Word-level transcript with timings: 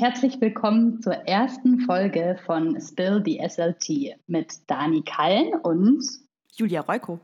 herzlich 0.00 0.40
willkommen 0.40 1.02
zur 1.02 1.12
ersten 1.28 1.80
Folge 1.80 2.40
von 2.46 2.80
Spill 2.80 3.22
the 3.22 3.38
SLT 3.46 4.18
mit 4.28 4.50
Dani 4.66 5.02
Kallen 5.02 5.52
und 5.62 6.02
Julia 6.54 6.80
Reuko. 6.80 7.20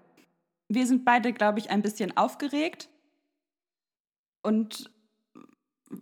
Wir 0.69 0.87
sind 0.87 1.07
beide, 1.07 1.33
glaube 1.33 1.59
ich, 1.59 1.71
ein 1.71 1.81
bisschen 1.81 2.15
aufgeregt 2.19 2.91
und 4.43 4.91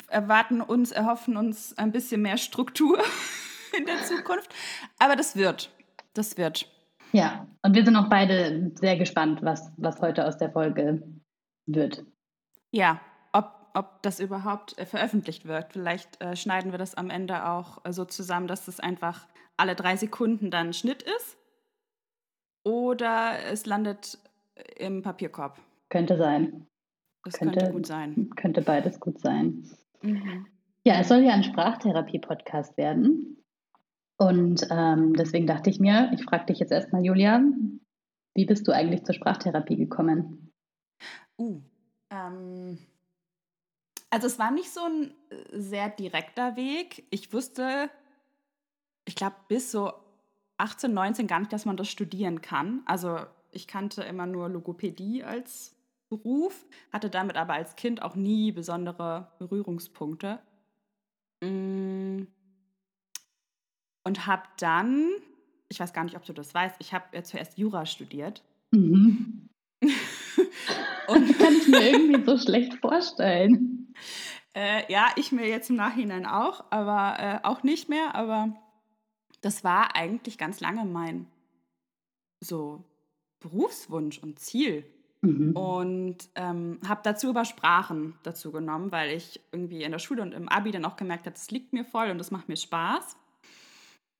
erwarten 0.08 0.60
uns, 0.60 0.90
erhoffen 0.90 1.36
uns 1.36 1.78
ein 1.78 1.92
bisschen 1.92 2.22
mehr 2.22 2.38
Struktur 2.38 2.98
in 3.78 3.86
der 3.86 4.02
Zukunft. 4.02 4.52
Aber 4.98 5.14
das 5.14 5.36
wird. 5.36 5.70
Das 6.12 6.36
wird. 6.36 6.68
Ja, 7.12 7.46
und 7.62 7.76
wir 7.76 7.84
sind 7.84 7.94
auch 7.94 8.08
beide 8.08 8.72
sehr 8.74 8.96
gespannt, 8.96 9.44
was, 9.44 9.70
was 9.76 10.00
heute 10.00 10.26
aus 10.26 10.38
der 10.38 10.50
Folge 10.50 11.04
wird. 11.66 12.04
Ja, 12.72 13.00
ob, 13.74 14.02
das 14.02 14.20
überhaupt 14.20 14.78
äh, 14.78 14.86
veröffentlicht 14.86 15.46
wird. 15.46 15.72
Vielleicht 15.72 16.20
äh, 16.22 16.36
schneiden 16.36 16.70
wir 16.72 16.78
das 16.78 16.94
am 16.94 17.10
Ende 17.10 17.48
auch 17.48 17.84
äh, 17.84 17.92
so 17.92 18.04
zusammen, 18.04 18.46
dass 18.46 18.68
es 18.68 18.80
einfach 18.80 19.26
alle 19.56 19.74
drei 19.74 19.96
Sekunden 19.96 20.50
dann 20.50 20.72
Schnitt 20.72 21.02
ist. 21.02 21.36
Oder 22.64 23.38
es 23.50 23.66
landet 23.66 24.18
im 24.78 25.02
Papierkorb. 25.02 25.60
Könnte 25.90 26.16
sein. 26.16 26.66
Das 27.24 27.34
könnte, 27.34 27.58
könnte 27.58 27.72
gut 27.72 27.86
sein. 27.86 28.30
Könnte 28.36 28.62
beides 28.62 29.00
gut 29.00 29.20
sein. 29.20 29.68
Mhm. 30.02 30.46
Ja, 30.84 31.00
es 31.00 31.08
soll 31.08 31.22
ja 31.22 31.32
ein 31.32 31.44
Sprachtherapie-Podcast 31.44 32.76
werden. 32.76 33.42
Und 34.16 34.66
ähm, 34.70 35.14
deswegen 35.14 35.46
dachte 35.46 35.70
ich 35.70 35.80
mir, 35.80 36.10
ich 36.14 36.24
frage 36.24 36.46
dich 36.46 36.58
jetzt 36.58 36.72
erstmal, 36.72 37.04
Julia, 37.04 37.42
wie 38.34 38.46
bist 38.46 38.66
du 38.68 38.72
eigentlich 38.72 39.04
zur 39.04 39.14
Sprachtherapie 39.14 39.76
gekommen? 39.76 40.52
Uh, 41.38 41.62
ähm, 42.10 42.78
also 44.14 44.28
es 44.28 44.38
war 44.38 44.52
nicht 44.52 44.70
so 44.70 44.84
ein 44.84 45.10
äh, 45.30 45.58
sehr 45.58 45.88
direkter 45.88 46.54
Weg. 46.54 47.04
Ich 47.10 47.32
wusste, 47.32 47.90
ich 49.04 49.16
glaube, 49.16 49.34
bis 49.48 49.72
so 49.72 49.92
18, 50.58 50.94
19 50.94 51.26
gar 51.26 51.40
nicht, 51.40 51.52
dass 51.52 51.64
man 51.64 51.76
das 51.76 51.88
studieren 51.88 52.40
kann. 52.40 52.82
Also 52.86 53.18
ich 53.50 53.66
kannte 53.66 54.04
immer 54.04 54.26
nur 54.26 54.48
Logopädie 54.48 55.24
als 55.24 55.74
Beruf, 56.10 56.64
hatte 56.92 57.10
damit 57.10 57.36
aber 57.36 57.54
als 57.54 57.74
Kind 57.74 58.02
auch 58.02 58.14
nie 58.14 58.52
besondere 58.52 59.32
Berührungspunkte. 59.40 60.38
Mm. 61.42 62.22
Und 64.06 64.26
habe 64.28 64.44
dann, 64.58 65.10
ich 65.68 65.80
weiß 65.80 65.92
gar 65.92 66.04
nicht, 66.04 66.16
ob 66.16 66.24
du 66.24 66.32
das 66.32 66.54
weißt, 66.54 66.76
ich 66.78 66.94
habe 66.94 67.20
zuerst 67.24 67.58
Jura 67.58 67.84
studiert. 67.84 68.44
Mhm. 68.70 69.48
Und 71.08 71.38
kann 71.38 71.54
ich 71.56 71.66
mir 71.68 71.90
irgendwie 71.90 72.24
so 72.24 72.38
schlecht 72.38 72.74
vorstellen. 72.74 73.83
Äh, 74.54 74.90
ja, 74.92 75.08
ich 75.16 75.32
mir 75.32 75.48
jetzt 75.48 75.70
im 75.70 75.76
Nachhinein 75.76 76.26
auch, 76.26 76.64
aber 76.70 77.16
äh, 77.18 77.46
auch 77.46 77.62
nicht 77.62 77.88
mehr. 77.88 78.14
Aber 78.14 78.54
das 79.40 79.64
war 79.64 79.96
eigentlich 79.96 80.38
ganz 80.38 80.60
lange 80.60 80.84
mein 80.84 81.26
so 82.40 82.84
Berufswunsch 83.40 84.18
und 84.18 84.38
Ziel. 84.38 84.84
Mhm. 85.22 85.56
Und 85.56 86.28
ähm, 86.34 86.78
habe 86.86 87.00
dazu 87.02 87.30
über 87.30 87.44
Sprachen 87.44 88.18
dazu 88.22 88.52
genommen, 88.52 88.92
weil 88.92 89.10
ich 89.10 89.40
irgendwie 89.52 89.82
in 89.82 89.92
der 89.92 89.98
Schule 89.98 90.22
und 90.22 90.32
im 90.32 90.48
Abi 90.48 90.70
dann 90.70 90.84
auch 90.84 90.96
gemerkt 90.96 91.26
habe, 91.26 91.36
es 91.36 91.50
liegt 91.50 91.72
mir 91.72 91.84
voll 91.84 92.10
und 92.10 92.20
es 92.20 92.30
macht 92.30 92.48
mir 92.48 92.56
Spaß. 92.56 93.16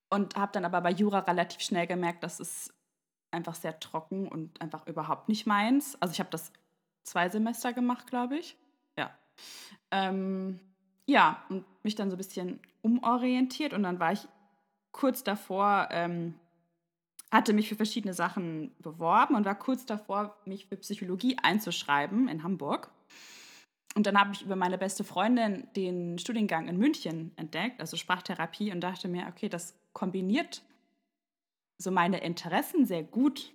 Und 0.09 0.35
habe 0.35 0.51
dann 0.51 0.65
aber 0.65 0.81
bei 0.81 0.91
Jura 0.91 1.19
relativ 1.19 1.61
schnell 1.61 1.87
gemerkt, 1.87 2.23
dass 2.23 2.39
es 2.39 2.73
einfach 3.31 3.55
sehr 3.55 3.79
trocken 3.79 4.27
und 4.27 4.61
einfach 4.61 4.87
überhaupt 4.87 5.29
nicht 5.29 5.45
meins. 5.45 5.95
Also 6.01 6.13
ich 6.13 6.19
habe 6.19 6.29
das 6.29 6.51
zwei 7.03 7.29
Semester 7.29 7.73
gemacht, 7.73 8.07
glaube 8.07 8.37
ich. 8.37 8.57
Ja. 9.91 10.09
Ähm, 10.09 10.59
ja, 11.07 11.43
und 11.49 11.65
mich 11.83 11.95
dann 11.95 12.09
so 12.09 12.15
ein 12.15 12.17
bisschen 12.17 12.59
umorientiert 12.81 13.73
und 13.73 13.83
dann 13.83 13.99
war 13.99 14.11
ich 14.11 14.27
kurz 14.91 15.23
davor, 15.23 15.89
ähm, 15.91 16.35
hatte 17.31 17.53
mich 17.53 17.69
für 17.69 17.75
verschiedene 17.75 18.13
Sachen 18.13 18.71
beworben 18.79 19.35
und 19.35 19.45
war 19.45 19.55
kurz 19.55 19.85
davor, 19.85 20.37
mich 20.45 20.67
für 20.67 20.77
Psychologie 20.77 21.37
einzuschreiben 21.41 22.27
in 22.27 22.43
Hamburg. 22.43 22.91
Und 23.95 24.07
dann 24.07 24.19
habe 24.19 24.31
ich 24.33 24.41
über 24.41 24.55
meine 24.55 24.77
beste 24.77 25.03
Freundin 25.03 25.67
den 25.75 26.17
Studiengang 26.17 26.67
in 26.67 26.77
München 26.77 27.31
entdeckt, 27.37 27.79
also 27.79 27.97
Sprachtherapie, 27.97 28.71
und 28.71 28.81
dachte 28.81 29.07
mir, 29.07 29.27
okay, 29.29 29.47
das 29.47 29.73
kombiniert 29.93 30.63
so 31.77 31.91
meine 31.91 32.19
Interessen 32.19 32.85
sehr 32.85 33.03
gut. 33.03 33.53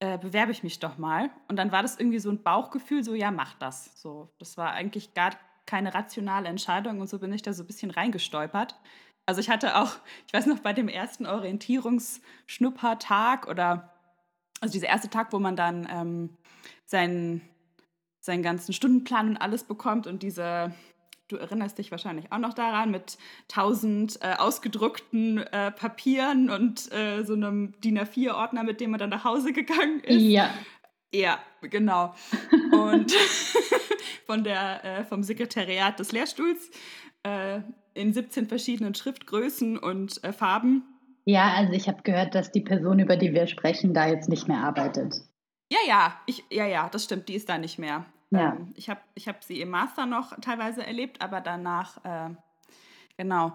Äh, 0.00 0.18
bewerbe 0.18 0.52
ich 0.52 0.62
mich 0.62 0.78
doch 0.78 0.96
mal. 0.96 1.28
Und 1.48 1.56
dann 1.56 1.72
war 1.72 1.82
das 1.82 1.98
irgendwie 1.98 2.20
so 2.20 2.30
ein 2.30 2.40
Bauchgefühl, 2.42 3.02
so 3.02 3.14
ja, 3.14 3.32
mach 3.32 3.54
das. 3.54 4.00
So, 4.00 4.28
das 4.38 4.56
war 4.56 4.70
eigentlich 4.70 5.12
gar 5.14 5.32
keine 5.66 5.92
rationale 5.92 6.48
Entscheidung 6.48 7.00
und 7.00 7.08
so 7.08 7.18
bin 7.18 7.32
ich 7.32 7.42
da 7.42 7.52
so 7.52 7.64
ein 7.64 7.66
bisschen 7.66 7.90
reingestolpert. 7.90 8.76
Also 9.26 9.40
ich 9.40 9.50
hatte 9.50 9.76
auch, 9.76 9.90
ich 10.26 10.32
weiß 10.32 10.46
noch, 10.46 10.60
bei 10.60 10.72
dem 10.72 10.88
ersten 10.88 11.26
Orientierungsschnuppertag 11.26 13.48
oder 13.48 13.92
also 14.60 14.72
dieser 14.72 14.86
erste 14.86 15.10
Tag, 15.10 15.32
wo 15.32 15.38
man 15.38 15.56
dann 15.56 15.86
ähm, 15.90 16.30
seinen, 16.86 17.42
seinen 18.20 18.42
ganzen 18.42 18.72
Stundenplan 18.72 19.28
und 19.30 19.36
alles 19.36 19.64
bekommt 19.64 20.06
und 20.06 20.22
diese, 20.22 20.72
du 21.28 21.36
erinnerst 21.36 21.78
dich 21.78 21.90
wahrscheinlich 21.90 22.32
auch 22.32 22.38
noch 22.38 22.54
daran, 22.54 22.90
mit 22.90 23.18
tausend 23.46 24.18
äh, 24.22 24.34
ausgedruckten 24.38 25.38
äh, 25.38 25.70
Papieren 25.70 26.50
und 26.50 26.90
äh, 26.92 27.22
so 27.24 27.34
einem 27.34 27.78
DIN 27.80 27.98
A4-Ordner, 27.98 28.64
mit 28.64 28.80
dem 28.80 28.90
man 28.90 28.98
dann 28.98 29.10
nach 29.10 29.24
Hause 29.24 29.52
gegangen 29.52 30.00
ist. 30.00 30.22
Ja. 30.22 30.50
Ja, 31.12 31.38
genau. 31.62 32.14
Und 32.72 33.12
von 34.26 34.44
der, 34.44 34.84
äh, 34.84 35.04
vom 35.04 35.22
Sekretariat 35.22 35.98
des 35.98 36.12
Lehrstuhls 36.12 36.70
äh, 37.22 37.60
in 37.94 38.12
17 38.12 38.46
verschiedenen 38.46 38.94
Schriftgrößen 38.94 39.78
und 39.78 40.22
äh, 40.22 40.32
Farben. 40.32 40.82
Ja, 41.24 41.52
also 41.54 41.72
ich 41.72 41.88
habe 41.88 42.02
gehört, 42.02 42.34
dass 42.34 42.52
die 42.52 42.60
Person, 42.60 42.98
über 42.98 43.16
die 43.16 43.32
wir 43.32 43.46
sprechen, 43.46 43.94
da 43.94 44.08
jetzt 44.08 44.28
nicht 44.28 44.48
mehr 44.48 44.58
arbeitet. 44.58 45.22
Ja, 45.70 45.78
ja, 45.86 46.20
ich, 46.26 46.44
ja, 46.50 46.66
ja, 46.66 46.88
das 46.88 47.04
stimmt, 47.04 47.28
die 47.28 47.34
ist 47.34 47.48
da 47.48 47.58
nicht 47.58 47.78
mehr. 47.78 48.06
Ja. 48.30 48.52
Ähm, 48.52 48.72
ich 48.76 48.90
habe 48.90 49.00
ich 49.14 49.28
hab 49.28 49.42
sie 49.42 49.60
im 49.60 49.70
Master 49.70 50.06
noch 50.06 50.38
teilweise 50.40 50.84
erlebt, 50.84 51.20
aber 51.22 51.40
danach, 51.40 52.04
äh, 52.04 52.34
genau. 53.16 53.54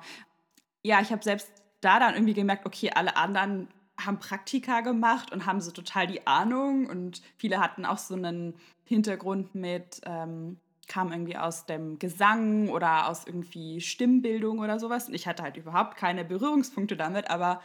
Ja, 0.83 1.01
ich 1.01 1.11
habe 1.11 1.23
selbst 1.23 1.51
da 1.81 1.99
dann 1.99 2.13
irgendwie 2.13 2.33
gemerkt, 2.33 2.65
okay, 2.65 2.91
alle 2.93 3.15
anderen 3.15 3.67
haben 3.99 4.19
Praktika 4.19 4.81
gemacht 4.81 5.31
und 5.31 5.45
haben 5.45 5.61
so 5.61 5.71
total 5.71 6.07
die 6.07 6.25
Ahnung 6.25 6.87
und 6.87 7.21
viele 7.37 7.59
hatten 7.59 7.85
auch 7.85 7.97
so 7.99 8.15
einen 8.15 8.55
Hintergrund 8.85 9.53
mit 9.55 10.01
ähm, 10.05 10.57
kam 10.87 11.11
irgendwie 11.11 11.37
aus 11.37 11.65
dem 11.65 11.99
Gesang 11.99 12.69
oder 12.69 13.07
aus 13.07 13.25
irgendwie 13.25 13.81
Stimmbildung 13.81 14.59
oder 14.59 14.79
sowas. 14.79 15.07
Und 15.07 15.13
ich 15.13 15.27
hatte 15.27 15.43
halt 15.43 15.57
überhaupt 15.57 15.95
keine 15.97 16.25
Berührungspunkte 16.25 16.97
damit, 16.97 17.29
aber 17.29 17.61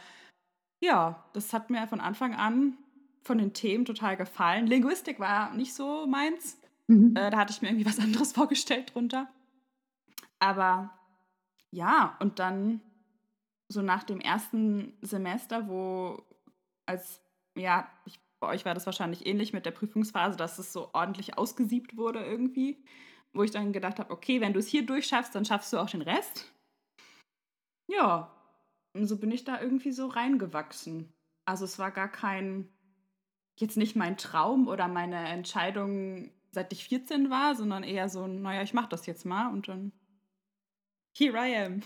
ja, 0.81 1.23
das 1.33 1.53
hat 1.53 1.69
mir 1.69 1.87
von 1.87 1.99
Anfang 1.99 2.33
an 2.33 2.77
von 3.21 3.37
den 3.37 3.53
Themen 3.53 3.85
total 3.85 4.15
gefallen. 4.15 4.65
Linguistik 4.65 5.19
war 5.19 5.53
nicht 5.53 5.73
so 5.73 6.07
meins. 6.07 6.57
Mhm. 6.89 7.15
Äh, 7.15 7.29
da 7.29 7.37
hatte 7.37 7.53
ich 7.53 7.61
mir 7.61 7.69
irgendwie 7.69 7.85
was 7.85 7.99
anderes 7.99 8.31
vorgestellt 8.33 8.93
drunter. 8.93 9.27
Aber 10.39 10.97
ja, 11.71 12.17
und 12.19 12.39
dann 12.39 12.81
so 13.67 13.81
nach 13.81 14.03
dem 14.03 14.19
ersten 14.19 14.97
Semester, 15.01 15.67
wo 15.67 16.23
als, 16.85 17.21
ja, 17.55 17.89
ich, 18.05 18.19
bei 18.39 18.47
euch 18.47 18.65
war 18.65 18.73
das 18.73 18.85
wahrscheinlich 18.85 19.25
ähnlich 19.25 19.53
mit 19.53 19.65
der 19.65 19.71
Prüfungsphase, 19.71 20.37
dass 20.37 20.59
es 20.59 20.73
so 20.73 20.89
ordentlich 20.93 21.37
ausgesiebt 21.37 21.97
wurde 21.97 22.25
irgendwie 22.25 22.83
wo 23.33 23.43
ich 23.43 23.51
dann 23.51 23.73
gedacht 23.73 23.99
habe, 23.99 24.11
okay, 24.11 24.41
wenn 24.41 24.53
du 24.53 24.59
es 24.59 24.67
hier 24.67 24.85
durchschaffst, 24.85 25.33
dann 25.35 25.45
schaffst 25.45 25.71
du 25.73 25.77
auch 25.77 25.89
den 25.89 26.01
Rest. 26.01 26.51
Ja, 27.87 28.33
und 28.93 29.07
so 29.07 29.17
bin 29.17 29.31
ich 29.31 29.43
da 29.43 29.61
irgendwie 29.61 29.91
so 29.91 30.07
reingewachsen. 30.07 31.13
Also 31.45 31.65
es 31.65 31.79
war 31.79 31.91
gar 31.91 32.09
kein, 32.09 32.69
jetzt 33.57 33.77
nicht 33.77 33.95
mein 33.95 34.17
Traum 34.17 34.67
oder 34.67 34.87
meine 34.87 35.27
Entscheidung, 35.27 36.31
seit 36.51 36.73
ich 36.73 36.85
14 36.85 37.29
war, 37.29 37.55
sondern 37.55 37.83
eher 37.83 38.09
so, 38.09 38.27
naja, 38.27 38.61
ich 38.61 38.73
mache 38.73 38.89
das 38.89 39.05
jetzt 39.05 39.25
mal 39.25 39.51
und 39.51 39.67
dann 39.67 39.91
here 41.17 41.37
I 41.37 41.55
am. 41.55 41.81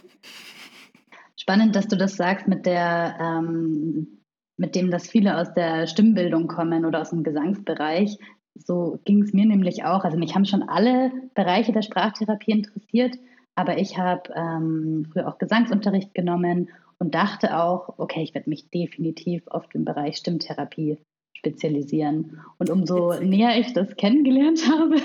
Spannend, 1.36 1.76
dass 1.76 1.88
du 1.88 1.98
das 1.98 2.16
sagst 2.16 2.48
mit 2.48 2.66
der, 2.66 3.18
ähm, 3.20 4.24
mit 4.58 4.76
dem, 4.76 4.92
dass 4.92 5.10
viele 5.10 5.38
aus 5.38 5.54
der 5.54 5.88
Stimmbildung 5.88 6.48
kommen 6.48 6.86
oder 6.86 7.02
aus 7.02 7.10
dem 7.10 7.24
Gesangsbereich. 7.24 8.18
So 8.56 9.00
ging 9.04 9.24
es 9.24 9.34
mir 9.34 9.46
nämlich 9.46 9.84
auch. 9.84 10.04
Also 10.04 10.18
mich 10.18 10.36
haben 10.36 10.46
schon 10.46 10.64
alle 10.64 11.12
Bereiche 11.34 11.72
der 11.72 11.82
Sprachtherapie 11.82 12.52
interessiert, 12.52 13.18
aber 13.56 13.78
ich 13.78 13.98
habe 13.98 14.32
ähm, 14.36 15.08
früher 15.12 15.28
auch 15.28 15.40
Gesangsunterricht 15.40 16.14
genommen 16.14 16.70
und 17.00 17.16
dachte 17.16 17.58
auch, 17.60 17.96
okay, 17.98 18.22
ich 18.22 18.34
werde 18.34 18.50
mich 18.50 18.70
definitiv 18.70 19.48
auf 19.48 19.68
den 19.70 19.84
Bereich 19.84 20.18
Stimmtherapie 20.18 21.00
spezialisieren. 21.38 22.42
Und 22.58 22.70
umso 22.70 23.12
Witzig. 23.12 23.30
näher 23.30 23.60
ich 23.60 23.74
das 23.74 23.96
kennengelernt 23.96 24.68
habe, 24.70 24.96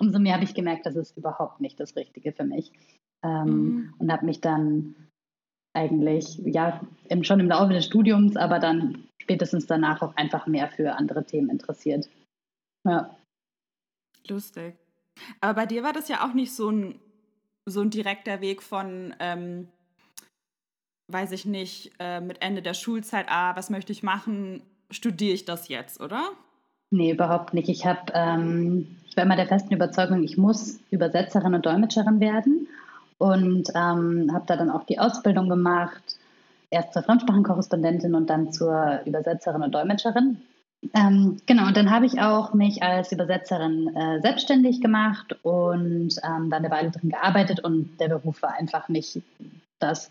umso 0.00 0.18
mehr 0.18 0.34
habe 0.34 0.44
ich 0.44 0.54
gemerkt, 0.54 0.86
das 0.86 0.96
ist 0.96 1.16
überhaupt 1.16 1.60
nicht 1.60 1.78
das 1.80 1.96
Richtige 1.96 2.32
für 2.32 2.44
mich. 2.44 2.72
Ähm, 3.24 3.46
mhm. 3.46 3.94
Und 3.98 4.12
habe 4.12 4.26
mich 4.26 4.40
dann 4.40 4.94
eigentlich, 5.74 6.38
ja, 6.44 6.80
schon 7.22 7.40
im 7.40 7.48
Laufe 7.48 7.72
des 7.72 7.84
Studiums, 7.84 8.36
aber 8.36 8.58
dann 8.58 9.04
spätestens 9.20 9.66
danach 9.66 10.00
auch 10.00 10.16
einfach 10.16 10.46
mehr 10.46 10.68
für 10.68 10.94
andere 10.94 11.24
Themen 11.24 11.50
interessiert. 11.50 12.08
Ja. 12.86 13.14
Lustig. 14.28 14.74
Aber 15.40 15.54
bei 15.54 15.66
dir 15.66 15.82
war 15.82 15.92
das 15.92 16.08
ja 16.08 16.26
auch 16.26 16.34
nicht 16.34 16.54
so 16.54 16.70
ein 16.70 17.00
so 17.68 17.80
ein 17.80 17.90
direkter 17.90 18.40
Weg 18.40 18.62
von, 18.62 19.14
ähm, 19.18 19.68
weiß 21.08 21.32
ich 21.32 21.44
nicht, 21.44 21.92
äh, 21.98 22.20
mit 22.20 22.40
Ende 22.42 22.62
der 22.62 22.74
Schulzeit, 22.74 23.26
ah, 23.28 23.56
was 23.56 23.70
möchte 23.70 23.92
ich 23.92 24.02
machen, 24.02 24.62
studiere 24.90 25.34
ich 25.34 25.44
das 25.44 25.68
jetzt, 25.68 26.00
oder? 26.00 26.30
Nee, 26.90 27.12
überhaupt 27.12 27.52
nicht. 27.54 27.68
Ich 27.68 27.84
habe, 27.84 28.12
ähm, 28.14 28.96
ich 29.08 29.16
war 29.16 29.24
immer 29.24 29.36
der 29.36 29.48
festen 29.48 29.74
Überzeugung, 29.74 30.22
ich 30.22 30.36
muss 30.36 30.78
Übersetzerin 30.90 31.54
und 31.54 31.66
Dolmetscherin 31.66 32.20
werden 32.20 32.68
und 33.18 33.68
ähm, 33.74 34.30
habe 34.32 34.44
da 34.46 34.56
dann 34.56 34.70
auch 34.70 34.84
die 34.84 34.98
Ausbildung 34.98 35.48
gemacht, 35.48 36.18
erst 36.70 36.92
zur 36.92 37.02
Fremdsprachenkorrespondentin 37.02 38.14
und 38.14 38.30
dann 38.30 38.52
zur 38.52 39.00
Übersetzerin 39.04 39.62
und 39.62 39.74
Dolmetscherin. 39.74 40.42
Ähm, 40.94 41.38
genau, 41.46 41.66
und 41.66 41.76
dann 41.76 41.90
habe 41.90 42.06
ich 42.06 42.20
auch 42.20 42.54
mich 42.54 42.82
als 42.82 43.10
Übersetzerin 43.10 43.96
äh, 43.96 44.20
selbstständig 44.20 44.80
gemacht 44.80 45.36
und 45.42 46.16
ähm, 46.22 46.50
dann 46.50 46.52
eine 46.52 46.70
Weile 46.70 46.90
drin 46.90 47.10
gearbeitet 47.10 47.60
und 47.60 47.98
der 47.98 48.08
Beruf 48.08 48.42
war 48.42 48.54
einfach 48.54 48.88
nicht 48.88 49.20
das, 49.78 50.10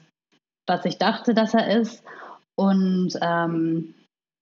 was 0.68 0.84
ich 0.86 0.98
dachte, 0.98 1.34
dass 1.34 1.54
er 1.54 1.80
ist. 1.80 2.04
Und 2.56 3.14
ähm, 3.22 3.94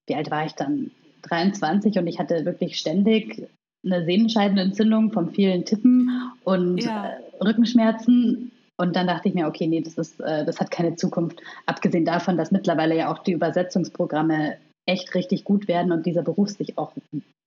wie 0.08 0.16
alt 0.16 0.32
war 0.32 0.46
ich 0.46 0.54
dann? 0.54 0.92
23 1.24 1.98
und 1.98 2.08
ich 2.08 2.20
hatte 2.20 2.46
wirklich 2.46 2.78
ständig 2.78 3.48
eine 3.86 4.06
Sehnenscheidenentzündung 4.06 5.12
von 5.12 5.32
vielen 5.32 5.66
Tippen 5.66 6.10
und 6.44 6.78
ja. 6.84 7.08
äh, 7.08 7.44
Rückenschmerzen. 7.44 8.52
Und 8.78 8.96
dann 8.96 9.08
dachte 9.08 9.30
ich 9.30 9.36
mir, 9.36 9.48
okay, 9.48 9.68
nee, 9.68 9.82
das, 9.82 9.98
ist, 9.98 10.20
äh, 10.20 10.46
das 10.46 10.60
hat 10.60 10.72
keine 10.72 10.96
Zukunft. 10.96 11.42
Abgesehen 11.66 12.06
davon, 12.06 12.38
dass 12.38 12.52
mittlerweile 12.52 12.98
ja 12.98 13.12
auch 13.12 13.20
die 13.20 13.34
Übersetzungsprogramme 13.34 14.58
echt 14.86 15.14
richtig 15.16 15.44
gut 15.44 15.68
werden 15.68 15.92
und 15.92 16.06
dieser 16.06 16.24
Beruf 16.24 16.50
sich 16.50 16.78
auch 16.78 16.94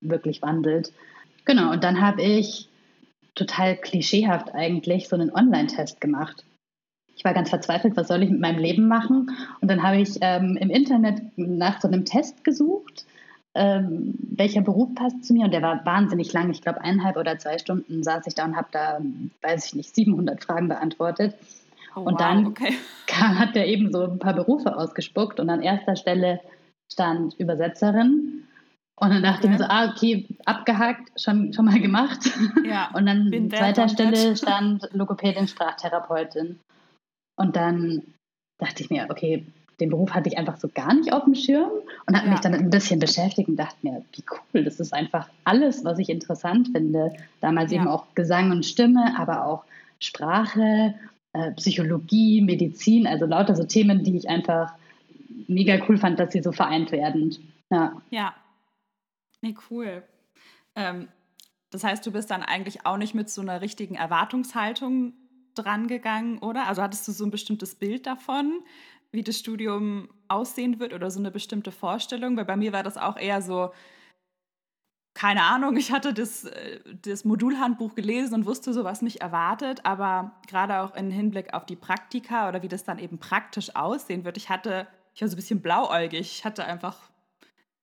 wirklich 0.00 0.42
wandelt. 0.42 0.92
Genau, 1.44 1.72
und 1.72 1.84
dann 1.84 2.00
habe 2.00 2.22
ich 2.22 2.68
total 3.34 3.76
klischeehaft 3.76 4.54
eigentlich 4.54 5.08
so 5.08 5.16
einen 5.16 5.30
Online-Test 5.30 6.00
gemacht. 6.00 6.44
Ich 7.16 7.24
war 7.24 7.34
ganz 7.34 7.50
verzweifelt, 7.50 7.96
was 7.96 8.08
soll 8.08 8.22
ich 8.22 8.30
mit 8.30 8.40
meinem 8.40 8.58
Leben 8.58 8.86
machen? 8.86 9.30
Und 9.60 9.70
dann 9.70 9.82
habe 9.82 9.96
ich 9.96 10.18
ähm, 10.20 10.56
im 10.60 10.70
Internet 10.70 11.22
nach 11.36 11.80
so 11.80 11.88
einem 11.88 12.04
Test 12.04 12.44
gesucht 12.44 13.06
ähm, 13.56 14.14
welcher 14.36 14.60
Beruf 14.60 14.94
passt 14.94 15.24
zu 15.24 15.32
mir. 15.32 15.46
Und 15.46 15.52
der 15.52 15.62
war 15.62 15.84
wahnsinnig 15.86 16.32
lang. 16.32 16.50
Ich 16.50 16.60
glaube, 16.60 16.82
eineinhalb 16.82 17.16
oder 17.16 17.38
zwei 17.38 17.58
Stunden 17.58 18.04
saß 18.04 18.26
ich 18.26 18.34
da 18.34 18.44
und 18.44 18.54
habe 18.54 18.68
da, 18.70 19.00
weiß 19.42 19.66
ich 19.66 19.74
nicht, 19.74 19.94
700 19.94 20.44
Fragen 20.44 20.68
beantwortet. 20.68 21.34
Oh, 21.96 22.00
und 22.00 22.12
wow, 22.12 22.18
dann 22.18 22.46
okay. 22.46 22.74
kam, 23.06 23.38
hat 23.38 23.54
der 23.54 23.66
eben 23.66 23.90
so 23.90 24.04
ein 24.04 24.18
paar 24.18 24.34
Berufe 24.34 24.76
ausgespuckt 24.76 25.40
und 25.40 25.48
an 25.48 25.62
erster 25.62 25.96
Stelle 25.96 26.40
stand 26.92 27.34
Übersetzerin. 27.38 28.44
Und 28.98 29.10
dann 29.10 29.22
dachte 29.22 29.46
okay. 29.46 29.46
ich 29.46 29.52
mir 29.52 29.58
so, 29.58 29.70
ah, 29.70 29.90
okay, 29.90 30.26
abgehakt, 30.44 31.20
schon, 31.20 31.52
schon 31.54 31.64
mal 31.64 31.80
gemacht. 31.80 32.30
Ja, 32.64 32.90
und 32.94 33.06
dann 33.06 33.32
an 33.32 33.50
zweiter 33.50 33.88
Stelle 33.88 34.36
stand 34.36 34.86
Logopädin, 34.92 35.48
Sprachtherapeutin. 35.48 36.60
Und 37.36 37.56
dann 37.56 38.02
dachte 38.58 38.82
ich 38.82 38.90
mir, 38.90 39.06
okay, 39.10 39.46
den 39.80 39.90
Beruf 39.90 40.12
hatte 40.12 40.28
ich 40.28 40.38
einfach 40.38 40.56
so 40.56 40.68
gar 40.68 40.94
nicht 40.94 41.12
auf 41.12 41.24
dem 41.24 41.34
Schirm 41.34 41.70
und 42.06 42.16
habe 42.16 42.26
ja. 42.26 42.32
mich 42.32 42.40
dann 42.40 42.54
ein 42.54 42.70
bisschen 42.70 42.98
beschäftigt 42.98 43.48
und 43.48 43.56
dachte 43.56 43.76
mir, 43.82 44.02
wie 44.12 44.24
cool, 44.30 44.64
das 44.64 44.80
ist 44.80 44.94
einfach 44.94 45.28
alles, 45.44 45.84
was 45.84 45.98
ich 45.98 46.08
interessant 46.08 46.68
finde. 46.72 47.12
Damals 47.40 47.72
ja. 47.72 47.80
eben 47.80 47.88
auch 47.88 48.06
Gesang 48.14 48.50
und 48.50 48.64
Stimme, 48.64 49.14
aber 49.18 49.44
auch 49.44 49.64
Sprache, 50.00 50.94
äh, 51.34 51.52
Psychologie, 51.52 52.40
Medizin, 52.40 53.06
also 53.06 53.26
lauter 53.26 53.54
so 53.54 53.64
Themen, 53.64 54.02
die 54.02 54.16
ich 54.16 54.28
einfach 54.28 54.72
mega 55.46 55.78
cool 55.88 55.98
fand, 55.98 56.18
dass 56.18 56.32
sie 56.32 56.42
so 56.42 56.52
vereint 56.52 56.92
werden. 56.92 57.36
Ja. 57.70 58.00
Ja. 58.10 58.34
Nee, 59.42 59.54
cool. 59.70 60.02
Ähm, 60.74 61.08
das 61.70 61.84
heißt, 61.84 62.06
du 62.06 62.12
bist 62.12 62.30
dann 62.30 62.42
eigentlich 62.42 62.86
auch 62.86 62.96
nicht 62.96 63.14
mit 63.14 63.28
so 63.28 63.42
einer 63.42 63.60
richtigen 63.60 63.96
Erwartungshaltung 63.96 65.12
dran 65.56 65.88
gegangen, 65.88 66.38
oder? 66.38 66.66
Also 66.66 66.82
hattest 66.82 67.08
du 67.08 67.12
so 67.12 67.24
ein 67.24 67.30
bestimmtes 67.30 67.74
Bild 67.74 68.06
davon? 68.06 68.62
wie 69.12 69.22
das 69.22 69.38
Studium 69.38 70.08
aussehen 70.28 70.78
wird 70.78 70.92
oder 70.92 71.10
so 71.10 71.18
eine 71.18 71.30
bestimmte 71.30 71.72
Vorstellung? 71.72 72.36
Weil 72.36 72.44
bei 72.44 72.56
mir 72.56 72.72
war 72.72 72.82
das 72.82 72.96
auch 72.96 73.16
eher 73.16 73.42
so, 73.42 73.72
keine 75.14 75.42
Ahnung, 75.44 75.76
ich 75.76 75.90
hatte 75.90 76.12
das, 76.12 76.44
äh, 76.44 76.80
das 77.02 77.24
Modulhandbuch 77.24 77.94
gelesen 77.94 78.34
und 78.34 78.46
wusste 78.46 78.72
so, 78.72 78.84
was 78.84 79.02
mich 79.02 79.22
erwartet, 79.22 79.80
aber 79.84 80.32
gerade 80.46 80.80
auch 80.80 80.94
im 80.94 81.10
Hinblick 81.10 81.54
auf 81.54 81.64
die 81.64 81.76
Praktika 81.76 82.48
oder 82.48 82.62
wie 82.62 82.68
das 82.68 82.84
dann 82.84 82.98
eben 82.98 83.18
praktisch 83.18 83.74
aussehen 83.74 84.24
wird, 84.24 84.36
ich 84.36 84.50
hatte, 84.50 84.86
ich 85.14 85.22
war 85.22 85.28
so 85.28 85.34
ein 85.34 85.36
bisschen 85.36 85.62
blauäugig, 85.62 86.20
ich 86.20 86.44
hatte 86.44 86.64
einfach 86.64 86.98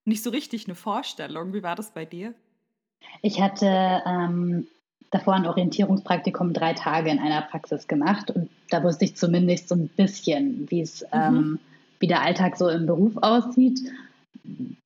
nicht 0.05 0.21
so 0.21 0.29
richtig 0.29 0.67
eine 0.67 0.75
Vorstellung. 0.75 1.53
Wie 1.53 1.63
war 1.63 1.75
das 1.75 1.91
bei 1.91 2.05
dir? 2.05 2.35
Ich 3.21 3.41
hatte 3.41 4.03
ähm, 4.05 4.67
davor 5.13 5.35
ein 5.35 5.45
Orientierungspraktikum 5.45 6.53
drei 6.53 6.73
Tage 6.73 7.11
in 7.11 7.19
einer 7.19 7.41
Praxis 7.41 7.87
gemacht 7.87 8.31
und 8.31 8.49
da 8.69 8.83
wusste 8.83 9.05
ich 9.05 9.15
zumindest 9.15 9.69
so 9.69 9.75
ein 9.75 9.87
bisschen, 9.87 10.69
wie 10.69 10.81
es, 10.81 11.01
mhm. 11.01 11.07
ähm, 11.13 11.59
wie 11.99 12.07
der 12.07 12.21
Alltag 12.21 12.57
so 12.57 12.67
im 12.67 12.85
Beruf 12.85 13.17
aussieht. 13.17 13.79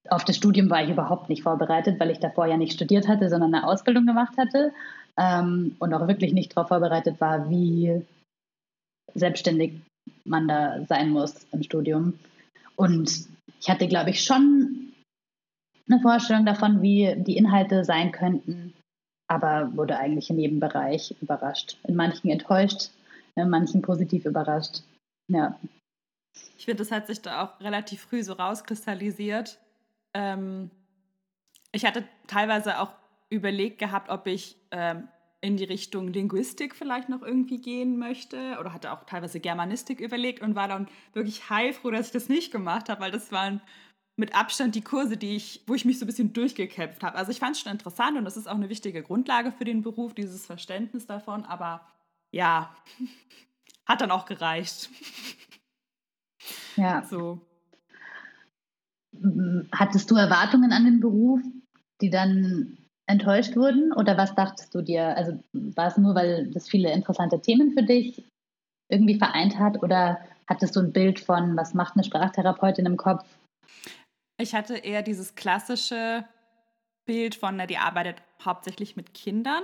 Auf 0.10 0.26
das 0.26 0.36
Studium 0.36 0.70
war 0.70 0.84
ich 0.84 0.90
überhaupt 0.90 1.30
nicht 1.30 1.44
vorbereitet, 1.44 2.00
weil 2.00 2.12
ich 2.12 2.20
davor 2.20 2.46
ja 2.46 2.58
nicht 2.58 2.74
studiert 2.74 3.08
hatte, 3.08 3.30
sondern 3.30 3.54
eine 3.54 3.66
Ausbildung 3.66 4.06
gemacht 4.06 4.38
hatte 4.38 4.74
ähm, 5.18 5.76
und 5.80 5.94
auch 5.94 6.08
wirklich 6.08 6.34
nicht 6.34 6.56
darauf 6.56 6.68
vorbereitet 6.68 7.20
war, 7.22 7.50
wie 7.50 8.02
selbstständig 9.14 9.80
man 10.26 10.48
da 10.48 10.86
sein 10.86 11.10
muss 11.10 11.48
im 11.52 11.64
Studium. 11.64 12.14
Und 12.76 13.28
ich 13.60 13.70
hatte, 13.70 13.88
glaube 13.88 14.10
ich, 14.12 14.24
schon 14.24 14.94
eine 15.90 16.02
Vorstellung 16.02 16.46
davon, 16.46 16.82
wie 16.82 17.16
die 17.18 17.38
Inhalte 17.38 17.86
sein 17.86 18.12
könnten, 18.12 18.74
aber 19.28 19.76
wurde 19.76 19.98
eigentlich 19.98 20.30
in 20.30 20.40
jedem 20.40 20.60
Bereich 20.60 21.16
überrascht. 21.22 21.78
In 21.84 21.96
manchen 21.96 22.30
enttäuscht, 22.30 22.92
in 23.36 23.50
manchen 23.50 23.82
positiv 23.82 24.26
überrascht. 24.26 24.82
Ja. 25.28 25.60
Ich 26.58 26.66
finde, 26.66 26.80
das 26.80 26.92
hat 26.92 27.08
sich 27.08 27.22
da 27.22 27.44
auch 27.44 27.60
relativ 27.60 28.02
früh 28.02 28.24
so 28.24 28.34
rauskristallisiert. 28.34 29.60
Ähm, 30.14 30.72
ich 31.72 31.86
hatte 31.86 32.04
teilweise 32.28 32.80
auch 32.80 32.94
überlegt 33.30 33.80
gehabt, 33.80 34.10
ob 34.10 34.28
ich 34.28 34.56
ähm, 34.72 35.08
in 35.42 35.58
die 35.58 35.66
Richtung 35.66 36.08
Linguistik 36.08 36.76
vielleicht 36.76 37.10
noch 37.10 37.22
irgendwie 37.22 37.62
gehen 37.62 38.00
möchte 38.00 38.58
oder 38.60 38.74
hatte 38.74 38.92
auch 38.92 39.04
teilweise 39.04 39.40
Germanistik 39.40 40.00
überlegt 40.00 40.42
und 40.42 40.56
war 40.56 40.68
dann 40.68 40.88
wirklich 41.14 41.50
heilfroh, 41.50 41.92
dass 41.92 42.08
ich 42.08 42.14
das 42.14 42.30
nicht 42.30 42.52
gemacht 42.52 42.90
habe, 42.90 43.02
weil 43.02 43.12
das 43.12 43.32
waren 43.32 43.62
mit 44.18 44.36
Abstand 44.36 44.74
die 44.74 44.82
Kurse, 44.82 45.16
die 45.16 45.36
ich, 45.36 45.62
wo 45.68 45.76
ich 45.76 45.86
mich 45.86 46.00
so 46.00 46.06
ein 46.06 46.08
bisschen 46.08 46.34
durchgekämpft 46.34 47.04
habe. 47.04 47.18
Also 47.18 47.32
ich 47.32 47.40
fand 47.40 47.56
es 47.56 47.62
schon 47.62 47.72
interessant 47.72 48.18
und 48.18 48.26
das 48.26 48.36
ist 48.36 48.48
auch 48.48 48.56
eine 48.56 48.70
wichtige 48.70 49.04
Grundlage 49.04 49.52
für 49.52 49.64
den 49.64 49.84
Beruf, 49.84 50.14
dieses 50.16 50.46
Verständnis 50.46 51.06
davon. 51.06 51.46
Aber 51.46 51.88
ja, 52.32 52.76
hat 53.86 54.02
dann 54.02 54.12
auch 54.12 54.26
gereicht. 54.26 54.90
Ja. 56.76 57.04
So. 57.10 57.42
Hattest 59.72 60.10
du 60.10 60.16
Erwartungen 60.16 60.72
an 60.72 60.86
den 60.86 61.00
Beruf, 61.00 61.42
die 62.02 62.10
dann 62.10 62.78
enttäuscht 63.08 63.56
wurden? 63.56 63.94
Oder 63.94 64.18
was 64.18 64.34
dachtest 64.34 64.74
du 64.74 64.82
dir? 64.82 65.16
Also 65.16 65.40
war 65.54 65.88
es 65.88 65.98
nur, 65.98 66.16
weil 66.16 66.52
das 66.52 66.68
viele 66.68 66.92
interessante 66.92 67.40
Themen 67.40 67.72
für 67.74 67.84
dich 67.84 68.24
irgendwie 68.90 69.18
vereint 69.18 69.60
hat? 69.60 69.82
Oder 69.84 70.20
hattest 70.48 70.76
du 70.76 70.80
ein 70.80 70.94
Bild 70.94 71.20
von, 71.20 71.56
was 71.56 71.76
macht 71.76 71.96
eine 71.96 72.04
Sprachtherapeutin 72.04 72.86
im 72.86 72.98
Kopf? 72.98 73.26
Ich 74.38 74.54
hatte 74.54 74.78
eher 74.78 75.02
dieses 75.02 75.36
klassische 75.36 76.26
Bild 77.06 77.36
von, 77.36 77.56
na, 77.56 77.66
die 77.66 77.78
arbeitet 77.78 78.22
hauptsächlich 78.44 78.96
mit 78.96 79.14
Kindern. 79.14 79.64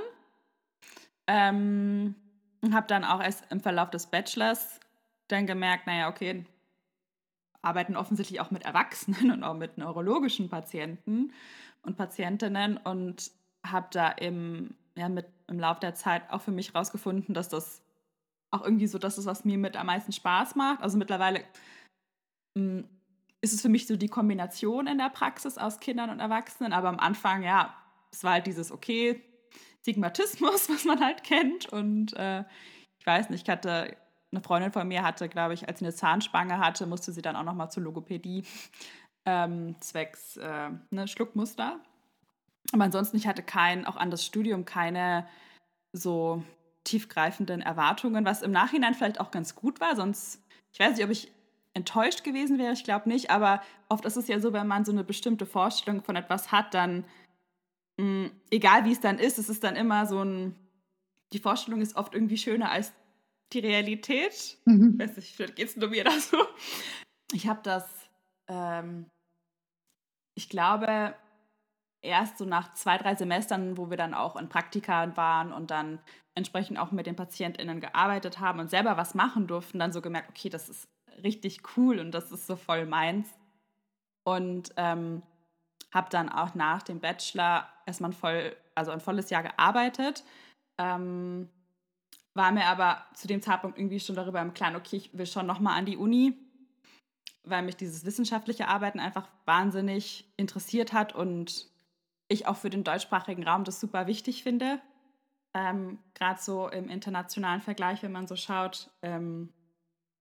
Ähm, 1.28 2.16
und 2.62 2.74
habe 2.74 2.88
dann 2.88 3.04
auch 3.04 3.22
erst 3.22 3.44
im 3.52 3.60
Verlauf 3.60 3.90
des 3.90 4.08
Bachelors 4.08 4.80
dann 5.28 5.46
gemerkt, 5.46 5.86
naja, 5.86 6.10
okay, 6.10 6.46
arbeiten 7.62 7.96
offensichtlich 7.96 8.40
auch 8.40 8.52
mit 8.52 8.64
Erwachsenen 8.64 9.32
und 9.32 9.44
auch 9.44 9.54
mit 9.54 9.78
neurologischen 9.78 10.50
Patienten 10.50 11.34
und 11.82 11.98
Patientinnen 11.98 12.78
und 12.78 13.32
habe 13.66 13.88
da 13.92 14.10
im, 14.10 14.76
ja, 14.96 15.10
mit, 15.10 15.28
im 15.48 15.60
Laufe 15.60 15.80
der 15.82 15.96
Zeit 15.96 16.30
auch 16.30 16.42
für 16.42 16.52
mich 16.52 16.74
rausgefunden, 16.74 17.34
dass 17.34 17.50
das 17.50 17.82
auch 18.52 18.64
irgendwie 18.64 18.88
so 18.88 18.98
das 18.98 19.18
ist, 19.18 19.26
was 19.26 19.46
mir 19.46 19.58
mit 19.58 19.76
am 19.78 19.88
meisten 19.88 20.12
Spaß 20.12 20.56
macht. 20.56 20.82
Also 20.82 20.98
mittlerweile 20.98 21.44
mm, 22.56 22.82
ist 23.44 23.52
es 23.52 23.62
für 23.62 23.70
mich 23.70 23.88
so 23.88 23.98
die 23.98 24.08
Kombination 24.08 24.88
in 24.88 24.98
der 24.98 25.10
Praxis 25.10 25.58
aus 25.58 25.82
Kindern 25.82 26.10
und 26.10 26.22
Erwachsenen. 26.22 26.72
Aber 26.72 26.88
am 26.88 26.98
Anfang, 26.98 27.44
ja, 27.44 27.76
es 28.10 28.24
war 28.24 28.34
halt 28.34 28.48
dieses, 28.48 28.72
okay, 28.72 29.22
Stigmatismus, 29.82 30.70
was 30.70 30.86
man 30.86 31.02
halt 31.02 31.26
kennt. 31.26 31.68
Und 31.68 32.14
äh, 32.14 32.46
ich 33.00 33.06
weiß 33.06 33.30
nicht, 33.30 33.44
ich 33.44 33.50
hatte, 33.50 33.98
eine 34.32 34.42
Freundin 34.42 34.72
von 34.72 34.88
mir 34.88 35.04
hatte, 35.04 35.28
glaube 35.28 35.56
ich, 35.56 35.68
als 35.68 35.80
sie 35.80 35.86
eine 35.86 35.94
Zahnspange 35.94 36.58
hatte, 36.58 36.88
musste 36.88 37.12
sie 37.12 37.22
dann 37.22 37.36
auch 37.36 37.44
nochmal 37.44 37.70
zur 37.70 37.84
Logopädie 37.84 38.46
ähm, 39.26 39.76
zwecks 39.82 40.38
äh, 40.38 40.70
ne, 40.90 41.10
Schluckmuster. 41.10 41.82
Aber 42.72 42.86
ansonsten, 42.86 43.18
ich 43.18 43.28
hatte 43.28 43.44
kein, 43.44 43.86
auch 43.86 43.98
an 43.98 44.10
das 44.10 44.26
Studium 44.26 44.64
keine 44.64 45.28
so 45.92 46.42
tiefgreifenden 46.86 47.62
Erwartungen, 47.62 48.24
was 48.24 48.42
im 48.42 48.52
Nachhinein 48.52 48.94
vielleicht 48.94 49.20
auch 49.20 49.32
ganz 49.32 49.54
gut 49.54 49.82
war. 49.82 49.98
Sonst, 49.98 50.42
ich 50.72 50.80
weiß 50.80 50.96
nicht, 50.96 51.04
ob 51.04 51.12
ich 51.12 51.30
enttäuscht 51.74 52.24
gewesen 52.24 52.60
wäre, 52.60 52.74
ich 52.74 52.84
glaube 52.84 53.10
nicht, 53.10 53.30
aber 53.32 53.62
oft 53.90 54.06
ist 54.06 54.18
es 54.18 54.28
ja 54.28 54.40
so, 54.40 54.54
wenn 54.54 54.68
man 54.68 54.86
so 54.86 54.92
eine 54.92 55.04
bestimmte 55.04 55.46
Vorstellung 55.46 56.04
von 56.04 56.16
etwas 56.16 56.52
hat, 56.52 56.74
dann, 56.74 57.06
mh, 57.98 58.06
mm, 58.06 58.32
egal 58.52 58.86
wie 58.86 58.92
es 58.92 59.00
dann 59.00 59.20
ist, 59.20 59.40
es 59.40 59.50
ist 59.50 59.64
dann 59.64 59.76
immer 59.76 60.06
so 60.06 60.24
ein, 60.24 60.56
die 61.34 61.40
Vorstellung 61.40 61.82
ist 61.82 61.96
oft 61.96 62.14
irgendwie 62.14 62.38
schöner 62.38 62.72
als 62.72 62.94
die 63.54 63.60
Realität. 63.60 64.58
Mhm. 64.66 65.00
Weiß 65.00 65.16
nicht, 65.16 65.36
vielleicht 65.36 65.56
geht 65.56 65.70
es 65.70 65.78
nur 65.78 65.90
mir 65.90 66.04
da 66.04 66.12
so. 66.12 66.38
Ich 67.32 67.48
habe 67.48 67.62
das, 67.64 67.86
ähm, 68.48 69.10
ich 70.36 70.50
glaube, 70.50 71.16
erst 72.02 72.38
so 72.38 72.46
nach 72.46 72.74
zwei, 72.74 72.98
drei 72.98 73.16
Semestern, 73.16 73.78
wo 73.78 73.90
wir 73.90 73.98
dann 73.98 74.14
auch 74.14 74.36
in 74.36 74.50
Praktika 74.50 75.16
waren 75.16 75.52
und 75.52 75.72
dann 75.72 76.00
entsprechend 76.36 76.78
auch 76.78 76.92
mit 76.92 77.06
den 77.06 77.16
PatientInnen 77.16 77.80
gearbeitet 77.80 78.40
haben 78.40 78.60
und 78.60 78.70
selber 78.70 78.98
was 78.98 79.16
machen 79.16 79.48
durften, 79.48 79.80
dann 79.80 79.94
so 79.94 80.02
gemerkt, 80.02 80.30
okay, 80.30 80.50
das 80.50 80.70
ist 80.70 80.88
richtig 81.24 81.62
cool 81.78 82.00
und 82.00 82.12
das 82.12 82.32
ist 82.32 82.48
so 82.48 82.56
voll 82.56 82.86
meins. 82.86 83.28
Und 84.26 84.72
ähm, 84.78 85.22
habe 85.94 86.10
dann 86.10 86.30
auch 86.30 86.56
nach 86.56 86.82
dem 86.82 87.00
Bachelor 87.00 87.70
erstmal 87.86 88.12
ein, 88.12 88.14
voll, 88.14 88.56
also 88.74 88.92
ein 88.92 89.02
volles 89.02 89.30
Jahr 89.30 89.44
gearbeitet. 89.44 90.24
Ähm, 90.78 91.50
war 92.34 92.52
mir 92.52 92.66
aber 92.66 93.06
zu 93.14 93.28
dem 93.28 93.42
Zeitpunkt 93.42 93.78
irgendwie 93.78 94.00
schon 94.00 94.16
darüber 94.16 94.42
im 94.42 94.54
Klaren, 94.54 94.76
okay, 94.76 94.96
ich 94.96 95.16
will 95.18 95.28
schon 95.28 95.46
nochmal 95.46 95.78
an 95.78 95.86
die 95.86 95.98
Uni, 95.98 96.36
weil 97.44 97.62
mich 97.62 97.76
dieses 97.76 98.06
wissenschaftliche 98.06 98.68
Arbeiten 98.68 99.00
einfach 99.00 99.28
wahnsinnig 99.46 100.26
interessiert 100.36 100.94
hat 100.94 101.14
und 101.14 101.68
ich 102.28 102.48
auch 102.48 102.58
für 102.58 102.72
den 102.72 102.84
deutschsprachigen 102.84 103.48
Raum 103.48 103.64
das 103.64 103.80
super 103.80 104.08
wichtig 104.08 104.42
finde. 104.42 104.82
Ähm, 105.54 106.00
Gerade 106.16 106.42
so 106.42 106.68
im 106.70 106.90
internationalen 106.90 107.62
Vergleich, 107.62 108.02
wenn 108.02 108.12
man 108.12 108.28
so 108.28 108.36
schaut, 108.36 108.90
ähm, 109.04 109.54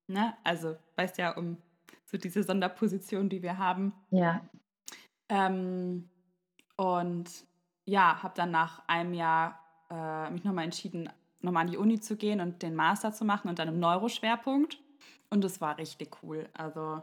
ne? 0.07 0.35
also 0.45 0.77
weißt 0.97 1.19
ja 1.19 1.37
um 1.37 1.57
so 2.05 2.19
diese 2.19 2.43
Sonderposition, 2.43 3.29
die 3.29 3.43
wir 3.43 3.59
haben. 3.59 3.93
Ja. 4.11 4.43
Ähm, 5.29 6.09
und 6.77 7.31
ja, 7.85 8.23
habe 8.23 8.35
dann 8.37 8.51
nach 8.51 8.87
einem 8.87 9.15
Jahr 9.15 9.59
äh, 9.91 10.31
mich 10.31 10.45
nochmal 10.45 10.65
entschieden, 10.65 11.09
nochmal 11.41 11.63
an 11.63 11.71
die 11.71 11.79
Uni 11.79 12.01
zu 12.01 12.17
gehen 12.17 12.41
und 12.41 12.63
den 12.63 12.75
Master 12.75 13.13
zu 13.13 13.25
machen 13.25 13.49
und 13.49 13.59
dann 13.59 13.69
im 13.69 13.81
Neuroschwerpunkt. 13.81 14.79
Und 15.31 15.45
es 15.45 15.61
war 15.61 15.79
richtig 15.79 16.23
cool. 16.23 16.49
Also 16.53 17.03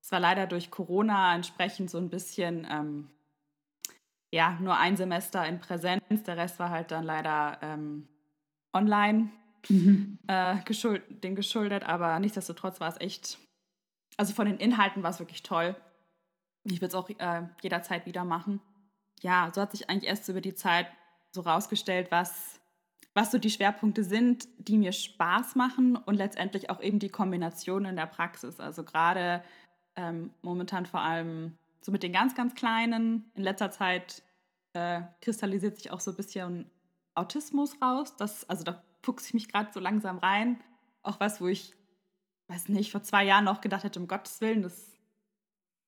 es 0.00 0.10
war 0.10 0.20
leider 0.20 0.46
durch 0.46 0.70
Corona 0.70 1.34
entsprechend 1.34 1.90
so 1.90 1.98
ein 1.98 2.08
bisschen, 2.08 2.66
ähm, 2.70 3.10
ja, 4.30 4.58
nur 4.60 4.76
ein 4.76 4.96
Semester 4.96 5.46
in 5.46 5.60
Präsenz. 5.60 6.22
Der 6.26 6.36
Rest 6.36 6.58
war 6.58 6.70
halt 6.70 6.90
dann 6.90 7.04
leider 7.04 7.58
ähm, 7.62 8.08
online 8.72 9.30
mhm. 9.68 10.18
äh, 10.26 10.56
geschuld, 10.64 11.02
dem 11.22 11.34
geschuldet. 11.34 11.84
Aber 11.84 12.18
nichtsdestotrotz 12.18 12.80
war 12.80 12.88
es 12.88 13.00
echt, 13.00 13.38
also 14.16 14.32
von 14.32 14.46
den 14.46 14.58
Inhalten 14.58 15.02
war 15.02 15.10
es 15.10 15.18
wirklich 15.18 15.42
toll. 15.42 15.76
Ich 16.64 16.80
würde 16.80 16.88
es 16.88 16.94
auch 16.94 17.08
äh, 17.08 17.42
jederzeit 17.62 18.06
wieder 18.06 18.24
machen. 18.24 18.60
Ja, 19.20 19.50
so 19.54 19.60
hat 19.60 19.72
sich 19.72 19.88
eigentlich 19.88 20.08
erst 20.08 20.28
über 20.28 20.40
die 20.40 20.54
Zeit 20.54 20.86
so 21.32 21.40
rausgestellt, 21.40 22.10
was, 22.10 22.60
was 23.14 23.30
so 23.30 23.38
die 23.38 23.50
Schwerpunkte 23.50 24.04
sind, 24.04 24.48
die 24.58 24.78
mir 24.78 24.92
Spaß 24.92 25.56
machen 25.56 25.96
und 25.96 26.14
letztendlich 26.14 26.70
auch 26.70 26.80
eben 26.80 26.98
die 26.98 27.08
Kombination 27.08 27.84
in 27.84 27.96
der 27.96 28.06
Praxis. 28.06 28.60
Also 28.60 28.84
gerade 28.84 29.42
ähm, 29.96 30.30
momentan 30.42 30.86
vor 30.86 31.00
allem 31.00 31.56
so 31.80 31.92
mit 31.92 32.02
den 32.02 32.12
ganz, 32.12 32.34
ganz 32.34 32.54
Kleinen. 32.54 33.30
In 33.34 33.42
letzter 33.42 33.70
Zeit 33.70 34.22
äh, 34.72 35.02
kristallisiert 35.20 35.76
sich 35.76 35.90
auch 35.90 36.00
so 36.00 36.12
ein 36.12 36.16
bisschen 36.16 36.70
Autismus 37.14 37.80
raus. 37.82 38.14
Das, 38.16 38.48
also 38.48 38.64
da 38.64 38.82
fuchse 39.02 39.28
ich 39.28 39.34
mich 39.34 39.48
gerade 39.48 39.72
so 39.72 39.80
langsam 39.80 40.18
rein. 40.18 40.60
Auch 41.02 41.20
was, 41.20 41.40
wo 41.40 41.48
ich, 41.48 41.74
weiß 42.48 42.68
nicht, 42.68 42.90
vor 42.90 43.02
zwei 43.02 43.24
Jahren 43.24 43.44
noch 43.44 43.60
gedacht 43.60 43.84
hätte, 43.84 44.00
um 44.00 44.08
Gottes 44.08 44.40
Willen, 44.40 44.62
das 44.62 44.92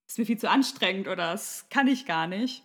ist 0.08 0.18
mir 0.18 0.26
viel 0.26 0.38
zu 0.38 0.50
anstrengend 0.50 1.08
oder 1.08 1.32
das 1.32 1.68
kann 1.68 1.88
ich 1.88 2.06
gar 2.06 2.26
nicht. 2.26 2.64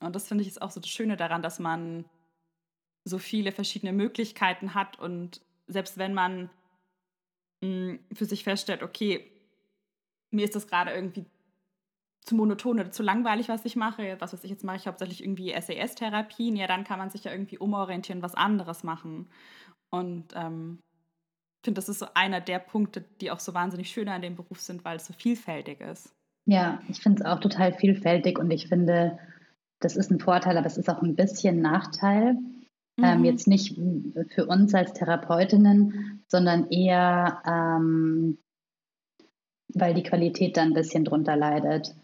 Und 0.00 0.14
das 0.14 0.28
finde 0.28 0.42
ich 0.42 0.48
ist 0.48 0.62
auch 0.62 0.70
so 0.70 0.80
das 0.80 0.90
Schöne 0.90 1.16
daran, 1.16 1.42
dass 1.42 1.58
man 1.58 2.04
so 3.04 3.18
viele 3.18 3.52
verschiedene 3.52 3.92
Möglichkeiten 3.92 4.74
hat 4.74 4.98
und 4.98 5.40
selbst 5.68 5.96
wenn 5.98 6.14
man 6.14 6.50
mh, 7.60 7.68
hm, 7.68 7.98
für 8.12 8.24
sich 8.24 8.44
feststellt, 8.44 8.82
okay, 8.82 9.30
mir 10.30 10.44
ist 10.44 10.54
das 10.54 10.66
gerade 10.66 10.92
irgendwie 10.92 11.26
zu 12.26 12.34
monoton 12.34 12.80
oder 12.80 12.90
zu 12.90 13.02
langweilig, 13.02 13.48
was 13.48 13.64
ich 13.64 13.76
mache. 13.76 14.16
Was 14.18 14.32
weiß 14.32 14.42
ich, 14.44 14.50
jetzt 14.50 14.64
mache 14.64 14.76
ich 14.76 14.86
hauptsächlich 14.88 15.22
irgendwie 15.22 15.52
SAS-Therapien. 15.52 16.56
Ja, 16.56 16.66
dann 16.66 16.84
kann 16.84 16.98
man 16.98 17.10
sich 17.10 17.24
ja 17.24 17.30
irgendwie 17.30 17.58
umorientieren, 17.58 18.22
was 18.22 18.34
anderes 18.34 18.82
machen. 18.82 19.28
Und 19.90 20.26
ähm, 20.34 20.80
ich 21.60 21.66
finde, 21.66 21.78
das 21.78 21.88
ist 21.88 21.98
so 21.98 22.06
einer 22.14 22.40
der 22.40 22.58
Punkte, 22.58 23.04
die 23.20 23.30
auch 23.30 23.40
so 23.40 23.54
wahnsinnig 23.54 23.90
schön 23.90 24.08
an 24.08 24.22
dem 24.22 24.36
Beruf 24.36 24.60
sind, 24.60 24.84
weil 24.84 24.96
es 24.96 25.06
so 25.06 25.12
vielfältig 25.12 25.80
ist. 25.80 26.14
Ja, 26.46 26.80
ich 26.88 27.00
finde 27.00 27.22
es 27.22 27.26
auch 27.26 27.40
total 27.40 27.72
vielfältig 27.72 28.38
und 28.38 28.50
ich 28.50 28.68
finde, 28.68 29.18
das 29.80 29.96
ist 29.96 30.10
ein 30.10 30.20
Vorteil, 30.20 30.56
aber 30.56 30.66
es 30.66 30.78
ist 30.78 30.88
auch 30.88 31.02
ein 31.02 31.16
bisschen 31.16 31.60
Nachteil. 31.60 32.36
Ähm, 32.98 33.04
mhm. 33.04 33.04
Ähm, 33.04 33.24
jetzt 33.24 33.48
nicht 33.48 33.76
für 34.34 34.46
uns 34.46 34.74
als 34.74 34.92
Therapeutinnen, 34.94 36.24
sondern 36.28 36.70
eher, 36.70 37.42
ähm, 37.46 38.38
weil 39.74 39.94
die 39.94 40.02
Qualität 40.02 40.56
dann 40.56 40.68
ein 40.68 40.74
bisschen 40.74 41.04
drunter 41.04 41.36
leidet. 41.36 41.94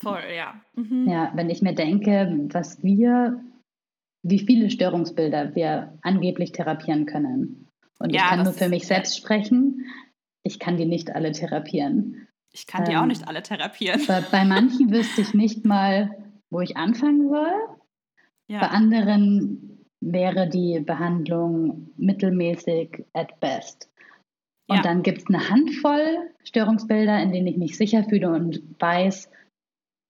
Voll, 0.00 0.22
ja. 0.34 0.60
Mhm. 0.74 1.08
Ja, 1.08 1.32
wenn 1.34 1.50
ich 1.50 1.60
mir 1.60 1.74
denke, 1.74 2.48
was 2.52 2.82
wir, 2.82 3.40
wie 4.28 4.38
viele 4.38 4.70
Störungsbilder 4.70 5.54
wir 5.54 5.98
angeblich 6.02 6.52
therapieren 6.52 7.06
können. 7.06 7.68
Und 7.98 8.10
ja, 8.10 8.22
ich 8.22 8.28
kann 8.28 8.44
nur 8.44 8.52
für 8.52 8.68
mich 8.68 8.86
selbst 8.86 9.16
sprechen. 9.16 9.86
Ich 10.42 10.58
kann 10.58 10.76
die 10.76 10.86
nicht 10.86 11.14
alle 11.14 11.32
therapieren. 11.32 12.28
Ich 12.52 12.66
kann 12.66 12.84
die 12.84 12.92
ähm, 12.92 12.98
auch 12.98 13.06
nicht 13.06 13.26
alle 13.26 13.42
therapieren. 13.42 14.00
Bei, 14.06 14.20
bei 14.20 14.44
manchen 14.44 14.90
wüsste 14.92 15.20
ich 15.20 15.34
nicht 15.34 15.64
mal, 15.64 16.16
wo 16.50 16.60
ich 16.60 16.76
anfangen 16.76 17.28
soll. 17.28 17.52
Ja. 18.46 18.60
Bei 18.60 18.68
anderen 18.68 19.86
wäre 20.00 20.48
die 20.48 20.80
Behandlung 20.80 21.90
mittelmäßig 21.96 23.04
at 23.12 23.40
best. 23.40 23.90
Und 24.68 24.76
ja. 24.76 24.82
dann 24.82 25.02
gibt 25.02 25.18
es 25.18 25.26
eine 25.28 25.50
Handvoll 25.50 26.30
Störungsbilder, 26.44 27.20
in 27.22 27.32
denen 27.32 27.46
ich 27.46 27.56
mich 27.56 27.76
sicher 27.76 28.04
fühle 28.04 28.30
und 28.30 28.62
weiß, 28.78 29.30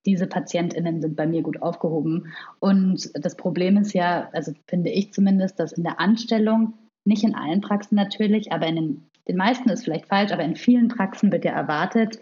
diese 0.07 0.27
PatientInnen 0.27 1.01
sind 1.01 1.17
bei 1.17 1.27
mir 1.27 1.43
gut 1.43 1.61
aufgehoben. 1.63 2.33
Und 2.61 3.11
das 3.15 3.37
Problem 3.37 3.77
ist 3.77 3.93
ja, 3.93 4.29
also 4.33 4.53
finde 4.67 4.91
ich 4.91 5.13
zumindest, 5.13 5.59
dass 5.59 5.73
in 5.73 5.85
der 5.85 6.01
Anstellung, 6.01 6.75
nicht 7.05 7.25
in 7.25 7.35
allen 7.35 7.61
Praxen 7.61 7.97
natürlich, 7.97 8.53
aber 8.53 8.67
in 8.67 8.77
den, 8.77 9.11
den 9.29 9.37
meisten 9.37 9.69
ist 9.71 9.85
vielleicht 9.85 10.07
falsch, 10.07 10.33
aber 10.33 10.45
in 10.45 10.57
vielen 10.57 10.89
Praxen 10.89 11.33
wird 11.33 11.45
ja 11.45 11.53
erwartet, 11.53 12.21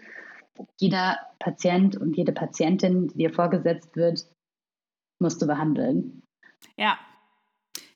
jeder 0.79 1.17
Patient 1.39 1.95
und 1.95 2.17
jede 2.17 2.31
Patientin, 2.31 3.09
die 3.09 3.17
dir 3.17 3.33
vorgesetzt 3.33 3.95
wird, 3.95 4.25
musst 5.19 5.41
du 5.41 5.47
behandeln. 5.47 6.23
Ja. 6.77 6.97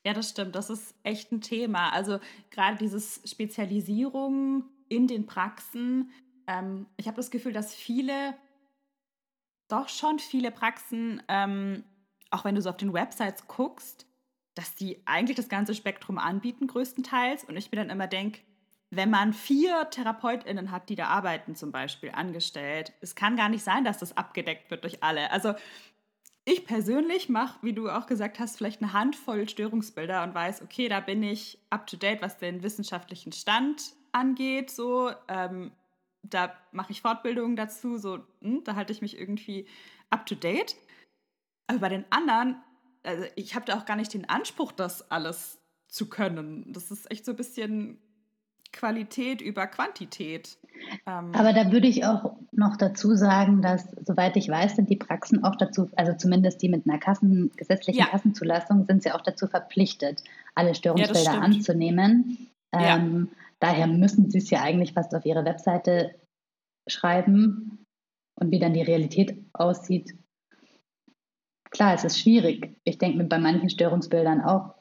Ja, 0.04 0.14
das 0.14 0.30
stimmt. 0.30 0.56
Das 0.56 0.70
ist 0.70 0.96
echt 1.04 1.32
ein 1.32 1.42
Thema. 1.42 1.90
Also 1.94 2.20
gerade 2.50 2.78
dieses 2.78 3.22
Spezialisierung 3.24 4.64
in 4.90 5.08
den 5.08 5.26
Praxen. 5.28 6.12
Ähm, 6.48 6.88
ich 6.98 7.08
habe 7.08 7.18
das 7.18 7.30
Gefühl, 7.30 7.54
dass 7.54 7.76
viele, 7.76 8.34
doch 9.72 9.90
schon 9.90 10.20
viele 10.20 10.52
Praxen, 10.52 11.22
ähm, 11.28 11.84
auch 12.30 12.46
wenn 12.46 12.56
du 12.56 12.62
so 12.62 12.70
auf 12.70 12.78
den 12.78 12.94
Websites 12.94 13.48
guckst, 13.48 14.06
dass 14.56 14.76
die 14.76 15.02
eigentlich 15.06 15.38
das 15.38 15.50
ganze 15.50 15.74
Spektrum 15.74 16.18
anbieten, 16.18 16.68
größtenteils. 16.68 17.44
Und 17.46 17.58
ich 17.58 17.72
mir 17.72 17.78
dann 17.78 17.90
immer 17.90 18.08
denke, 18.08 18.42
wenn 18.90 19.10
man 19.10 19.34
vier 19.34 19.90
TherapeutInnen 19.90 20.72
hat, 20.72 20.90
die 20.90 20.96
da 20.96 21.08
arbeiten, 21.08 21.56
zum 21.56 21.72
Beispiel 21.72 22.12
angestellt, 22.12 22.92
es 23.00 23.16
kann 23.16 23.38
gar 23.38 23.48
nicht 23.48 23.64
sein, 23.64 23.86
dass 23.86 24.00
das 24.00 24.18
abgedeckt 24.18 24.70
wird 24.70 24.84
durch 24.84 25.02
alle. 25.02 25.32
Also 25.32 25.54
ich 26.44 26.66
persönlich 26.66 27.30
mache, 27.30 27.60
wie 27.62 27.74
du 27.74 27.90
auch 27.90 28.08
gesagt 28.08 28.40
hast, 28.40 28.58
vielleicht 28.58 28.82
eine 28.82 28.94
Handvoll 28.94 29.48
Störungsbilder 29.48 30.24
und 30.24 30.34
weiß, 30.34 30.62
okay, 30.62 30.90
da 30.90 31.00
bin 31.00 31.24
ich 31.24 31.60
up 31.70 31.88
to 31.88 31.96
date, 31.96 32.22
was 32.22 32.38
den 32.38 32.64
wissenschaftlichen 32.64 33.32
Stand 33.32 33.94
angeht. 34.12 34.72
So, 34.72 35.12
ähm, 35.28 35.72
da 36.24 36.54
mache 36.72 36.92
ich 36.92 37.02
Fortbildungen 37.02 37.56
dazu, 37.56 37.98
so, 37.98 38.20
hm, 38.42 38.64
da 38.64 38.76
halte 38.76 38.94
ich 38.94 39.02
mich 39.02 39.20
irgendwie 39.20 39.68
up 40.10 40.26
to 40.26 40.36
date. 40.36 40.76
Aber 41.68 41.80
bei 41.80 41.90
den 41.90 42.06
anderen, 42.10 42.58
also 43.04 43.26
ich 43.36 43.56
habe 43.56 43.66
da 43.66 43.78
auch 43.78 43.86
gar 43.86 43.96
nicht 43.96 44.14
den 44.14 44.30
Anspruch, 44.30 44.72
das 44.72 45.10
alles 45.12 45.60
zu 45.88 46.10
können. 46.10 46.72
Das 46.74 46.92
ist 46.92 47.10
echt 47.12 47.26
so 47.26 47.32
ein 47.32 47.38
bisschen 47.38 48.00
Qualität 48.72 49.42
über 49.42 49.68
Quantität. 49.68 50.58
Ähm 51.06 51.32
Aber 51.34 51.54
da 51.54 51.72
würde 51.72 51.88
ich 51.88 52.06
auch 52.06 52.38
noch 52.52 52.78
dazu 52.78 53.16
sagen, 53.16 53.62
dass, 53.62 53.86
soweit 54.06 54.38
ich 54.38 54.48
weiß, 54.48 54.78
sind 54.78 54.90
die 54.90 54.96
Praxen 54.96 55.44
auch 55.44 55.56
dazu, 55.56 55.90
also 55.96 56.14
zumindest 56.14 56.62
die 56.62 56.70
mit 56.70 56.88
einer 56.88 56.98
Kassen, 56.98 57.52
gesetzlichen 57.58 58.00
ja. 58.00 58.08
Kassenzulassung, 58.08 58.86
sind 58.86 59.04
sie 59.04 59.12
auch 59.12 59.22
dazu 59.22 59.48
verpflichtet, 59.48 60.24
alle 60.56 60.74
Störungsbilder 60.74 61.34
ja, 61.34 61.40
anzunehmen. 61.40 62.48
Ähm, 62.72 63.30
ja. 63.30 63.41
Daher 63.62 63.88
müssen 63.88 64.30
sie 64.30 64.40
es 64.40 64.50
ja 64.50 64.62
eigentlich 64.62 64.94
fast 64.94 65.16
auf 65.16 65.26
ihre 65.26 65.46
Webseite 65.46 66.16
schreiben 66.88 67.86
und 68.36 68.52
wie 68.52 68.60
dann 68.60 68.74
die 68.74 68.82
Realität 68.82 69.38
aussieht. 69.54 70.18
Klar, 71.70 71.94
es 71.94 72.04
ist 72.04 72.20
schwierig. 72.20 72.76
Ich 72.84 72.98
denke 72.98 73.20
mir 73.20 73.26
bei 73.26 73.38
manchen 73.38 73.70
Störungsbildern 73.70 74.42
auch, 74.42 74.74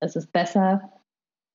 es 0.00 0.16
ist 0.16 0.32
besser, 0.32 0.90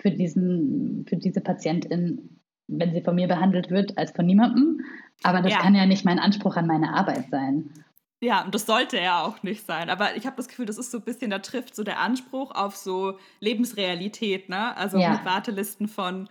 für, 0.01 0.11
diesen, 0.11 1.05
für 1.07 1.17
diese 1.17 1.41
Patientin, 1.41 2.41
wenn 2.67 2.93
sie 2.93 3.01
von 3.01 3.15
mir 3.15 3.27
behandelt 3.27 3.69
wird, 3.69 3.97
als 3.97 4.11
von 4.11 4.25
niemandem. 4.25 4.81
Aber 5.23 5.41
das 5.41 5.53
ja. 5.53 5.59
kann 5.59 5.75
ja 5.75 5.85
nicht 5.85 6.05
mein 6.05 6.19
Anspruch 6.19 6.55
an 6.55 6.67
meine 6.67 6.93
Arbeit 6.93 7.29
sein. 7.29 7.73
Ja, 8.21 8.43
und 8.43 8.53
das 8.53 8.65
sollte 8.65 8.97
ja 8.97 9.23
auch 9.23 9.43
nicht 9.43 9.65
sein. 9.65 9.89
Aber 9.89 10.15
ich 10.15 10.25
habe 10.25 10.35
das 10.35 10.47
Gefühl, 10.47 10.65
das 10.65 10.77
ist 10.77 10.91
so 10.91 10.97
ein 10.97 11.03
bisschen, 11.03 11.31
da 11.31 11.39
trifft 11.39 11.75
so 11.75 11.83
der 11.83 11.99
Anspruch 11.99 12.51
auf 12.51 12.75
so 12.75 13.17
Lebensrealität, 13.39 14.49
ne? 14.49 14.75
Also 14.75 14.97
ja. 14.97 15.11
mit 15.11 15.25
Wartelisten 15.25 15.88
von 15.88 16.27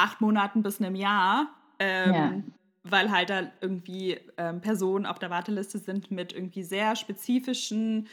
acht 0.00 0.20
Monaten 0.20 0.62
bis 0.62 0.80
einem 0.80 0.94
Jahr. 0.94 1.50
Ähm, 1.78 2.14
ja. 2.14 2.42
Weil 2.82 3.10
halt 3.10 3.30
da 3.30 3.50
irgendwie 3.60 4.18
ähm, 4.38 4.60
Personen 4.60 5.04
auf 5.04 5.18
der 5.18 5.30
Warteliste 5.30 5.78
sind 5.78 6.10
mit 6.10 6.32
irgendwie 6.32 6.62
sehr 6.62 6.96
spezifischen 6.96 8.08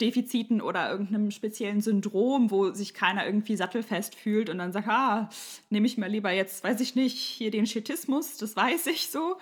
Defiziten 0.00 0.60
oder 0.60 0.90
irgendeinem 0.90 1.30
speziellen 1.30 1.80
Syndrom, 1.80 2.50
wo 2.50 2.72
sich 2.72 2.92
keiner 2.92 3.24
irgendwie 3.24 3.56
sattelfest 3.56 4.14
fühlt 4.14 4.50
und 4.50 4.58
dann 4.58 4.72
sagt, 4.72 4.88
ah, 4.88 5.28
nehme 5.70 5.86
ich 5.86 5.96
mal 5.96 6.10
lieber 6.10 6.30
jetzt, 6.30 6.64
weiß 6.64 6.80
ich 6.80 6.94
nicht, 6.94 7.16
hier 7.16 7.50
den 7.50 7.66
Schetismus, 7.66 8.36
das 8.36 8.56
weiß 8.56 8.88
ich 8.88 9.10
so. 9.10 9.36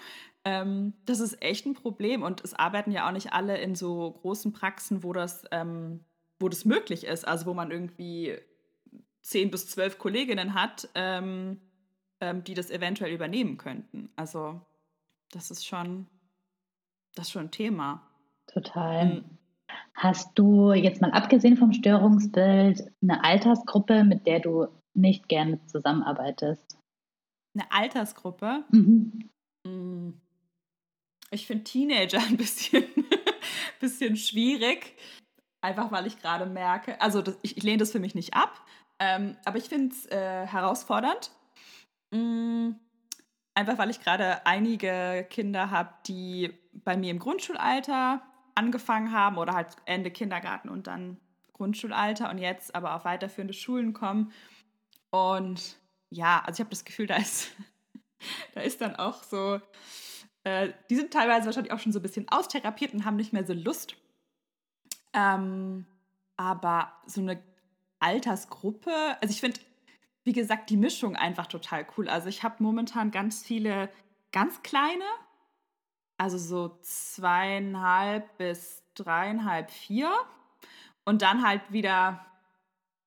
Ähm, 0.44 0.94
das 1.06 1.20
ist 1.20 1.42
echt 1.42 1.66
ein 1.66 1.74
Problem 1.74 2.22
und 2.22 2.42
es 2.42 2.54
arbeiten 2.54 2.92
ja 2.92 3.08
auch 3.08 3.12
nicht 3.12 3.32
alle 3.32 3.58
in 3.58 3.74
so 3.74 4.18
großen 4.22 4.52
Praxen, 4.52 5.02
wo 5.02 5.12
das, 5.12 5.44
ähm, 5.50 6.00
wo 6.38 6.48
das 6.48 6.64
möglich 6.64 7.04
ist, 7.04 7.26
also 7.26 7.46
wo 7.46 7.54
man 7.54 7.70
irgendwie 7.70 8.36
zehn 9.22 9.50
bis 9.50 9.68
zwölf 9.68 9.98
Kolleginnen 9.98 10.54
hat, 10.54 10.88
ähm, 10.94 11.60
ähm, 12.20 12.44
die 12.44 12.54
das 12.54 12.70
eventuell 12.70 13.12
übernehmen 13.12 13.56
könnten. 13.58 14.10
Also 14.16 14.60
das 15.30 15.50
ist 15.50 15.66
schon, 15.66 16.06
das 17.14 17.26
ist 17.26 17.32
schon 17.32 17.46
ein 17.46 17.50
Thema. 17.50 18.02
Total. 18.46 19.06
Mhm. 19.06 19.24
Hast 19.94 20.38
du 20.38 20.72
jetzt 20.72 21.00
mal 21.00 21.12
abgesehen 21.12 21.56
vom 21.56 21.72
Störungsbild 21.72 22.82
eine 23.02 23.22
Altersgruppe, 23.22 24.04
mit 24.04 24.26
der 24.26 24.40
du 24.40 24.66
nicht 24.94 25.28
gerne 25.28 25.64
zusammenarbeitest? 25.66 26.78
Eine 27.54 27.70
Altersgruppe? 27.70 28.64
Mhm. 28.70 29.30
Mm. 29.66 30.10
Ich 31.30 31.46
finde 31.46 31.64
Teenager 31.64 32.18
ein 32.28 32.36
bisschen, 32.36 32.84
bisschen 33.80 34.16
schwierig, 34.16 34.96
einfach 35.60 35.92
weil 35.92 36.06
ich 36.06 36.20
gerade 36.20 36.46
merke, 36.46 37.00
also 37.00 37.22
das, 37.22 37.38
ich, 37.42 37.56
ich, 37.56 37.62
lehne 37.62 37.78
das 37.78 37.92
für 37.92 38.00
mich 38.00 38.14
nicht 38.14 38.34
ab, 38.34 38.60
ähm, 38.98 39.36
aber 39.44 39.58
ich 39.58 39.64
finde 39.64 39.94
es 39.94 40.06
äh, 40.06 40.46
herausfordernd. 40.46 41.30
Mm, 42.10 42.72
einfach 43.54 43.78
weil 43.78 43.90
ich 43.90 44.00
gerade 44.00 44.46
einige 44.46 45.26
Kinder 45.30 45.70
habe, 45.70 45.90
die 46.06 46.52
bei 46.72 46.96
mir 46.96 47.10
im 47.10 47.18
Grundschulalter 47.18 48.22
angefangen 48.54 49.12
haben 49.12 49.38
oder 49.38 49.54
halt 49.54 49.68
Ende 49.86 50.10
Kindergarten 50.10 50.68
und 50.68 50.86
dann 50.86 51.18
Grundschulalter 51.52 52.30
und 52.30 52.38
jetzt 52.38 52.74
aber 52.74 52.94
auf 52.94 53.04
weiterführende 53.04 53.54
Schulen 53.54 53.92
kommen. 53.92 54.32
Und 55.10 55.76
ja, 56.08 56.40
also 56.40 56.56
ich 56.56 56.60
habe 56.60 56.70
das 56.70 56.84
Gefühl, 56.84 57.06
da 57.08 57.16
ist, 57.16 57.52
da 58.54 58.60
ist 58.60 58.80
dann 58.80 58.96
auch 58.96 59.22
so, 59.22 59.60
äh, 60.44 60.72
die 60.88 60.96
sind 60.96 61.12
teilweise 61.12 61.46
wahrscheinlich 61.46 61.72
auch 61.72 61.78
schon 61.78 61.92
so 61.92 61.98
ein 61.98 62.02
bisschen 62.02 62.28
austherapiert 62.28 62.94
und 62.94 63.04
haben 63.04 63.16
nicht 63.16 63.32
mehr 63.32 63.46
so 63.46 63.52
Lust. 63.52 63.96
Ähm, 65.12 65.86
aber 66.36 66.92
so 67.06 67.20
eine 67.20 67.42
Altersgruppe, 67.98 68.90
also 69.20 69.32
ich 69.32 69.40
finde, 69.40 69.60
wie 70.30 70.32
gesagt, 70.32 70.70
die 70.70 70.76
Mischung 70.76 71.16
einfach 71.16 71.48
total 71.48 71.84
cool. 71.96 72.08
Also 72.08 72.28
ich 72.28 72.44
habe 72.44 72.62
momentan 72.62 73.10
ganz 73.10 73.42
viele 73.42 73.90
ganz 74.30 74.62
kleine, 74.62 75.02
also 76.18 76.38
so 76.38 76.78
zweieinhalb 76.82 78.38
bis 78.38 78.84
dreieinhalb, 78.94 79.72
vier. 79.72 80.08
Und 81.04 81.22
dann 81.22 81.44
halt 81.44 81.62
wieder, 81.72 82.24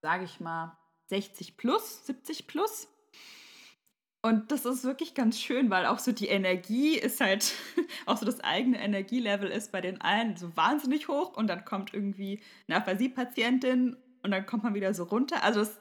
sage 0.02 0.26
ich 0.26 0.42
mal, 0.42 0.78
60 1.06 1.56
plus, 1.56 2.06
70 2.08 2.46
plus. 2.46 2.90
Und 4.22 4.52
das 4.52 4.66
ist 4.66 4.84
wirklich 4.84 5.14
ganz 5.14 5.40
schön, 5.40 5.70
weil 5.70 5.86
auch 5.86 6.00
so 6.00 6.12
die 6.12 6.28
Energie 6.28 6.98
ist 6.98 7.22
halt, 7.22 7.54
auch 8.06 8.18
so 8.18 8.26
das 8.26 8.42
eigene 8.42 8.82
Energielevel 8.82 9.50
ist 9.50 9.72
bei 9.72 9.80
den 9.80 10.02
einen 10.02 10.36
so 10.36 10.58
wahnsinnig 10.58 11.08
hoch 11.08 11.38
und 11.38 11.48
dann 11.48 11.64
kommt 11.64 11.94
irgendwie 11.94 12.42
eine 12.68 12.80
Aphasie-Patientin 12.80 13.96
und 14.24 14.32
dann 14.32 14.46
kommt 14.46 14.64
man 14.64 14.74
wieder 14.74 14.94
so 14.94 15.06
runter. 15.06 15.42
Also 15.42 15.62
das, 15.62 15.80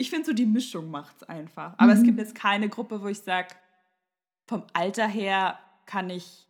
ich 0.00 0.08
finde 0.08 0.24
so 0.24 0.32
die 0.32 0.46
Mischung 0.46 0.90
macht 0.90 1.16
es 1.18 1.28
einfach. 1.28 1.74
Aber 1.76 1.94
mhm. 1.94 2.00
es 2.00 2.02
gibt 2.02 2.18
jetzt 2.18 2.34
keine 2.34 2.70
Gruppe, 2.70 3.02
wo 3.02 3.08
ich 3.08 3.20
sage, 3.20 3.48
vom 4.48 4.64
Alter 4.72 5.06
her 5.06 5.58
kann 5.84 6.08
ich 6.08 6.46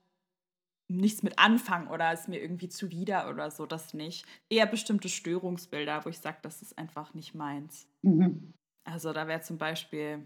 nichts 0.86 1.24
mit 1.24 1.38
anfangen 1.38 1.88
oder 1.88 2.12
ist 2.12 2.28
mir 2.28 2.40
irgendwie 2.40 2.68
zuwider 2.68 3.28
oder 3.28 3.50
so, 3.50 3.66
das 3.66 3.92
nicht. 3.92 4.24
Eher 4.48 4.66
bestimmte 4.66 5.08
Störungsbilder, 5.08 6.04
wo 6.04 6.08
ich 6.08 6.18
sage, 6.18 6.38
das 6.42 6.62
ist 6.62 6.78
einfach 6.78 7.12
nicht 7.14 7.34
meins. 7.34 7.88
Mhm. 8.02 8.54
Also 8.84 9.12
da 9.12 9.26
wäre 9.26 9.40
zum 9.40 9.58
Beispiel, 9.58 10.24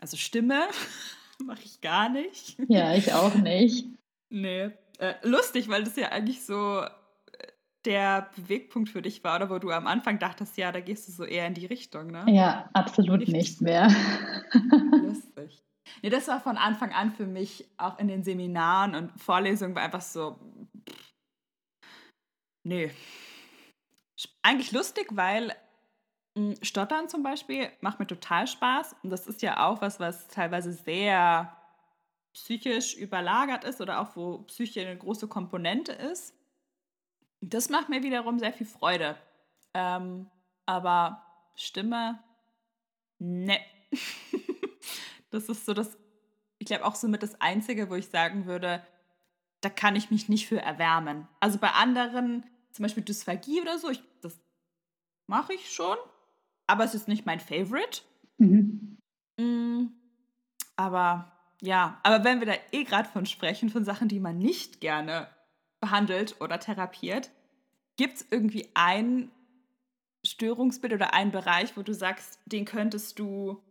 also 0.00 0.16
Stimme 0.16 0.68
mache 1.44 1.62
ich 1.64 1.82
gar 1.82 2.08
nicht. 2.08 2.56
Ja, 2.68 2.94
ich 2.94 3.12
auch 3.12 3.34
nicht. 3.34 3.86
nee. 4.30 4.70
Äh, 4.98 5.14
lustig, 5.22 5.68
weil 5.68 5.84
das 5.84 5.96
ja 5.96 6.08
eigentlich 6.08 6.44
so 6.44 6.82
der 7.84 8.30
Bewegpunkt 8.36 8.88
für 8.88 9.02
dich 9.02 9.22
war, 9.24 9.36
oder 9.36 9.50
wo 9.50 9.58
du 9.58 9.70
am 9.70 9.86
Anfang 9.86 10.18
dachtest, 10.18 10.56
ja, 10.56 10.72
da 10.72 10.80
gehst 10.80 11.08
du 11.08 11.12
so 11.12 11.24
eher 11.24 11.46
in 11.46 11.54
die 11.54 11.66
Richtung, 11.66 12.08
ne? 12.08 12.24
Ja, 12.28 12.68
absolut 12.72 13.20
nicht, 13.20 13.32
nicht 13.32 13.60
mehr. 13.60 13.88
Lustig. 15.02 15.62
Nee, 16.02 16.10
das 16.10 16.28
war 16.28 16.40
von 16.40 16.56
Anfang 16.56 16.92
an 16.92 17.12
für 17.12 17.26
mich 17.26 17.68
auch 17.76 17.98
in 17.98 18.08
den 18.08 18.22
Seminaren 18.22 18.94
und 18.94 19.20
Vorlesungen 19.20 19.74
war 19.74 19.82
einfach 19.82 20.02
so. 20.02 20.38
Pff, 20.88 21.12
nee. 22.64 22.90
Eigentlich 24.42 24.72
lustig, 24.72 25.06
weil 25.12 25.54
mh, 26.34 26.54
hm, 26.54 26.54
Stottern 26.62 27.08
zum 27.08 27.22
Beispiel 27.22 27.70
macht 27.80 28.00
mir 28.00 28.06
total 28.06 28.46
Spaß. 28.46 28.96
Und 29.02 29.10
das 29.10 29.26
ist 29.26 29.42
ja 29.42 29.66
auch 29.66 29.80
was, 29.80 30.00
was 30.00 30.28
teilweise 30.28 30.72
sehr 30.72 31.56
psychisch 32.34 32.94
überlagert 32.94 33.64
ist 33.64 33.80
oder 33.80 34.00
auch 34.00 34.14
wo 34.14 34.38
Psyche 34.42 34.82
eine 34.82 34.96
große 34.96 35.28
Komponente 35.28 35.92
ist. 35.92 36.34
Das 37.40 37.68
macht 37.68 37.88
mir 37.88 38.02
wiederum 38.02 38.38
sehr 38.38 38.52
viel 38.52 38.66
Freude. 38.66 39.16
Ähm, 39.74 40.30
aber 40.66 41.22
Stimme, 41.54 42.22
ne. 43.18 43.58
Das 45.30 45.48
ist 45.48 45.66
so 45.66 45.74
das, 45.74 45.98
ich 46.58 46.66
glaube 46.66 46.86
auch 46.86 46.94
so 46.94 47.06
mit 47.08 47.22
das 47.22 47.40
Einzige, 47.40 47.90
wo 47.90 47.94
ich 47.94 48.08
sagen 48.08 48.46
würde, 48.46 48.82
da 49.60 49.68
kann 49.68 49.96
ich 49.96 50.10
mich 50.10 50.28
nicht 50.28 50.48
für 50.48 50.60
erwärmen. 50.60 51.28
Also 51.40 51.58
bei 51.58 51.70
anderen, 51.70 52.44
zum 52.72 52.84
Beispiel 52.84 53.02
Dysphagie 53.02 53.60
oder 53.60 53.78
so, 53.78 53.90
ich, 53.90 54.02
das 54.22 54.38
mache 55.26 55.52
ich 55.52 55.70
schon, 55.70 55.96
aber 56.66 56.84
es 56.84 56.94
ist 56.94 57.08
nicht 57.08 57.26
mein 57.26 57.40
Favorite. 57.40 58.02
Mhm. 58.38 58.98
Mm, 59.36 59.88
aber 60.76 61.32
ja, 61.60 62.00
aber 62.04 62.24
wenn 62.24 62.40
wir 62.40 62.46
da 62.46 62.54
eh 62.72 62.84
gerade 62.84 63.08
von 63.08 63.26
sprechen, 63.26 63.68
von 63.68 63.84
Sachen, 63.84 64.08
die 64.08 64.20
man 64.20 64.38
nicht 64.38 64.80
gerne 64.80 65.28
behandelt 65.80 66.40
oder 66.40 66.58
therapiert, 66.58 67.30
gibt 67.96 68.16
es 68.16 68.26
irgendwie 68.30 68.68
ein 68.74 69.30
Störungsbild 70.26 70.92
oder 70.92 71.14
einen 71.14 71.30
Bereich, 71.30 71.76
wo 71.76 71.82
du 71.82 71.94
sagst, 71.94 72.40
den 72.46 72.64
könntest 72.64 73.18
du 73.18 73.62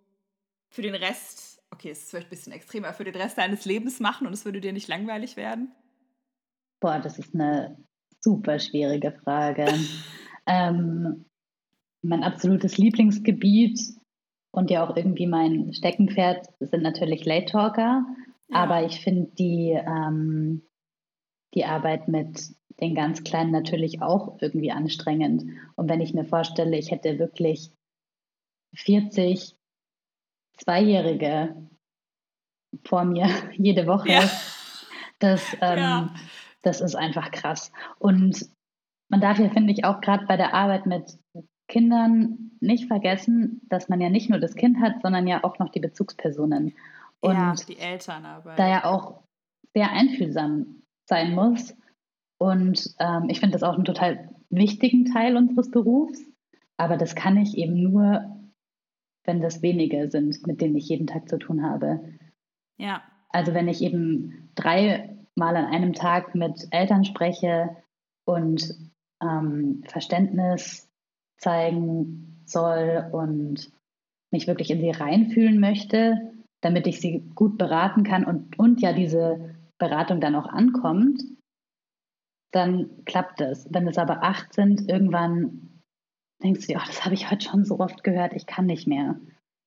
für 0.70 0.82
den 0.82 0.96
Rest, 0.96 1.62
okay, 1.72 1.90
es 1.90 2.04
ist 2.04 2.10
vielleicht 2.10 2.28
ein 2.28 2.32
bisschen 2.32 2.54
extremer, 2.54 2.94
für 2.94 3.04
den 3.04 3.16
Rest 3.16 3.38
deines 3.38 3.66
Lebens 3.66 4.00
machen 4.00 4.28
und 4.28 4.34
es 4.34 4.46
würde 4.46 4.62
dir 4.62 4.74
nicht 4.74 4.88
langweilig 4.88 5.38
werden? 5.38 5.72
Boah, 6.80 7.00
das 7.00 7.20
ist 7.20 7.34
eine 7.34 7.78
super 8.20 8.60
schwierige 8.60 9.12
Frage. 9.24 9.66
ähm, 10.46 11.26
mein 12.02 12.24
absolutes 12.24 12.78
Lieblingsgebiet 12.78 13.80
und 14.52 14.70
ja 14.70 14.86
auch 14.86 14.96
irgendwie 14.96 15.28
mein 15.28 15.74
Steckenpferd 15.74 16.48
sind 16.60 16.84
natürlich 16.84 17.26
Late 17.26 17.52
Talker. 17.52 18.06
Ja. 18.50 18.56
Aber 18.56 18.86
ich 18.86 19.02
finde 19.02 19.32
die, 19.38 19.72
ähm, 19.72 20.64
die 21.54 21.66
Arbeit 21.66 22.08
mit 22.08 22.56
den 22.80 22.94
ganz 22.94 23.24
Kleinen 23.24 23.52
natürlich 23.52 24.02
auch 24.02 24.38
irgendwie 24.42 24.72
anstrengend. 24.72 25.46
Und 25.76 25.90
wenn 25.90 26.02
ich 26.02 26.14
mir 26.14 26.26
vorstelle, 26.26 26.78
ich 26.78 26.92
hätte 26.92 27.18
wirklich 27.18 27.72
40 28.76 29.56
Zweijährige 30.58 31.56
vor 32.84 33.06
mir 33.06 33.28
jede 33.54 33.88
Woche. 33.88 34.12
Ja. 34.12 34.30
Das, 35.20 35.56
ähm, 35.62 35.80
ja. 35.80 36.16
das 36.62 36.82
ist 36.82 36.96
einfach 36.96 37.32
krass. 37.32 37.72
Und 38.00 38.50
man 39.10 39.22
darf 39.22 39.40
ja, 39.40 39.50
finde 39.50 39.74
ich, 39.74 39.86
auch 39.86 40.02
gerade 40.02 40.26
bei 40.26 40.38
der 40.38 40.54
Arbeit 40.54 40.86
mit 40.86 41.18
Kindern 41.68 42.52
nicht 42.60 42.86
vergessen, 42.88 43.62
dass 43.70 43.90
man 43.90 44.02
ja 44.02 44.10
nicht 44.10 44.30
nur 44.30 44.40
das 44.40 44.56
Kind 44.56 44.80
hat, 44.80 45.02
sondern 45.02 45.28
ja 45.28 45.44
auch 45.44 45.60
noch 45.60 45.70
die 45.70 45.80
Bezugspersonen. 45.80 46.76
Und 47.20 47.34
ja, 47.34 47.56
die 47.68 47.78
Eltern 47.78 48.26
aber. 48.26 48.56
Da 48.56 48.68
ja 48.68 48.86
auch 48.86 49.24
sehr 49.74 49.92
einfühlsam 49.92 50.84
sein 51.08 51.34
muss. 51.34 51.76
Und 52.38 52.94
ähm, 53.00 53.30
ich 53.30 53.40
finde 53.40 53.54
das 53.54 53.64
auch 53.64 53.76
einen 53.76 53.86
total 53.86 54.30
wichtigen 54.50 55.06
Teil 55.06 55.36
unseres 55.36 55.72
Berufs. 55.72 56.22
Aber 56.78 56.98
das 56.98 57.16
kann 57.16 57.38
ich 57.38 57.58
eben 57.58 57.82
nur, 57.82 58.38
wenn 59.24 59.42
das 59.42 59.62
wenige 59.62 60.10
sind, 60.10 60.46
mit 60.46 60.62
denen 60.62 60.76
ich 60.76 60.90
jeden 60.90 61.08
Tag 61.08 61.28
zu 61.28 61.38
tun 61.38 61.64
habe. 61.64 62.02
Ja. 62.78 63.02
Also 63.30 63.54
wenn 63.54 63.68
ich 63.68 63.82
eben 63.82 64.52
dreimal 64.56 65.56
an 65.56 65.66
einem 65.66 65.94
Tag 65.94 66.36
mit 66.36 66.68
Eltern 66.72 67.04
spreche 67.04 67.76
und 68.26 68.76
ähm, 69.22 69.84
Verständnis 69.88 70.90
zeigen 71.38 72.42
soll 72.46 73.10
und 73.12 73.72
mich 74.32 74.48
wirklich 74.48 74.70
in 74.70 74.82
sie 74.82 74.92
reinfühlen 74.92 75.60
möchte, 75.60 76.34
damit 76.62 76.88
ich 76.88 77.00
sie 77.00 77.30
gut 77.36 77.58
beraten 77.58 78.04
kann 78.04 78.26
und, 78.26 78.58
und 78.60 78.82
ja 78.82 78.94
diese 78.94 79.57
Beratung 79.78 80.22
dann 80.22 80.36
auch 80.36 80.48
ankommt, 80.48 81.22
dann 82.52 83.04
klappt 83.06 83.42
es. 83.42 83.68
Wenn 83.70 83.88
es 83.88 83.98
aber 83.98 84.24
acht 84.24 84.54
sind, 84.54 84.90
irgendwann 84.90 85.82
denkst 86.44 86.68
du, 86.68 86.76
oh, 86.76 86.82
das 86.86 87.04
habe 87.04 87.16
ich 87.16 87.30
heute 87.32 87.46
schon 87.46 87.66
so 87.66 87.80
oft 87.80 88.04
gehört, 88.04 88.34
ich 88.34 88.46
kann 88.46 88.66
nicht 88.66 88.88
mehr. 88.88 89.16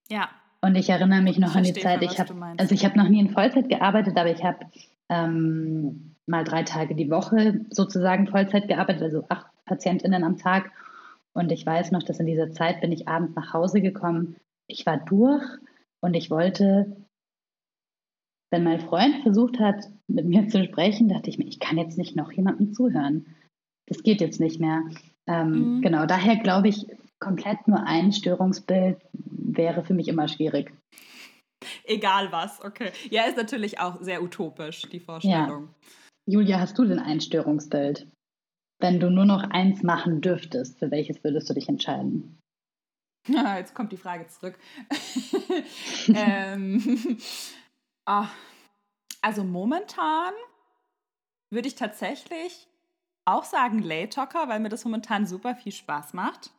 Ja, 0.08 0.30
Und 0.62 0.76
ich 0.76 0.88
erinnere 0.88 1.22
mich 1.22 1.38
noch 1.38 1.50
ich 1.50 1.56
an 1.56 1.62
die 1.64 1.72
Zeit, 1.74 2.02
ich 2.02 2.18
habe, 2.18 2.34
also 2.58 2.74
ich 2.74 2.84
habe 2.84 2.98
noch 2.98 3.08
nie 3.08 3.20
in 3.20 3.30
Vollzeit 3.30 3.68
gearbeitet, 3.68 4.16
aber 4.16 4.30
ich 4.30 4.44
habe 4.44 4.66
ähm, 5.08 6.16
mal 6.26 6.44
drei 6.44 6.62
Tage 6.62 6.94
die 6.94 7.10
Woche 7.10 7.60
sozusagen 7.70 8.26
Vollzeit 8.26 8.68
gearbeitet, 8.68 9.02
also 9.02 9.24
acht 9.28 9.46
PatientInnen 9.66 10.24
am 10.24 10.36
Tag. 10.36 10.70
Und 11.32 11.52
ich 11.52 11.64
weiß 11.64 11.92
noch, 11.92 12.02
dass 12.02 12.20
in 12.20 12.26
dieser 12.26 12.50
Zeit 12.50 12.80
bin 12.80 12.92
ich 12.92 13.08
abends 13.08 13.34
nach 13.36 13.52
Hause 13.52 13.80
gekommen. 13.80 14.36
Ich 14.66 14.86
war 14.86 14.98
durch 14.98 15.44
und 16.00 16.14
ich 16.14 16.30
wollte, 16.30 16.96
wenn 18.50 18.64
mein 18.64 18.80
Freund 18.80 19.22
versucht 19.22 19.58
hat, 19.58 19.88
mit 20.08 20.26
mir 20.26 20.48
zu 20.48 20.64
sprechen, 20.64 21.08
dachte 21.08 21.30
ich 21.30 21.38
mir, 21.38 21.46
ich 21.46 21.60
kann 21.60 21.78
jetzt 21.78 21.98
nicht 21.98 22.16
noch 22.16 22.32
jemandem 22.32 22.72
zuhören. 22.74 23.26
Das 23.86 24.02
geht 24.02 24.20
jetzt 24.20 24.40
nicht 24.40 24.60
mehr. 24.60 24.82
Ähm, 25.26 25.76
mhm. 25.76 25.82
Genau, 25.82 26.06
daher 26.06 26.36
glaube 26.36 26.68
ich, 26.68 26.86
komplett 27.20 27.68
nur 27.68 27.84
ein 27.86 28.12
Störungsbild 28.12 28.98
wäre 29.12 29.84
für 29.84 29.94
mich 29.94 30.08
immer 30.08 30.26
schwierig. 30.28 30.72
Egal 31.84 32.32
was, 32.32 32.62
okay. 32.64 32.90
Ja, 33.10 33.24
ist 33.24 33.36
natürlich 33.36 33.78
auch 33.78 34.00
sehr 34.00 34.22
utopisch, 34.22 34.82
die 34.82 35.00
Vorstellung. 35.00 35.68
Ja. 35.68 35.74
Julia, 36.26 36.60
hast 36.60 36.78
du 36.78 36.84
denn 36.84 36.98
ein 36.98 37.20
Störungsbild? 37.20 38.06
Wenn 38.80 38.98
du 38.98 39.10
nur 39.10 39.26
noch 39.26 39.42
eins 39.42 39.82
machen 39.82 40.20
dürftest, 40.20 40.78
für 40.78 40.90
welches 40.90 41.22
würdest 41.22 41.50
du 41.50 41.54
dich 41.54 41.68
entscheiden? 41.68 42.38
Jetzt 43.56 43.74
kommt 43.74 43.92
die 43.92 43.98
Frage 43.98 44.26
zurück. 44.28 44.58
ähm, 46.14 47.18
oh, 48.10 48.26
also 49.22 49.44
momentan 49.44 50.32
würde 51.50 51.68
ich 51.68 51.74
tatsächlich 51.74 52.68
auch 53.24 53.44
sagen 53.44 53.80
Laytalker, 53.80 54.48
weil 54.48 54.60
mir 54.60 54.68
das 54.68 54.84
momentan 54.84 55.26
super 55.26 55.54
viel 55.54 55.72
Spaß 55.72 56.14
macht. 56.14 56.50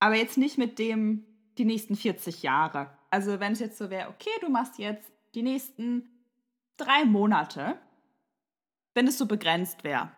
Aber 0.00 0.14
jetzt 0.14 0.38
nicht 0.38 0.58
mit 0.58 0.78
dem 0.78 1.24
die 1.58 1.64
nächsten 1.64 1.96
40 1.96 2.42
Jahre. 2.42 2.96
Also 3.10 3.40
wenn 3.40 3.52
es 3.52 3.60
jetzt 3.60 3.78
so 3.78 3.90
wäre, 3.90 4.08
okay, 4.08 4.30
du 4.40 4.48
machst 4.48 4.78
jetzt 4.78 5.10
die 5.34 5.42
nächsten 5.42 6.08
drei 6.76 7.04
Monate, 7.04 7.78
wenn 8.94 9.06
es 9.06 9.18
so 9.18 9.26
begrenzt 9.26 9.84
wäre. 9.84 10.12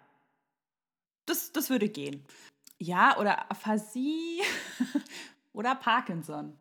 Das, 1.26 1.52
das 1.52 1.70
würde 1.70 1.88
gehen. 1.88 2.24
Ja, 2.78 3.18
oder 3.18 3.50
Aphasie 3.50 4.40
oder 5.52 5.74
Parkinson. 5.74 6.58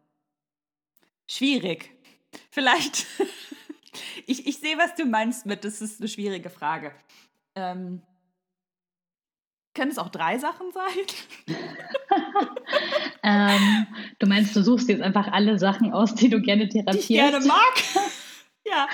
Schwierig. 1.27 1.98
Vielleicht. 2.51 3.05
ich, 4.25 4.47
ich 4.47 4.57
sehe, 4.57 4.77
was 4.77 4.95
du 4.95 5.05
meinst 5.05 5.45
mit, 5.45 5.63
das 5.63 5.81
ist 5.81 5.99
eine 5.99 6.07
schwierige 6.07 6.49
Frage. 6.49 6.93
Ähm, 7.55 8.01
können 9.75 9.91
es 9.91 9.97
auch 9.97 10.09
drei 10.09 10.37
Sachen 10.37 10.71
sein? 10.71 11.57
ähm, 13.23 13.87
du 14.17 14.27
meinst, 14.27 14.55
du 14.55 14.63
suchst 14.63 14.89
jetzt 14.89 15.01
einfach 15.01 15.31
alle 15.31 15.57
Sachen 15.57 15.93
aus, 15.93 16.15
die 16.15 16.29
du 16.29 16.41
gerne 16.41 16.67
therapierst? 16.67 17.09
Die 17.09 17.13
ich 17.13 17.19
gerne 17.19 17.45
mag. 17.45 17.73
ja. 18.65 18.87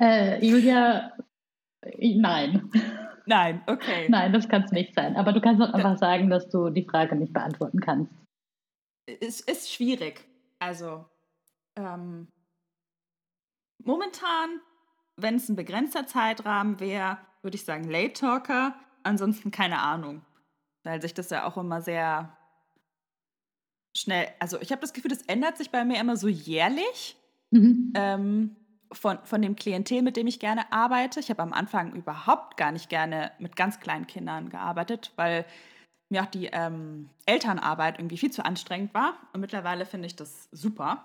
Äh, 0.00 0.44
Julia, 0.44 1.12
nein. 1.98 2.70
Nein, 3.26 3.62
okay. 3.66 4.06
Nein, 4.08 4.32
das 4.32 4.48
kann 4.48 4.62
es 4.62 4.72
nicht 4.72 4.94
sein. 4.94 5.16
Aber 5.16 5.32
du 5.32 5.40
kannst 5.40 5.62
auch 5.62 5.72
einfach 5.72 5.96
sagen, 5.96 6.30
dass 6.30 6.48
du 6.48 6.70
die 6.70 6.84
Frage 6.84 7.16
nicht 7.16 7.32
beantworten 7.32 7.80
kannst. 7.80 8.12
Es 9.20 9.40
ist 9.40 9.72
schwierig. 9.72 10.24
Also, 10.58 11.04
ähm, 11.76 12.28
momentan, 13.86 14.60
wenn 15.16 15.36
es 15.36 15.48
ein 15.48 15.56
begrenzter 15.56 16.06
Zeitrahmen 16.06 16.80
wäre, 16.80 17.18
würde 17.42 17.56
ich 17.56 17.64
sagen 17.64 17.84
Late 17.90 18.12
Talker. 18.14 18.74
Ansonsten 19.02 19.50
keine 19.50 19.78
Ahnung. 19.78 20.22
Weil 20.84 21.00
sich 21.00 21.14
das 21.14 21.30
ja 21.30 21.46
auch 21.46 21.56
immer 21.56 21.80
sehr 21.80 22.36
schnell, 23.96 24.28
also 24.38 24.60
ich 24.60 24.70
habe 24.72 24.80
das 24.80 24.92
Gefühl, 24.92 25.10
das 25.10 25.22
ändert 25.22 25.56
sich 25.56 25.70
bei 25.70 25.84
mir 25.84 26.00
immer 26.00 26.16
so 26.16 26.28
jährlich. 26.28 27.16
Mhm. 27.50 27.92
Ähm, 27.94 28.56
von, 28.92 29.18
von 29.24 29.42
dem 29.42 29.56
Klientel, 29.56 30.02
mit 30.02 30.16
dem 30.16 30.26
ich 30.26 30.38
gerne 30.38 30.72
arbeite. 30.72 31.20
Ich 31.20 31.30
habe 31.30 31.42
am 31.42 31.52
Anfang 31.52 31.92
überhaupt 31.92 32.56
gar 32.56 32.72
nicht 32.72 32.88
gerne 32.88 33.32
mit 33.38 33.56
ganz 33.56 33.80
kleinen 33.80 34.06
Kindern 34.06 34.48
gearbeitet, 34.48 35.12
weil 35.16 35.44
mir 36.08 36.22
auch 36.22 36.26
die 36.26 36.46
ähm, 36.46 37.10
Elternarbeit 37.26 37.98
irgendwie 37.98 38.18
viel 38.18 38.30
zu 38.30 38.44
anstrengend 38.44 38.94
war. 38.94 39.16
Und 39.32 39.40
mittlerweile 39.40 39.86
finde 39.86 40.06
ich 40.06 40.14
das 40.14 40.48
super. 40.52 41.04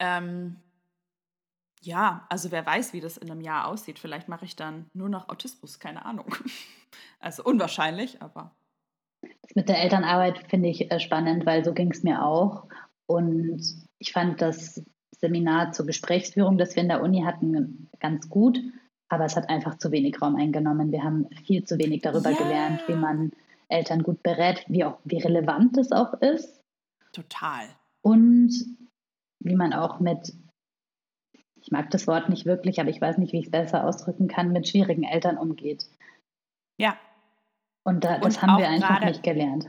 Ähm, 0.00 0.56
ja, 1.82 2.26
also 2.28 2.50
wer 2.50 2.64
weiß, 2.64 2.92
wie 2.92 3.00
das 3.00 3.16
in 3.16 3.30
einem 3.30 3.40
Jahr 3.40 3.66
aussieht. 3.68 3.98
Vielleicht 3.98 4.28
mache 4.28 4.44
ich 4.44 4.56
dann 4.56 4.86
nur 4.92 5.08
noch 5.08 5.28
Autismus, 5.28 5.78
keine 5.78 6.04
Ahnung. 6.04 6.34
Also 7.20 7.44
unwahrscheinlich, 7.44 8.22
aber. 8.22 8.52
Das 9.20 9.54
mit 9.54 9.68
der 9.68 9.82
Elternarbeit 9.82 10.38
finde 10.48 10.70
ich 10.70 10.90
äh, 10.90 11.00
spannend, 11.00 11.44
weil 11.44 11.62
so 11.64 11.74
ging 11.74 11.90
es 11.90 12.02
mir 12.02 12.24
auch. 12.24 12.66
Und 13.06 13.60
ich 13.98 14.12
fand 14.12 14.40
das 14.40 14.82
Seminar 15.20 15.72
zur 15.72 15.84
Gesprächsführung, 15.84 16.58
das 16.58 16.76
wir 16.76 16.82
in 16.82 16.88
der 16.88 17.02
Uni 17.02 17.22
hatten, 17.22 17.90
ganz 17.98 18.28
gut, 18.28 18.60
aber 19.08 19.24
es 19.24 19.36
hat 19.36 19.48
einfach 19.48 19.78
zu 19.78 19.90
wenig 19.90 20.20
Raum 20.20 20.36
eingenommen. 20.36 20.92
Wir 20.92 21.02
haben 21.02 21.28
viel 21.44 21.64
zu 21.64 21.78
wenig 21.78 22.02
darüber 22.02 22.30
yeah. 22.30 22.38
gelernt, 22.38 22.82
wie 22.86 22.94
man 22.94 23.32
Eltern 23.68 24.02
gut 24.02 24.22
berät, 24.22 24.64
wie, 24.68 24.84
auch, 24.84 24.98
wie 25.04 25.18
relevant 25.18 25.76
das 25.76 25.92
auch 25.92 26.14
ist. 26.14 26.62
Total. 27.12 27.66
Und 28.02 28.52
wie 29.40 29.56
man 29.56 29.72
auch 29.72 30.00
mit, 30.00 30.32
ich 31.68 31.72
mag 31.72 31.90
das 31.90 32.06
Wort 32.06 32.30
nicht 32.30 32.46
wirklich, 32.46 32.80
aber 32.80 32.88
ich 32.88 32.98
weiß 32.98 33.18
nicht, 33.18 33.34
wie 33.34 33.40
ich 33.40 33.44
es 33.44 33.50
besser 33.50 33.84
ausdrücken 33.84 34.26
kann, 34.26 34.52
mit 34.52 34.66
schwierigen 34.66 35.02
Eltern 35.02 35.36
umgeht. 35.36 35.84
Ja. 36.78 36.96
Und 37.84 38.04
da, 38.04 38.16
das 38.16 38.36
Und 38.36 38.42
haben 38.42 38.58
wir 38.58 38.70
einfach 38.70 39.04
nicht 39.04 39.22
gelernt. 39.22 39.66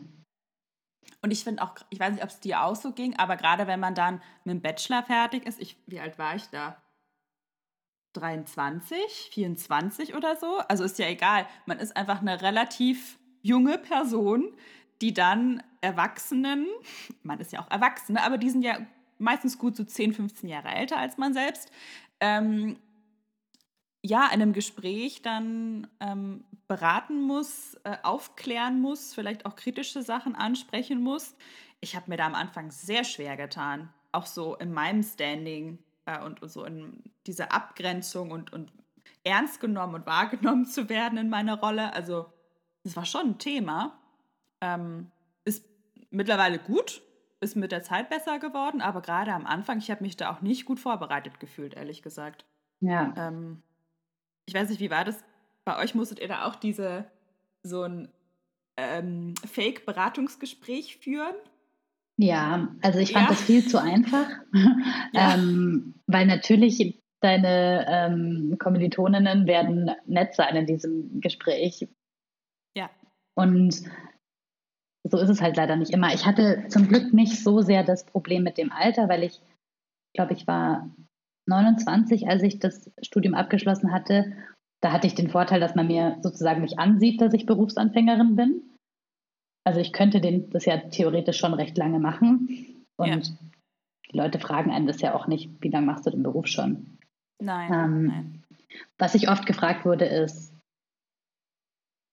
Und 1.22 1.32
ich 1.32 1.44
finde 1.44 1.62
auch, 1.62 1.76
ich 1.90 2.00
weiß 2.00 2.14
nicht, 2.14 2.24
ob 2.24 2.30
es 2.30 2.40
dir 2.40 2.64
auch 2.64 2.78
so 2.78 2.94
ging, 2.94 3.18
aber 3.18 3.36
gerade 3.36 3.68
wenn 3.68 3.82
man 3.82 3.96
dann 3.96 4.22
mit 4.46 4.54
dem 4.54 4.62
Bachelor 4.62 5.04
fertig 5.04 5.46
ist, 5.46 5.60
ich, 5.60 5.76
wie 5.88 6.00
alt 6.00 6.18
war 6.18 6.36
ich 6.36 6.48
da? 6.48 6.82
23, 8.14 9.30
24 9.34 10.16
oder 10.16 10.38
so. 10.38 10.60
Also 10.70 10.86
ist 10.86 11.00
ja 11.00 11.08
egal. 11.08 11.48
Man 11.66 11.80
ist 11.80 11.98
einfach 11.98 12.22
eine 12.22 12.42
relativ 12.42 13.20
junge 13.42 13.78
Person, 13.78 14.54
die 15.02 15.14
dann 15.14 15.62
Erwachsenen, 15.82 16.66
man 17.24 17.42
ist 17.42 17.52
ja 17.52 17.60
auch 17.60 17.70
Erwachsene, 17.70 18.24
aber 18.24 18.38
die 18.38 18.50
sind 18.50 18.62
ja 18.62 18.78
meistens 19.20 19.58
gut 19.58 19.76
so 19.76 19.84
10, 19.84 20.14
15 20.14 20.50
Jahre 20.50 20.70
älter 20.70 20.98
als 20.98 21.18
man 21.18 21.34
selbst, 21.34 21.72
ähm, 22.20 22.78
ja, 24.02 24.26
in 24.28 24.42
einem 24.42 24.54
Gespräch 24.54 25.22
dann 25.22 25.88
ähm, 26.00 26.46
beraten 26.68 27.22
muss, 27.22 27.76
äh, 27.84 27.98
aufklären 28.04 28.80
muss, 28.80 29.14
vielleicht 29.14 29.46
auch 29.46 29.56
kritische 29.56 30.02
Sachen 30.04 30.36
ansprechen 30.36 31.02
muss. 31.02 31.36
Ich 31.82 31.96
habe 31.96 32.10
mir 32.10 32.18
da 32.18 32.26
am 32.26 32.36
Anfang 32.36 32.72
sehr 32.72 33.04
schwer 33.04 33.36
getan, 33.36 33.90
auch 34.12 34.26
so 34.26 34.56
in 34.56 34.72
meinem 34.72 35.04
Standing 35.04 35.80
äh, 36.06 36.24
und, 36.24 36.42
und, 36.42 36.50
so 36.50 36.64
in 36.64 37.04
dieser 37.28 37.52
Abgrenzung 37.52 38.32
und, 38.32 38.54
und 38.54 38.72
ernst 39.24 39.60
genommen 39.60 39.96
und 39.96 40.06
wahrgenommen 40.06 40.66
zu 40.66 40.88
werden 40.88 41.18
in 41.18 41.30
meiner 41.30 41.60
Rolle. 41.60 41.94
Also 41.94 42.32
das 42.84 42.96
war 42.96 43.06
schon 43.06 43.32
ein 43.32 43.38
Thema. 43.38 44.00
Ähm, 44.62 45.12
ist 45.44 45.66
mittlerweile 46.10 46.60
gut, 46.60 47.02
ist 47.42 47.56
mit 47.56 47.72
der 47.72 47.84
Zeit 47.84 48.10
besser 48.10 48.40
geworden, 48.40 48.82
aber 48.82 49.02
gerade 49.02 49.34
am 49.34 49.46
Anfang, 49.46 49.78
ich 49.78 49.90
habe 49.92 50.04
mich 50.04 50.18
da 50.18 50.32
auch 50.32 50.42
nicht 50.42 50.66
gut 50.66 50.80
vorbereitet 50.80 51.40
gefühlt, 51.40 51.74
ehrlich 51.74 52.02
gesagt. 52.02 52.46
Ja. 52.82 53.14
Ähm, 53.18 53.64
ich 54.46 54.54
weiß 54.54 54.70
nicht, 54.70 54.82
wie 54.82 54.92
war 54.92 55.06
das? 55.06 55.24
Bei 55.66 55.78
euch 55.78 55.96
musstet 55.96 56.20
ihr 56.20 56.28
da 56.28 56.46
auch 56.46 56.56
diese 56.56 57.06
so 57.64 57.84
ein 57.84 58.10
ähm, 58.78 59.36
Fake-Beratungsgespräch 59.46 60.98
führen? 60.98 61.36
Ja, 62.18 62.68
also 62.82 63.00
ich 63.00 63.14
fand 63.14 63.30
ja. 63.30 63.30
das 63.30 63.42
viel 63.42 63.66
zu 63.66 63.82
einfach, 63.82 64.28
ja. 65.14 65.36
ähm, 65.36 65.96
weil 66.08 66.26
natürlich 66.26 67.02
deine 67.22 67.86
ähm, 67.88 68.58
Kommilitoninnen 68.60 69.46
werden 69.46 69.92
nett 70.06 70.36
sein 70.36 70.56
in 70.56 70.66
diesem 70.66 71.22
Gespräch. 71.22 71.88
Ja. 72.76 72.90
Und 73.36 73.84
so 75.04 75.18
ist 75.18 75.30
es 75.30 75.42
halt 75.42 75.56
leider 75.58 75.76
nicht 75.76 75.92
immer. 75.92 76.14
Ich 76.14 76.26
hatte 76.26 76.66
zum 76.68 76.88
Glück 76.88 77.14
nicht 77.14 77.42
so 77.44 77.62
sehr 77.62 77.84
das 77.84 78.06
Problem 78.06 78.44
mit 78.44 78.58
dem 78.58 78.72
Alter, 78.72 79.08
weil 79.10 79.24
ich 79.24 79.42
glaube, 80.14 80.34
ich 80.34 80.48
war 80.48 80.90
29, 81.48 82.28
als 82.28 82.44
ich 82.44 82.60
das 82.60 82.92
Studium 83.02 83.34
abgeschlossen 83.34 83.92
hatte. 83.92 84.34
Da 84.82 84.92
hatte 84.92 85.08
ich 85.08 85.16
den 85.16 85.30
Vorteil, 85.30 85.60
dass 85.60 85.76
man 85.76 85.88
mir 85.88 86.18
sozusagen 86.22 86.62
nicht 86.62 86.80
ansieht, 86.80 87.22
dass 87.22 87.34
ich 87.34 87.46
Berufsanfängerin 87.46 88.36
bin. 88.36 88.62
Also 89.66 89.80
ich 89.80 89.94
könnte 89.94 90.22
den, 90.22 90.50
das 90.50 90.66
ja 90.66 90.78
theoretisch 90.78 91.38
schon 91.38 91.54
recht 91.54 91.78
lange 91.78 92.00
machen. 92.00 92.86
Und 92.98 93.28
ja. 93.28 93.36
die 94.12 94.18
Leute 94.18 94.40
fragen 94.40 94.72
einen 94.72 94.88
das 94.88 95.02
ja 95.02 95.16
auch 95.16 95.28
nicht, 95.28 95.50
wie 95.62 95.70
lange 95.70 95.86
machst 95.86 96.06
du 96.06 96.12
den 96.12 96.24
Beruf 96.24 96.48
schon? 96.48 96.98
Nein, 97.42 97.74
ähm, 97.74 98.06
nein. 98.08 98.44
Was 98.98 99.16
ich 99.16 99.30
oft 99.30 99.46
gefragt 99.46 99.86
wurde, 99.86 100.06
ist, 100.06 100.54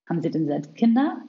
haben 0.09 0.21
Sie 0.21 0.31
denn 0.31 0.47
selbst 0.47 0.75
Kinder? 0.75 1.21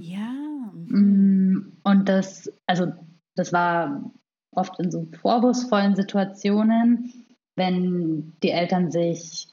Ja. 0.00 0.72
Mm, 0.72 1.78
und 1.82 2.08
das, 2.08 2.52
also 2.66 2.92
das 3.36 3.52
war 3.52 4.12
oft 4.52 4.78
in 4.80 4.90
so 4.90 5.06
vorwurfsvollen 5.20 5.94
Situationen 5.96 7.12
wenn 7.60 8.32
die 8.42 8.50
Eltern 8.50 8.90
sich, 8.90 9.48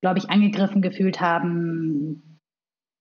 glaube 0.00 0.18
ich, 0.18 0.30
angegriffen 0.30 0.80
gefühlt 0.80 1.20
haben 1.20 2.40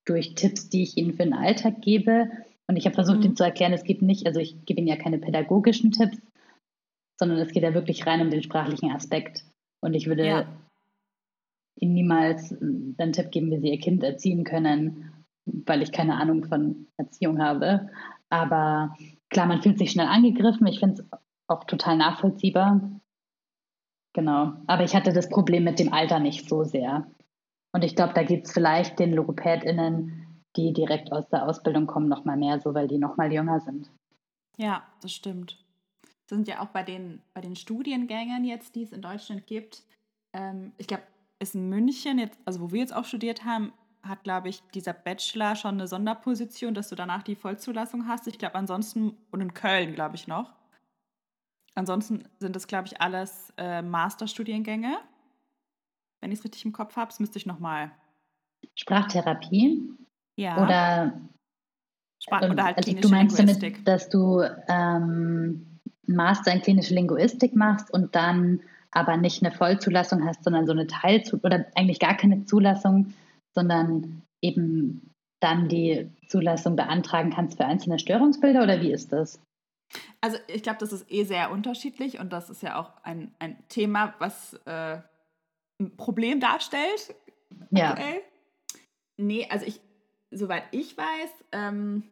durch 0.06 0.36
Tipps, 0.36 0.70
die 0.70 0.84
ich 0.84 0.98
ihnen 0.98 1.14
für 1.14 1.24
den 1.24 1.34
Alltag 1.34 1.82
gebe. 1.82 2.30
Und 2.68 2.76
ich 2.76 2.86
habe 2.86 2.96
versucht, 2.96 3.20
mhm. 3.20 3.26
ihnen 3.26 3.36
zu 3.38 3.44
erklären, 3.46 3.72
es 3.72 3.86
gibt 3.86 4.02
nicht, 4.02 4.28
also 4.28 4.42
ich 4.42 4.66
gebe 4.66 4.80
ihnen 4.80 4.90
ja 4.90 4.98
keine 4.98 5.18
pädagogischen 5.18 5.92
Tipps, 5.92 6.18
sondern 7.18 7.38
es 7.40 7.54
geht 7.54 7.64
ja 7.64 7.74
wirklich 7.74 8.06
rein 8.06 8.22
um 8.22 8.30
den 8.30 8.44
sprachlichen 8.44 8.92
Aspekt. 8.92 9.46
Und 9.82 9.94
ich 9.94 10.08
würde 10.08 10.28
ja. 10.28 10.48
Ihnen 11.80 11.94
niemals 11.94 12.52
einen 12.52 13.14
Tipp 13.14 13.32
geben, 13.32 13.52
wie 13.52 13.60
Sie 13.60 13.70
Ihr 13.70 13.80
Kind 13.80 14.04
erziehen 14.04 14.44
können, 14.44 15.09
weil 15.66 15.82
ich 15.82 15.92
keine 15.92 16.16
Ahnung 16.16 16.46
von 16.46 16.88
Erziehung 16.98 17.42
habe. 17.42 17.90
Aber 18.30 18.96
klar, 19.30 19.48
man 19.48 19.62
fühlt 19.62 19.78
sich 19.78 19.92
schnell 19.92 20.08
angegriffen. 20.08 20.68
Ich 20.68 20.80
finde 20.80 21.02
es 21.02 21.20
auch 21.48 21.64
total 21.66 21.98
nachvollziehbar. 21.98 22.82
Genau. 24.14 24.54
Aber 24.68 24.84
ich 24.84 24.96
hatte 24.96 25.14
das 25.14 25.30
Problem 25.30 25.64
mit 25.64 25.80
dem 25.80 25.94
Alter 25.94 26.20
nicht 26.20 26.48
so 26.48 26.64
sehr. 26.64 27.08
Und 27.72 27.84
ich 27.84 27.96
glaube, 27.96 28.14
da 28.14 28.24
geht 28.24 28.46
es 28.46 28.52
vielleicht 28.52 29.00
den 29.00 29.14
LogopädInnen, 29.14 30.44
die 30.56 30.74
direkt 30.74 31.12
aus 31.12 31.30
der 31.30 31.48
Ausbildung 31.48 31.86
kommen, 31.86 32.10
noch 32.10 32.26
mal 32.26 32.38
mehr 32.38 32.60
so, 32.60 32.74
weil 32.74 32.88
die 32.88 32.98
noch 32.98 33.18
mal 33.18 33.32
jünger 33.32 33.60
sind. 33.60 33.92
Ja, 34.58 34.84
das 35.02 35.14
stimmt. 35.14 35.64
Das 36.02 36.38
sind 36.38 36.48
ja 36.48 36.62
auch 36.62 36.70
bei 36.70 36.84
den, 36.84 37.22
bei 37.34 37.42
den 37.42 37.56
Studiengängen 37.56 38.44
jetzt, 38.44 38.76
die 38.76 38.84
es 38.84 38.92
in 38.92 39.02
Deutschland 39.02 39.46
gibt. 39.48 39.84
Ähm, 40.34 40.74
ich 40.78 40.88
glaube, 40.88 41.04
ist 41.40 41.56
in 41.56 41.70
München, 41.70 42.20
jetzt, 42.20 42.38
also 42.46 42.60
wo 42.60 42.72
wir 42.72 42.80
jetzt 42.80 42.96
auch 42.96 43.06
studiert 43.06 43.46
haben, 43.46 43.72
hat, 44.04 44.24
glaube 44.24 44.50
ich, 44.50 44.62
dieser 44.74 44.94
Bachelor 44.94 45.56
schon 45.56 45.76
eine 45.76 45.88
Sonderposition, 45.88 46.74
dass 46.74 46.90
du 46.90 46.96
danach 46.96 47.24
die 47.24 47.36
Vollzulassung 47.36 48.08
hast. 48.08 48.28
Ich 48.28 48.38
glaube, 48.38 48.56
ansonsten, 48.56 49.18
und 49.32 49.42
in 49.42 49.54
Köln, 49.54 49.94
glaube 49.94 50.16
ich, 50.16 50.28
noch. 50.28 50.54
Ansonsten 51.76 52.24
sind 52.40 52.56
das, 52.56 52.68
glaube 52.68 52.88
ich, 52.88 53.02
alles 53.02 53.54
äh, 53.58 53.82
Masterstudiengänge, 53.82 54.98
wenn 56.22 56.32
ich 56.32 56.40
es 56.40 56.46
richtig 56.46 56.66
im 56.66 56.74
Kopf 56.74 56.96
habe. 56.96 57.10
Das 57.10 57.20
müsste 57.20 57.38
ich 57.38 57.46
nochmal. 57.46 57.92
Sprachtherapie? 58.76 59.90
Ja. 60.36 60.64
Oder, 60.64 61.20
Sprach 62.22 62.50
oder 62.50 62.64
halt 62.64 62.78
also 62.78 62.94
du 62.94 63.10
meinst 63.10 63.38
Linguistik. 63.38 63.74
damit, 63.74 63.88
dass 63.88 64.10
du 64.10 64.42
ähm, 64.68 65.80
Master 66.08 66.54
in 66.54 66.62
klinische 66.62 66.94
Linguistik 66.94 67.56
machst 67.56 67.94
und 67.94 68.16
dann 68.16 68.62
aber 68.92 69.18
nicht 69.18 69.44
eine 69.44 69.54
Vollzulassung 69.54 70.26
hast, 70.26 70.44
sondern 70.44 70.66
so 70.66 70.72
eine 70.72 70.88
Teilzulassung 70.88 71.40
oder 71.44 71.66
eigentlich 71.76 72.00
gar 72.00 72.18
keine 72.18 72.46
Zulassung, 72.46 73.14
sondern 73.54 74.24
eben 74.42 75.14
dann 75.42 75.70
die 75.70 76.12
Zulassung 76.28 76.76
beantragen 76.76 77.32
kannst 77.32 77.58
für 77.58 77.66
einzelne 77.66 78.00
Störungsbilder 78.00 78.64
oder 78.64 78.82
wie 78.82 78.92
ist 78.92 79.12
das? 79.14 79.42
Also 80.22 80.38
ich 80.48 80.64
glaube, 80.64 80.80
das 80.80 80.92
ist 80.92 81.12
eh 81.12 81.24
sehr 81.24 81.52
unterschiedlich 81.52 82.20
und 82.20 82.32
das 82.32 82.50
ist 82.50 82.62
ja 82.62 82.80
auch 82.80 82.92
ein, 83.04 83.34
ein 83.40 83.58
Thema, 83.70 84.14
was 84.20 84.54
äh, 84.66 85.02
ein 85.80 85.96
Problem 85.98 86.40
darstellt. 86.40 87.16
Ja. 87.72 87.92
Aktuell. 87.92 88.22
Nee, 89.18 89.48
also 89.50 89.66
ich, 89.66 89.82
soweit 90.32 90.64
ich 90.72 90.98
weiß, 90.98 91.46
ähm, 91.54 92.04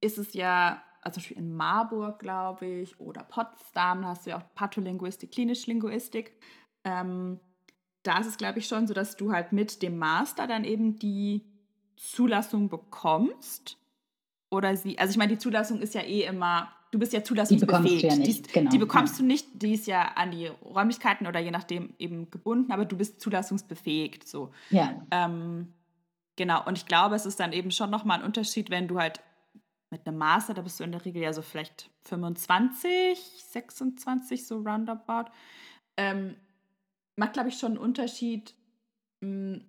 ist 0.00 0.18
es 0.18 0.34
ja, 0.34 0.82
also 1.02 1.20
in 1.34 1.54
Marburg, 1.54 2.18
glaube 2.18 2.66
ich, 2.66 2.98
oder 2.98 3.22
Potsdam, 3.22 4.02
da 4.02 4.08
hast 4.08 4.26
du 4.26 4.30
ja 4.30 4.38
auch 4.38 4.54
Patholinguistik, 4.54 5.30
Klinisch-Linguistik. 5.32 6.32
Ähm, 6.84 7.38
da 8.02 8.18
ist 8.18 8.26
es, 8.26 8.36
glaube 8.36 8.58
ich, 8.58 8.66
schon 8.66 8.86
so, 8.86 8.94
dass 8.94 9.16
du 9.16 9.32
halt 9.32 9.52
mit 9.52 9.82
dem 9.82 9.98
Master 9.98 10.46
dann 10.46 10.64
eben 10.64 10.98
die 10.98 11.42
Zulassung 11.96 12.68
bekommst. 12.68 13.78
Oder 14.50 14.76
sie, 14.76 14.98
also 14.98 15.12
ich 15.12 15.16
meine, 15.16 15.32
die 15.32 15.38
Zulassung 15.38 15.80
ist 15.80 15.94
ja 15.94 16.02
eh 16.02 16.24
immer, 16.24 16.70
du 16.90 16.98
bist 16.98 17.12
ja 17.12 17.22
zulassungsbefähigt. 17.22 18.02
Die, 18.02 18.08
ja 18.08 18.16
die, 18.16 18.42
genau, 18.42 18.70
die 18.70 18.78
bekommst 18.78 19.14
ja. 19.14 19.22
du 19.22 19.26
nicht, 19.26 19.46
die 19.54 19.74
ist 19.74 19.86
ja 19.86 20.12
an 20.14 20.30
die 20.30 20.46
Räumlichkeiten 20.46 21.26
oder 21.26 21.40
je 21.40 21.50
nachdem 21.50 21.94
eben 21.98 22.30
gebunden, 22.30 22.72
aber 22.72 22.84
du 22.84 22.96
bist 22.96 23.20
zulassungsbefähigt. 23.20 24.26
So. 24.28 24.50
Ja. 24.70 25.06
Ähm, 25.10 25.72
genau, 26.36 26.64
und 26.66 26.76
ich 26.76 26.86
glaube, 26.86 27.14
es 27.14 27.24
ist 27.24 27.40
dann 27.40 27.52
eben 27.52 27.70
schon 27.70 27.90
nochmal 27.90 28.18
ein 28.18 28.24
Unterschied, 28.24 28.68
wenn 28.70 28.88
du 28.88 28.98
halt 28.98 29.20
mit 29.90 30.06
einem 30.06 30.18
Master, 30.18 30.54
da 30.54 30.62
bist 30.62 30.80
du 30.80 30.84
in 30.84 30.92
der 30.92 31.04
Regel 31.04 31.22
ja 31.22 31.32
so 31.32 31.42
vielleicht 31.42 31.90
25, 32.04 33.18
26, 33.50 34.46
so 34.46 34.58
roundabout. 34.58 35.30
Ähm, 35.96 36.34
macht, 37.16 37.34
glaube 37.34 37.48
ich, 37.48 37.58
schon 37.58 37.72
einen 37.72 37.80
Unterschied, 37.80 38.54
hm, 39.22 39.64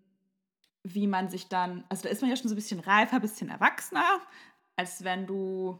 wie 0.83 1.07
man 1.07 1.29
sich 1.29 1.47
dann, 1.47 1.83
also 1.89 2.03
da 2.03 2.09
ist 2.09 2.21
man 2.21 2.29
ja 2.29 2.35
schon 2.35 2.49
so 2.49 2.55
ein 2.55 2.57
bisschen 2.57 2.79
reifer, 2.79 3.15
ein 3.15 3.21
bisschen 3.21 3.49
erwachsener, 3.49 4.19
als 4.75 5.03
wenn 5.03 5.25
du 5.25 5.79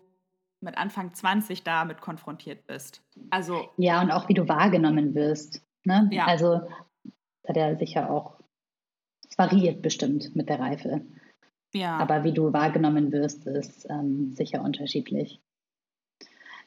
mit 0.62 0.78
Anfang 0.78 1.13
20 1.13 1.63
damit 1.63 1.99
konfrontiert 1.99 2.65
bist. 2.67 3.02
Also 3.30 3.69
ja, 3.78 4.02
und 4.02 4.12
auch 4.12 4.30
wie 4.30 4.34
du 4.34 4.47
wahrgenommen 4.47 5.13
wirst. 5.13 5.62
Ne? 5.84 6.08
Ja. 6.12 6.26
Also 6.26 6.62
hat 7.45 7.58
er 7.58 7.78
sicher 7.78 8.10
auch, 8.10 8.39
es 9.30 9.38
variiert 9.38 9.82
bestimmt 9.82 10.36
mit 10.36 10.47
der 10.47 10.60
Reife. 10.60 11.02
Ja. 11.73 11.97
Aber 11.97 12.23
wie 12.23 12.32
du 12.32 12.54
wahrgenommen 12.54 13.12
wirst, 13.12 13.45
ist 13.45 13.89
ähm, 13.89 14.34
sicher 14.36 14.62
unterschiedlich. 14.62 15.41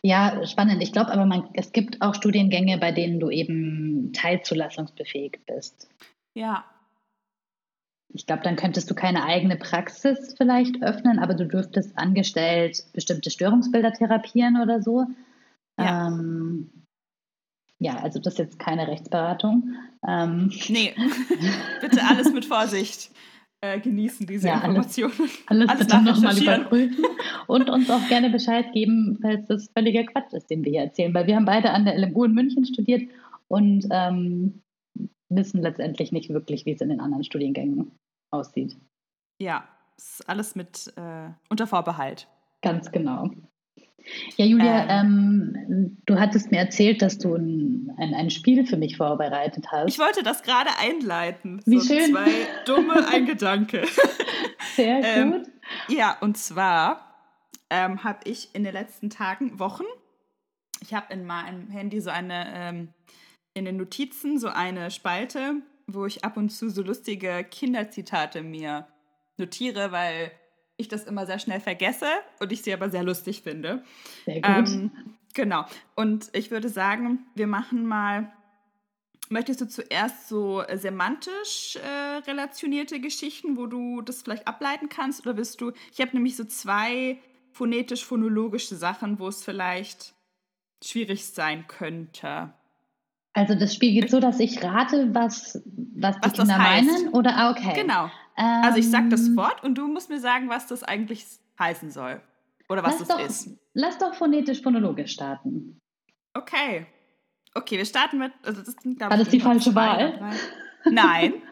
Ja, 0.07 0.47
spannend. 0.47 0.85
Ich 0.85 0.93
glaube 0.93 1.11
aber, 1.11 1.27
man, 1.27 1.49
es 1.55 1.73
gibt 1.73 2.01
auch 2.01 2.15
Studiengänge, 2.15 2.79
bei 2.79 2.93
denen 2.93 3.19
du 3.19 3.29
eben 3.29 4.13
teilzulassungsbefähigt 4.13 5.45
bist. 5.47 5.89
Ja. 6.33 6.65
Ich 8.15 8.25
glaube, 8.25 8.45
dann 8.45 8.55
könntest 8.55 8.89
du 8.89 8.95
keine 8.95 9.25
eigene 9.25 9.57
Praxis 9.57 10.33
vielleicht 10.37 10.81
öffnen, 10.81 11.19
aber 11.19 11.35
du 11.35 11.45
dürftest 11.49 11.99
angestellt 11.99 12.85
bestimmte 12.93 13.33
Störungsbilder 13.33 13.95
therapieren 13.95 14.63
oder 14.63 14.81
so. 14.81 15.07
Ja. 15.77 16.07
Ähm, 16.07 16.71
ja, 17.81 17.97
also 17.97 18.21
das 18.21 18.35
ist 18.35 18.39
jetzt 18.39 18.59
keine 18.61 18.87
Rechtsberatung. 18.87 19.75
Ähm. 20.07 20.53
Nee, 20.69 20.95
bitte 21.81 22.01
alles 22.05 22.33
mit 22.33 22.45
Vorsicht 22.45 23.11
äh, 23.61 23.81
genießen, 23.81 24.27
diese 24.27 24.49
ja, 24.49 24.57
Informationen. 24.57 25.13
Alles, 25.47 25.69
alles 25.69 25.87
bitte 25.87 26.03
nochmal 26.03 26.39
überprüfen 26.39 27.05
und 27.47 27.71
uns 27.71 27.91
auch 27.91 28.07
gerne 28.09 28.31
Bescheid 28.31 28.73
geben, 28.73 29.19
falls 29.21 29.47
das 29.47 29.71
völliger 29.77 30.05
Quatsch 30.05 30.33
ist, 30.33 30.51
den 30.51 30.65
wir 30.65 30.73
hier 30.73 30.83
erzählen. 30.83 31.15
Weil 31.15 31.27
wir 31.27 31.37
haben 31.37 31.45
beide 31.45 31.71
an 31.71 31.85
der 31.85 31.99
LMU 31.99 32.25
in 32.25 32.33
München 32.33 32.65
studiert 32.65 33.03
und 33.49 33.87
ähm, 33.91 34.63
wissen 35.29 35.63
letztendlich 35.63 36.13
nicht 36.13 36.31
wirklich, 36.31 36.67
wie 36.67 36.73
es 36.73 36.81
in 36.81 36.89
den 36.89 37.01
anderen 37.01 37.25
Studiengängen 37.25 37.93
aussieht. 38.31 38.77
Ja, 39.41 39.69
ist 39.97 40.29
alles 40.29 40.55
mit 40.55 40.93
äh, 40.97 41.31
unter 41.49 41.67
Vorbehalt. 41.67 42.29
Ganz 42.63 42.91
genau. 42.91 43.31
Ja, 44.37 44.45
Julia, 44.45 44.89
ähm, 44.89 45.57
ähm, 45.69 45.97
du 46.07 46.19
hattest 46.19 46.51
mir 46.51 46.59
erzählt, 46.59 47.03
dass 47.03 47.19
du 47.19 47.35
ein, 47.35 47.93
ein, 47.97 48.15
ein, 48.15 48.31
Spiel 48.31 48.67
für 48.67 48.77
mich 48.77 48.97
vorbereitet 48.97 49.67
hast. 49.71 49.89
Ich 49.89 49.99
wollte 49.99 50.23
das 50.23 50.43
gerade 50.43 50.71
einleiten. 50.79 51.61
Wie 51.67 51.79
so 51.79 51.95
schön. 51.95 52.13
Zwei 52.13 52.31
dumme, 52.67 53.07
ein 53.13 53.27
Gedanke. 53.27 53.85
Sehr 54.75 55.01
ähm, 55.03 55.33
gut. 55.33 55.49
ja, 55.89 56.17
und 56.21 56.37
zwar 56.37 57.15
ähm, 57.71 58.05
habe 58.05 58.21
ich 58.25 58.55
in 58.55 58.65
den 58.65 58.73
letzten 58.73 59.11
Tagen, 59.11 59.59
Wochen, 59.59 59.85
ich 60.81 60.95
habe 60.95 61.13
in 61.13 61.27
meinem 61.27 61.69
Handy 61.71 62.01
so 62.01 62.11
eine, 62.11 62.47
ähm, 62.55 62.89
in 63.55 63.65
den 63.65 63.77
Notizen 63.77 64.39
so 64.39 64.49
eine 64.49 64.91
Spalte, 64.91 65.55
wo 65.87 66.07
ich 66.07 66.25
ab 66.25 66.37
und 66.37 66.51
zu 66.51 66.69
so 66.69 66.83
lustige 66.83 67.45
Kinderzitate 67.45 68.43
mir 68.43 68.87
notiere, 69.37 69.93
weil 69.93 70.31
ich 70.77 70.89
das 70.89 71.05
immer 71.05 71.27
sehr 71.27 71.39
schnell 71.39 71.61
vergesse 71.61 72.07
und 72.41 72.53
ich 72.53 72.63
sie 72.63 72.73
aber 72.73 72.91
sehr 72.91 73.03
lustig 73.03 73.43
finde. 73.43 73.83
Sehr 74.25 74.41
gut. 74.41 74.69
Ähm, 74.69 74.91
genau. 75.35 75.65
Und 75.95 76.31
ich 76.33 76.51
würde 76.51 76.69
sagen, 76.69 77.27
wir 77.35 77.47
machen 77.47 77.87
mal. 77.87 78.33
Möchtest 79.29 79.61
du 79.61 79.67
zuerst 79.67 80.29
so 80.29 80.63
semantisch 80.75 81.77
äh, 81.77 82.19
relationierte 82.29 83.01
Geschichten, 83.01 83.57
wo 83.57 83.67
du 83.67 84.01
das 84.01 84.23
vielleicht 84.23 84.47
ableiten 84.47 84.89
kannst? 84.89 85.27
Oder 85.27 85.37
willst 85.37 85.61
du. 85.61 85.73
Ich 85.93 86.01
habe 86.01 86.13
nämlich 86.13 86.37
so 86.37 86.45
zwei 86.45 87.19
phonetisch-phonologische 87.51 88.77
Sachen, 88.77 89.19
wo 89.19 89.27
es 89.27 89.43
vielleicht 89.43 90.15
schwierig 90.85 91.27
sein 91.27 91.67
könnte. 91.67 92.53
Also 93.33 93.55
das 93.55 93.75
Spiel 93.75 94.01
geht 94.01 94.11
so, 94.11 94.21
dass 94.21 94.39
ich 94.39 94.63
rate, 94.63 95.15
was, 95.15 95.61
was, 95.95 96.17
was 96.23 96.33
die 96.33 96.39
Kinder 96.39 96.59
meinen? 96.59 97.09
Oder 97.09 97.37
ah, 97.37 97.51
okay. 97.51 97.73
Genau. 97.75 98.11
Ähm, 98.37 98.63
also 98.65 98.79
ich 98.79 98.91
sage 98.91 99.09
das 99.09 99.35
Wort 99.37 99.65
und 99.65 99.77
du 99.77 99.89
musst 99.89 100.11
mir 100.11 100.21
sagen, 100.21 100.49
was 100.49 100.67
das 100.67 100.83
eigentlich 100.83 101.25
heißen 101.59 101.91
soll. 101.91 102.21
Oder 102.69 102.83
was 102.83 102.99
das 102.99 103.09
doch, 103.09 103.21
ist. 103.21 103.51
Lass 103.75 103.99
doch 103.99 104.15
phonetisch-phonologisch 104.15 105.13
starten. 105.13 105.81
Okay. 106.35 106.87
Okay, 107.55 107.79
wir 107.79 107.87
starten 107.87 108.19
mit. 108.19 108.33
Also 108.43 108.63
das 108.63 108.75
sind, 108.75 109.01
War 109.01 109.17
das 109.17 109.29
die 109.29 109.41
falsche 109.41 109.75
Wahl? 109.75 110.21
Nein. 110.85 111.43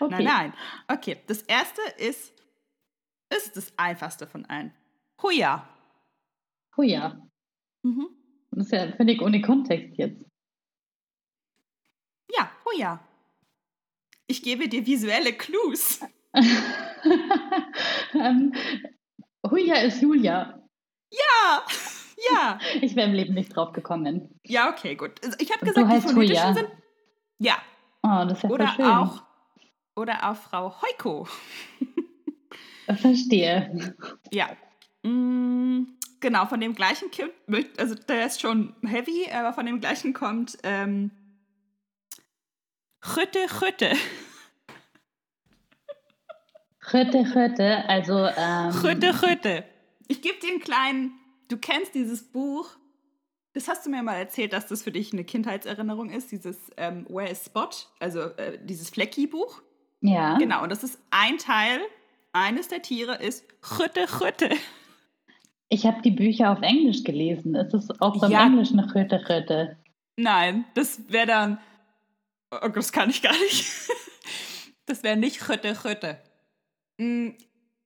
okay. 0.00 0.10
Nein, 0.10 0.24
nein. 0.24 0.54
Okay, 0.86 1.16
das 1.26 1.42
erste 1.42 1.80
ist, 1.98 2.32
ist 3.34 3.56
das 3.56 3.72
einfachste 3.76 4.26
von 4.26 4.44
allen. 4.46 4.72
Huja. 5.22 5.68
Huja. 6.76 7.20
Mhm. 7.82 8.08
Das 8.50 8.66
ist 8.66 8.72
ja 8.72 8.92
völlig 8.92 9.20
ohne 9.20 9.40
Kontext 9.40 9.96
jetzt. 9.98 10.24
Ja, 12.36 12.50
Huja. 12.64 13.00
Ich 14.26 14.42
gebe 14.42 14.68
dir 14.68 14.86
visuelle 14.86 15.32
Clues. 15.32 16.00
ähm, 18.14 18.52
Huja 19.50 19.76
ist 19.76 20.02
Julia. 20.02 20.62
Ja, 21.10 21.64
ja. 22.30 22.58
Ich 22.82 22.96
wäre 22.96 23.08
im 23.08 23.14
Leben 23.14 23.34
nicht 23.34 23.54
drauf 23.54 23.72
gekommen. 23.72 24.38
Ja, 24.44 24.70
okay, 24.70 24.94
gut. 24.94 25.12
Ich 25.38 25.52
habe 25.52 25.64
gesagt, 25.64 25.90
die 25.90 26.00
phonetischen 26.00 26.16
Huja. 26.16 26.54
sind. 26.54 26.68
Ja. 27.38 27.58
Oh, 28.02 28.24
das 28.28 28.38
ist 28.38 28.44
ja 28.44 28.50
oder 28.50 28.68
schön. 28.68 28.84
auch 28.84 29.22
Oder 29.96 30.30
auch 30.30 30.36
Frau 30.36 30.74
Heuko. 30.82 31.26
Verstehe. 32.96 33.94
Ja. 34.30 34.48
Mm, 35.02 35.84
genau, 36.20 36.46
von 36.46 36.60
dem 36.60 36.74
gleichen 36.74 37.10
Kind, 37.10 37.32
also 37.78 37.94
der 37.94 38.26
ist 38.26 38.40
schon 38.40 38.74
heavy, 38.84 39.30
aber 39.30 39.52
von 39.52 39.66
dem 39.66 39.80
gleichen 39.80 40.12
kommt 40.14 40.58
ähm, 40.62 41.10
Chütte, 43.00 43.46
Chütte. 43.46 43.92
Chütte, 46.90 47.24
Chütte, 47.24 47.88
also. 47.88 48.26
Ähm, 48.36 48.72
Chütte, 48.72 49.12
Chütte. 49.12 49.64
Ich 50.08 50.22
gebe 50.22 50.38
dir 50.40 50.48
einen 50.50 50.60
kleinen. 50.60 51.12
Du 51.48 51.56
kennst 51.56 51.94
dieses 51.94 52.22
Buch. 52.24 52.70
Das 53.54 53.68
hast 53.68 53.86
du 53.86 53.90
mir 53.90 54.02
mal 54.02 54.14
erzählt, 54.14 54.52
dass 54.52 54.66
das 54.66 54.82
für 54.82 54.92
dich 54.92 55.12
eine 55.12 55.24
Kindheitserinnerung 55.24 56.10
ist, 56.10 56.30
dieses 56.30 56.56
ähm, 56.76 57.06
Where 57.08 57.28
is 57.28 57.44
Spot, 57.44 57.70
also 57.98 58.20
äh, 58.20 58.58
dieses 58.62 58.90
Flecki-Buch. 58.90 59.62
Ja. 60.00 60.36
Genau, 60.38 60.62
und 60.62 60.70
das 60.70 60.84
ist 60.84 60.98
ein 61.10 61.38
Teil, 61.38 61.80
eines 62.32 62.68
der 62.68 62.82
Tiere 62.82 63.16
ist 63.16 63.44
Chütte, 63.62 64.06
Chütte. 64.06 64.50
Ich 65.70 65.86
habe 65.86 66.00
die 66.02 66.10
Bücher 66.12 66.52
auf 66.52 66.62
Englisch 66.62 67.04
gelesen. 67.04 67.54
Ist 67.54 67.74
es 67.74 68.00
auch 68.00 68.22
im 68.22 68.30
Ja. 68.30 68.46
Englischen 68.46 68.80
Chütte, 68.92 69.18
Chütte? 69.26 69.76
Nein, 70.16 70.64
das 70.74 71.00
wäre 71.08 71.26
dann. 71.26 71.58
Oh, 72.50 72.68
das 72.68 72.92
kann 72.92 73.10
ich 73.10 73.22
gar 73.22 73.32
nicht. 73.32 73.66
Das 74.86 75.02
wäre 75.02 75.16
nicht 75.16 75.42
Chütte, 75.46 75.74
Chütte. 75.74 76.18
Mm, 76.98 77.30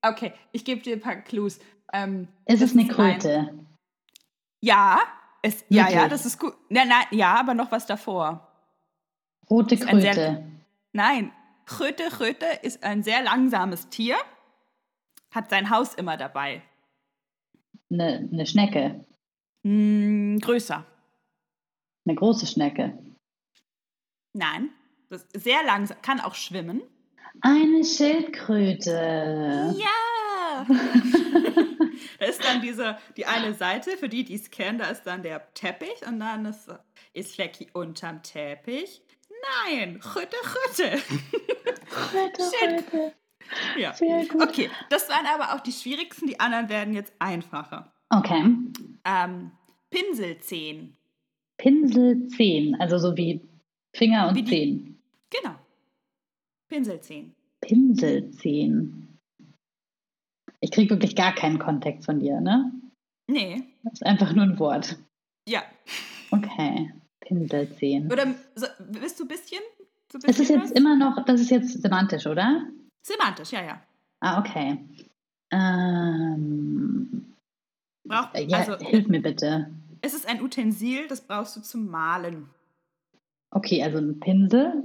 Okay, 0.04 0.32
ich 0.50 0.64
gebe 0.64 0.80
dir 0.82 0.96
ein 0.96 1.00
paar 1.00 1.14
Clues. 1.16 1.60
Ähm, 1.92 2.26
Ist 2.46 2.60
es 2.60 2.72
eine 2.72 2.82
ist 2.82 2.88
ein- 2.90 2.94
Kröte? 3.20 3.66
Ja, 4.60 4.98
es, 5.42 5.64
ja, 5.68 5.88
ja, 5.88 6.08
das 6.08 6.26
ist 6.26 6.40
gut. 6.40 6.54
Nein, 6.70 6.88
nein, 6.88 7.04
ja, 7.12 7.34
aber 7.38 7.54
noch 7.54 7.70
was 7.70 7.86
davor. 7.86 8.48
Rote 9.48 9.76
ein 9.86 10.00
sehr- 10.00 10.12
Kröte. 10.14 10.44
Nein, 10.92 11.30
Chöte, 11.66 12.08
Chöte 12.18 12.46
ist 12.62 12.82
ein 12.82 13.04
sehr 13.04 13.22
langsames 13.22 13.88
Tier, 13.90 14.16
hat 15.32 15.50
sein 15.50 15.70
Haus 15.70 15.94
immer 15.94 16.16
dabei. 16.16 16.62
Eine, 17.90 18.28
eine 18.32 18.46
Schnecke. 18.46 19.04
Hm, 19.64 20.38
größer. 20.40 20.84
Eine 22.06 22.14
große 22.16 22.46
Schnecke. 22.46 22.98
Nein, 24.32 24.70
das 25.10 25.22
ist 25.26 25.44
sehr 25.44 25.62
langsam, 25.62 26.00
kann 26.02 26.20
auch 26.20 26.34
schwimmen. 26.34 26.82
Eine 27.40 27.84
Schildkröte. 27.84 29.74
Ja! 29.78 30.66
da 32.18 32.26
ist 32.26 32.44
dann 32.44 32.60
diese, 32.60 32.98
die 33.16 33.26
eine 33.26 33.54
Seite, 33.54 33.96
für 33.96 34.08
die, 34.08 34.24
die 34.24 34.34
es 34.34 34.50
kennen, 34.50 34.78
da 34.78 34.86
ist 34.86 35.04
dann 35.04 35.22
der 35.22 35.52
Teppich 35.54 36.06
und 36.06 36.20
dann 36.20 36.44
ist, 36.46 36.68
ist 37.14 37.34
Flecki 37.34 37.68
unterm 37.72 38.22
Teppich. 38.22 39.02
Nein, 39.66 40.00
Chöte. 40.00 40.36
Kröte, 41.90 42.42
Shit. 42.42 42.86
Kröte. 42.90 43.12
ja. 43.76 43.92
Sehr 43.94 44.24
gut. 44.26 44.42
Okay, 44.42 44.70
das 44.88 45.08
waren 45.08 45.26
aber 45.26 45.54
auch 45.54 45.60
die 45.60 45.72
schwierigsten, 45.72 46.26
die 46.26 46.38
anderen 46.38 46.68
werden 46.68 46.94
jetzt 46.94 47.12
einfacher. 47.18 47.92
Okay. 48.10 48.44
Ähm, 49.04 49.50
Pinselzehen. 49.90 50.96
Pinselzehen, 51.56 52.80
also 52.80 52.98
so 52.98 53.16
wie 53.16 53.40
Finger 53.94 54.28
und 54.28 54.36
Wie 54.36 54.42
die- 54.42 54.50
Zehen. 54.50 55.02
Genau. 55.30 55.54
Pinselzehen. 56.72 57.34
Pinselzehen. 57.60 59.18
Ich 60.60 60.70
kriege 60.70 60.90
wirklich 60.94 61.14
gar 61.14 61.34
keinen 61.34 61.58
Kontext 61.58 62.06
von 62.06 62.18
dir, 62.20 62.40
ne? 62.40 62.72
Nee. 63.28 63.62
Das 63.84 63.94
ist 63.94 64.06
einfach 64.06 64.32
nur 64.32 64.44
ein 64.44 64.58
Wort. 64.58 64.98
Ja. 65.46 65.62
Okay. 66.30 66.92
Pinselzehen. 67.20 68.10
Oder 68.10 68.34
so, 68.54 68.66
bist 68.90 69.20
du 69.20 69.24
ein 69.24 69.28
bisschen? 69.28 69.60
So 70.10 70.18
ein 70.18 70.22
Es 70.26 70.30
ist 70.30 70.38
bisschen 70.38 70.60
jetzt 70.60 70.70
was? 70.70 70.78
immer 70.78 70.96
noch, 70.96 71.22
das 71.26 71.40
ist 71.42 71.50
jetzt 71.50 71.82
semantisch, 71.82 72.26
oder? 72.26 72.66
Semantisch, 73.06 73.52
ja, 73.52 73.62
ja. 73.64 73.82
Ah, 74.20 74.40
okay. 74.40 74.78
Ähm, 75.52 77.34
Braucht, 78.08 78.38
ja, 78.38 78.58
also, 78.58 78.78
hilf 78.78 79.08
mir 79.08 79.20
bitte. 79.20 79.70
es 80.00 80.14
ist 80.14 80.26
ein 80.26 80.40
Utensil, 80.42 81.06
das 81.08 81.20
brauchst 81.20 81.56
du 81.56 81.60
zum 81.60 81.86
Malen. 81.90 82.48
Okay, 83.50 83.82
also 83.82 83.98
ein 83.98 84.18
Pinsel, 84.20 84.84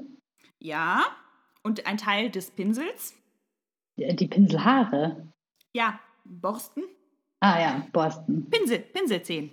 Ja. 0.60 1.06
Und 1.68 1.86
ein 1.86 1.98
Teil 1.98 2.30
des 2.30 2.52
Pinsels. 2.52 3.14
die 3.98 4.28
Pinselhaare. 4.28 5.28
Ja. 5.74 6.00
Borsten. 6.24 6.84
Ah 7.42 7.60
ja, 7.60 7.88
Borsten. 7.92 8.50
Pinsel. 8.50 8.80
Pinselzehen. 8.80 9.52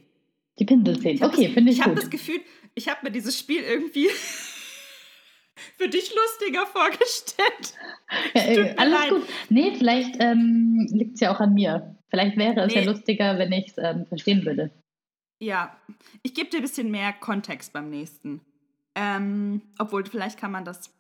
Die 0.61 0.65
Pinselzehen. 0.65 1.21
Okay, 1.25 1.49
finde 1.49 1.73
ich, 1.73 1.79
Ich 1.79 1.83
habe 1.83 1.95
gut. 1.95 2.05
das 2.05 2.11
Gefühl, 2.11 2.41
ich 2.77 2.89
habe 2.89 3.01
mir 3.03 3.11
dieses 3.11 3.37
Spiel 3.37 3.63
irgendwie 3.65 4.07
für 5.77 5.89
dich 5.89 6.15
lustiger 6.15 6.67
vorgestellt. 6.67 7.75
Ja, 8.35 8.43
äh, 8.43 8.75
alles 8.77 9.01
leid. 9.01 9.11
gut. 9.11 9.23
Nee, 9.49 9.75
vielleicht 9.77 10.17
ähm, 10.21 10.87
liegt 10.93 11.15
es 11.15 11.21
ja 11.21 11.35
auch 11.35 11.41
an 11.41 11.55
mir. 11.55 11.97
Vielleicht 12.11 12.37
wäre 12.37 12.61
es 12.61 12.73
Nee. 12.75 12.81
ja 12.85 12.91
lustiger, 12.93 13.39
wenn 13.41 13.51
ich 13.51 13.69
es 13.71 13.79
ähm, 13.79 14.07
verstehen 14.07 14.45
würde. 14.47 14.71
Ja, 15.41 15.77
ich 16.23 16.33
gebe 16.33 16.49
dir 16.49 16.59
ein 16.59 16.63
bisschen 16.63 16.93
mehr 16.93 17.13
Kontext 17.13 17.73
beim 17.73 17.91
nächsten. 17.91 18.41
Ähm, 18.95 19.63
obwohl, 19.81 20.05
vielleicht 20.07 20.39
kann 20.39 20.53
man 20.53 20.65
das. 20.65 20.95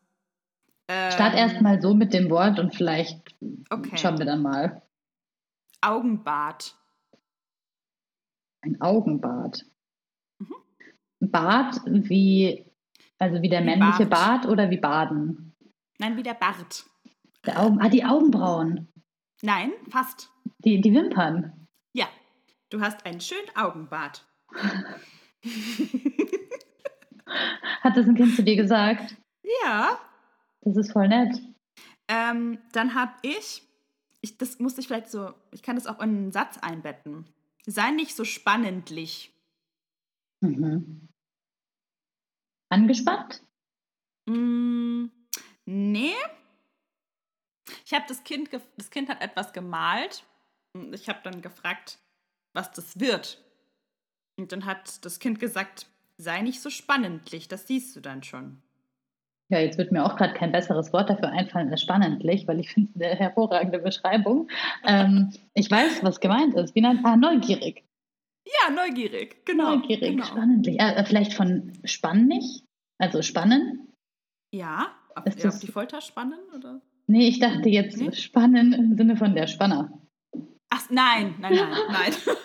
Ähm, 0.88 1.10
Start 1.12 1.34
erst 1.34 1.60
mal 1.62 1.80
so 1.80 1.94
mit 1.94 2.12
dem 2.12 2.28
Wort 2.30 2.58
und 2.58 2.74
vielleicht 2.74 3.34
Okay. 3.70 3.96
schauen 3.96 4.18
wir 4.18 4.26
dann 4.26 4.42
mal. 4.42 4.82
Augenbad. 5.80 6.76
Ein 8.62 8.80
Augenbad. 8.80 9.64
Mhm. 10.38 10.54
Bart 11.20 11.80
wie, 11.86 12.64
also 13.18 13.40
wie 13.42 13.48
der 13.48 13.60
Wie 13.62 13.66
männliche 13.66 14.06
Bart. 14.06 14.42
Bart 14.42 14.46
oder 14.52 14.70
wie 14.70 14.78
Baden? 14.78 15.54
Nein, 15.98 16.16
wie 16.16 16.22
der 16.22 16.34
Bart. 16.34 16.84
Der 17.46 17.60
Augen, 17.60 17.80
ah, 17.80 17.88
die 17.88 18.04
Augenbrauen. 18.04 18.88
Nein, 19.42 19.72
fast. 19.90 20.30
Die, 20.64 20.80
die 20.80 20.94
Wimpern. 20.94 21.66
Ja, 21.92 22.08
du 22.70 22.80
hast 22.80 23.04
einen 23.04 23.20
schönen 23.20 23.54
Augenbad. 23.54 24.24
Hat 27.82 27.96
das 27.96 28.06
ein 28.06 28.14
Kind 28.14 28.34
zu 28.34 28.42
dir 28.42 28.56
gesagt? 28.56 29.16
Ja. 29.62 29.98
Das 30.64 30.76
ist 30.76 30.92
voll 30.92 31.08
nett. 31.08 31.40
Ähm, 32.08 32.58
dann 32.72 32.94
habe 32.94 33.12
ich, 33.22 33.62
ich, 34.20 34.38
das 34.38 34.58
musste 34.58 34.80
ich 34.80 34.86
vielleicht 34.86 35.10
so, 35.10 35.34
ich 35.52 35.62
kann 35.62 35.76
das 35.76 35.86
auch 35.86 35.98
in 36.00 36.10
einen 36.10 36.32
Satz 36.32 36.58
einbetten. 36.58 37.26
Sei 37.66 37.90
nicht 37.90 38.16
so 38.16 38.24
spannendlich. 38.24 39.32
Mhm. 40.40 41.08
Angespannt? 42.70 43.42
Mm, 44.26 45.06
nee. 45.66 46.14
Ich 47.84 47.92
habe 47.92 48.04
das 48.08 48.24
Kind, 48.24 48.50
das 48.76 48.90
Kind 48.90 49.08
hat 49.08 49.22
etwas 49.22 49.52
gemalt 49.52 50.24
und 50.72 50.94
ich 50.94 51.08
habe 51.08 51.20
dann 51.22 51.42
gefragt, 51.42 51.98
was 52.52 52.72
das 52.72 52.98
wird. 52.98 53.42
Und 54.36 54.52
dann 54.52 54.64
hat 54.64 55.04
das 55.04 55.18
Kind 55.18 55.38
gesagt, 55.38 55.86
sei 56.16 56.42
nicht 56.42 56.60
so 56.60 56.70
spannendlich, 56.70 57.48
das 57.48 57.66
siehst 57.66 57.94
du 57.96 58.00
dann 58.00 58.22
schon. 58.22 58.62
Ja, 59.50 59.58
jetzt 59.58 59.76
wird 59.76 59.92
mir 59.92 60.04
auch 60.04 60.16
gerade 60.16 60.32
kein 60.34 60.52
besseres 60.52 60.92
Wort 60.92 61.10
dafür 61.10 61.28
einfallen 61.30 61.70
als 61.70 61.82
spannendlich, 61.82 62.48
weil 62.48 62.60
ich 62.60 62.70
finde 62.70 62.90
es 62.94 63.00
eine 63.02 63.14
hervorragende 63.14 63.78
Beschreibung. 63.78 64.48
Ähm, 64.84 65.32
ich 65.52 65.70
weiß, 65.70 66.02
was 66.02 66.20
gemeint 66.20 66.54
ist. 66.54 66.74
Wie 66.74 66.80
nennt 66.80 67.04
ah, 67.04 67.16
neugierig. 67.16 67.84
Ja, 68.46 68.70
neugierig, 68.74 69.44
genau. 69.44 69.76
neugierig, 69.76 70.12
Genau. 70.12 70.24
spannendlich. 70.24 70.80
Äh, 70.80 70.94
äh, 70.94 71.04
vielleicht 71.04 71.34
von 71.34 71.72
spannig? 71.84 72.62
Also 72.98 73.20
spannen? 73.22 73.92
Ja, 74.52 74.92
auf, 75.14 75.26
Ist 75.26 75.38
ja, 75.38 75.44
das- 75.46 75.60
die 75.60 75.66
Folter 75.70 76.00
spannen 76.00 76.38
oder? 76.56 76.80
Nee, 77.06 77.28
ich 77.28 77.38
dachte 77.38 77.68
jetzt 77.68 77.98
Nee? 77.98 78.12
spannen 78.12 78.72
im 78.72 78.96
Sinne 78.96 79.16
von 79.16 79.34
der 79.34 79.46
Spanner. 79.46 79.90
Ach, 80.70 80.88
nein, 80.90 81.34
nein, 81.38 81.54
nein, 81.54 81.68
nein. 81.90 82.12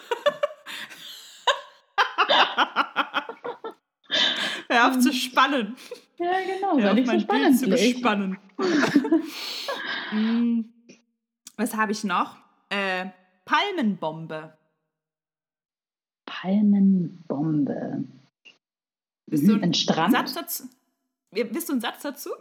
Hör 4.70 4.88
auf 4.90 5.00
zu 5.00 5.14
spannen. 5.14 5.76
Ja, 6.20 6.32
genau, 6.46 6.78
Hör 6.78 6.92
weil 6.92 7.00
ich 7.00 7.06
so 7.06 7.12
mein 7.14 7.28
Bild 7.28 7.58
zu 7.60 7.70
bespannen. 7.70 8.38
Mm, 10.12 10.62
Was 11.56 11.76
habe 11.76 11.92
ich 11.92 12.04
noch? 12.04 12.38
Äh, 12.70 13.12
Palmenbombe. 13.46 14.58
Palmenbombe. 16.26 18.06
Bist 19.30 19.44
Mhm, 19.44 19.48
du 19.48 19.54
ein 19.58 19.64
ein 19.66 19.74
Strand? 19.76 20.12
Satz 20.14 20.34
dazu? 20.34 20.64
Ja, 21.36 21.44
Bist 21.44 21.70
du 21.70 21.74
ein 21.74 21.82
Satz 21.82 22.02
dazu? 22.02 22.32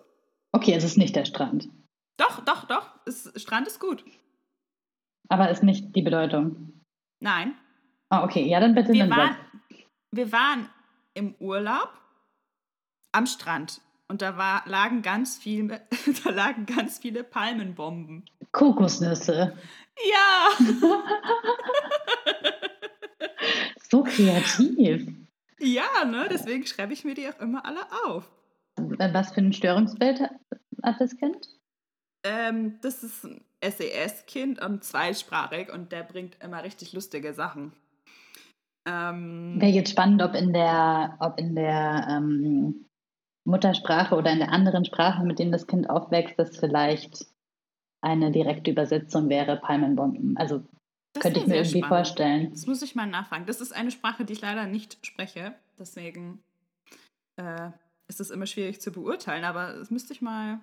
Okay, 0.53 0.73
es 0.73 0.85
ist 0.85 0.97
nicht 0.97 1.15
der 1.15 1.27
Strand. 1.27 1.69
Doch, 2.17 2.43
doch, 2.45 2.65
doch. 2.65 2.89
Ist, 3.05 3.39
Strand 3.39 3.67
ist 3.67 3.81
gut. 3.81 4.03
Aber 5.29 5.51
ist 5.51 5.63
nicht 5.63 5.95
die 5.95 6.03
Bedeutung. 6.03 6.73
Nein. 7.23 7.55
Ah, 8.11 8.25
okay, 8.25 8.47
ja, 8.49 8.61
dann 8.61 8.75
bitte 8.75 8.93
Wir 8.95 9.03
einen 9.03 9.13
waren, 9.13 9.37
Satz. 9.37 9.79
wir 10.13 10.33
waren 10.33 10.71
im 11.13 11.35
Urlaub 11.39 11.93
am 13.13 13.27
Strand. 13.27 13.81
Und 14.09 14.23
da 14.23 14.37
war, 14.37 14.63
lagen 14.67 15.03
ganz 15.03 15.37
viele, 15.37 15.83
da 16.25 16.31
lagen 16.31 16.67
ganz 16.67 16.99
viele 16.99 17.25
Palmenbomben. 17.25 18.25
Kokosnüsse. 18.53 19.57
Ja! 20.11 20.49
So 23.91 24.03
kreativ. 24.03 25.09
Ja, 25.61 26.05
ne? 26.05 26.29
Deswegen 26.31 26.67
schreibe 26.67 26.93
ich 26.93 27.05
mir 27.05 27.15
die 27.15 27.27
auch 27.29 27.41
immer 27.41 27.65
alle 27.65 27.81
auf. 28.07 28.31
Was 28.77 29.33
für 29.33 29.41
ein 29.41 29.53
Störungsbild 29.53 30.21
hat- 30.21 30.35
hat 30.83 31.01
das 31.01 31.17
Kind? 31.17 31.49
Ähm, 32.23 32.79
das 32.83 33.03
ist 33.03 33.25
ein 33.25 33.43
SES-Kind 33.63 34.61
und 34.63 34.85
zweisprachig 34.85 35.73
und 35.73 35.91
der 35.91 36.03
bringt 36.03 36.37
immer 36.43 36.63
richtig 36.63 36.93
lustige 36.93 37.33
Sachen. 37.33 37.73
Ähm, 38.87 39.55
Wäre 39.59 39.73
jetzt 39.73 39.91
spannend, 39.91 40.21
ob 40.23 40.35
in 40.35 40.53
der, 40.53 41.17
ob 41.21 41.39
in 41.39 41.55
der 41.55 42.07
ähm, 42.11 42.85
Muttersprache 43.49 44.15
oder 44.15 44.31
in 44.31 44.39
der 44.39 44.53
anderen 44.53 44.85
Sprache, 44.85 45.25
mit 45.25 45.39
denen 45.39 45.53
das 45.53 45.67
Kind 45.67 45.91
aufwächst, 45.91 46.39
das 46.39 46.57
vielleicht 46.57 47.27
eine 48.01 48.31
direkte 48.31 48.71
Übersetzung 48.71 49.29
wäre, 49.29 49.57
Palmenbomben. 49.57 50.37
Also 50.37 50.63
das 51.15 51.23
könnte 51.23 51.41
ich 51.41 51.47
mir 51.47 51.57
irgendwie 51.57 51.79
spannend. 51.79 51.89
vorstellen. 51.89 52.51
Das 52.51 52.67
muss 52.67 52.83
ich 52.83 52.95
mal 52.95 53.07
nachfragen. 53.07 53.47
Das 53.47 53.61
ist 53.61 53.73
eine 53.73 53.91
Sprache, 53.91 54.25
die 54.25 54.35
ich 54.35 54.41
leider 54.41 54.67
nicht 54.67 55.05
spreche. 55.05 55.55
Deswegen 55.79 56.43
äh, 57.37 57.71
ist 58.07 58.21
es 58.21 58.31
immer 58.31 58.47
schwierig 58.47 58.81
zu 58.81 58.93
beurteilen. 58.93 59.45
Aber 59.45 59.73
das 59.73 59.91
müsste 59.91 60.13
ich 60.13 60.23
mal, 60.23 60.61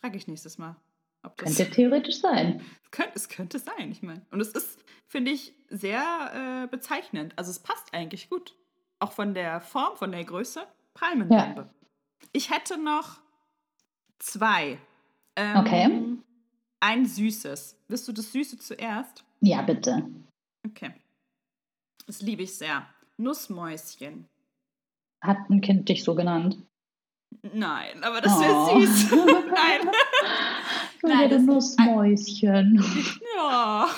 frage 0.00 0.16
ich 0.16 0.26
nächstes 0.26 0.58
Mal. 0.58 0.76
Ob 1.22 1.36
das 1.38 1.56
Könnte 1.56 1.72
theoretisch 1.72 2.20
sein. 2.20 2.60
es 2.82 2.90
könnte, 2.90 3.12
es 3.14 3.28
könnte 3.28 3.58
sein, 3.58 3.90
ich 3.90 4.02
meine. 4.02 4.22
Und 4.30 4.40
es 4.40 4.50
ist, 4.50 4.84
finde 5.06 5.30
ich, 5.30 5.54
sehr 5.68 6.64
äh, 6.64 6.66
bezeichnend. 6.66 7.32
Also 7.36 7.50
es 7.50 7.60
passt 7.60 7.94
eigentlich 7.94 8.28
gut. 8.28 8.54
Auch 8.98 9.12
von 9.12 9.34
der 9.34 9.60
Form, 9.60 9.96
von 9.96 10.12
der 10.12 10.24
Größe. 10.24 10.62
Palmenbombe. 10.94 11.70
Ich 12.36 12.50
hätte 12.50 12.76
noch 12.76 13.18
zwei. 14.18 14.78
Ähm, 15.36 15.56
Okay. 15.56 16.02
Ein 16.80 17.06
süßes. 17.06 17.76
Willst 17.88 18.06
du 18.06 18.12
das 18.12 18.30
Süße 18.32 18.58
zuerst? 18.58 19.24
Ja, 19.40 19.62
bitte. 19.62 20.06
Okay. 20.66 20.92
Das 22.06 22.20
liebe 22.20 22.42
ich 22.42 22.54
sehr. 22.54 22.86
Nussmäuschen. 23.16 24.28
Hat 25.24 25.38
ein 25.48 25.62
Kind 25.62 25.88
dich 25.88 26.04
so 26.04 26.14
genannt? 26.14 26.58
Nein, 27.42 28.04
aber 28.04 28.20
das 28.20 28.38
wäre 28.38 28.52
Oh. 28.54 28.78
süß. 28.80 29.10
Nein. 29.50 29.90
Nein, 31.02 31.30
das- 31.30 31.42
Nussmäuschen. 31.42 32.84
Ja. 33.36 33.88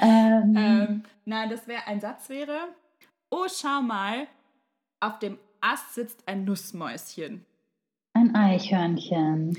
ähm, 0.00 0.54
Ähm, 0.56 1.04
nein, 1.24 1.50
das 1.50 1.66
wäre 1.66 1.84
ein 1.88 2.00
Satz 2.00 2.28
wäre. 2.28 2.68
Oh, 3.30 3.46
schau 3.48 3.82
mal, 3.82 4.28
auf 5.00 5.18
dem 5.18 5.38
Ast 5.68 5.94
sitzt 5.94 6.28
ein 6.28 6.44
Nussmäuschen. 6.44 7.44
ein 8.12 8.34
Eichhörnchen. 8.36 9.56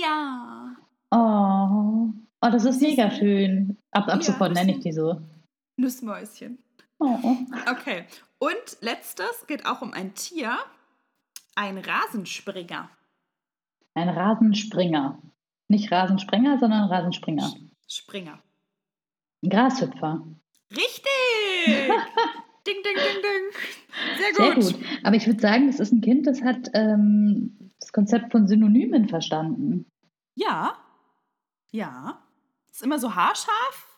Ja. 0.00 0.74
Oh. 1.10 2.08
Oh, 2.40 2.50
das 2.50 2.64
ist 2.64 2.80
mega 2.80 3.10
schön. 3.10 3.76
Ab, 3.90 4.08
ab 4.08 4.16
Ja, 4.16 4.22
sofort 4.22 4.54
nenne 4.54 4.72
ich 4.72 4.80
die 4.80 4.92
so. 4.92 5.20
Nussmäuschen. 5.76 6.58
Oh. 6.98 7.18
Okay. 7.70 8.06
Und 8.38 8.78
letztes 8.80 9.46
geht 9.46 9.66
auch 9.66 9.82
um 9.82 9.92
ein 9.92 10.14
Tier. 10.14 10.56
Ein 11.54 11.76
Rasenspringer. 11.76 12.88
Ein 13.94 14.08
Rasenspringer. 14.08 15.20
Nicht 15.68 15.92
Rasensprenger, 15.92 16.58
sondern 16.60 16.88
Rasenspringer. 16.88 17.52
Springer. 17.86 18.38
Grashüpfer. 19.46 20.26
Richtig! 20.70 21.92
ding, 22.66 22.76
ding, 22.82 22.94
ding, 22.94 23.22
ding. 23.22 24.18
Sehr 24.18 24.34
Sehr 24.34 24.54
gut. 24.54 24.64
gut. 24.80 24.86
Aber 25.04 25.16
ich 25.16 25.26
würde 25.26 25.40
sagen, 25.40 25.66
das 25.66 25.80
ist 25.80 25.92
ein 25.92 26.00
Kind, 26.00 26.26
das 26.26 26.42
hat 26.42 26.70
ähm, 26.74 27.56
das 27.80 27.92
Konzept 27.92 28.32
von 28.32 28.46
Synonymen 28.46 29.08
verstanden. 29.08 29.86
Ja. 30.34 30.76
Ja. 31.70 32.22
Ist 32.70 32.82
immer 32.82 32.98
so 32.98 33.14
haarscharf. 33.14 33.88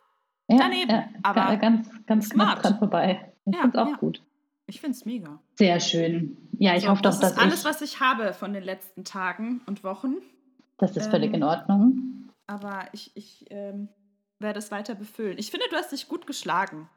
Ja, 0.48 0.58
Daneben, 0.58 0.90
ja, 0.90 1.08
aber 1.22 1.40
ga- 1.40 1.54
ganz, 1.56 1.88
ganz 2.06 2.28
knapp 2.30 2.48
smart. 2.58 2.64
dran 2.64 2.78
vorbei. 2.78 3.32
Ich 3.46 3.54
Ja, 3.54 3.62
finde 3.62 3.78
es 3.78 3.82
auch 3.84 3.88
ja. 3.90 3.96
gut. 3.96 4.22
Ich 4.66 4.80
finde 4.80 4.96
es 4.96 5.04
mega. 5.04 5.38
Sehr 5.56 5.78
schön. 5.80 6.36
Ja, 6.58 6.74
ich 6.76 6.84
So, 6.84 6.90
hoffe 6.90 7.02
doch, 7.02 7.10
das 7.10 7.20
dass 7.20 7.32
ist 7.32 7.38
alles, 7.38 7.64
was 7.64 7.82
ich 7.82 8.00
habe 8.00 8.32
von 8.34 8.52
den 8.52 8.62
letzten 8.62 9.04
Tagen 9.04 9.60
und 9.66 9.84
Wochen. 9.84 10.16
Das 10.78 10.96
ist 10.96 11.08
völlig 11.10 11.28
ähm, 11.30 11.34
in 11.36 11.42
Ordnung. 11.44 12.28
Aber 12.46 12.86
ich, 12.92 13.10
ich 13.14 13.46
ähm, 13.50 13.88
werde 14.38 14.58
es 14.58 14.70
weiter 14.70 14.94
befüllen. 14.94 15.38
Ich 15.38 15.50
finde, 15.50 15.66
du 15.70 15.76
hast 15.76 15.92
dich 15.92 16.08
gut 16.08 16.26
geschlagen. 16.26 16.88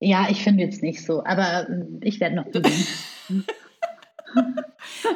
Ja, 0.00 0.28
ich 0.30 0.42
finde 0.42 0.64
jetzt 0.64 0.82
nicht 0.82 1.04
so, 1.04 1.24
aber 1.24 1.68
ähm, 1.68 2.00
ich 2.02 2.20
werde 2.20 2.36
noch 2.36 2.46
üben. 2.54 2.72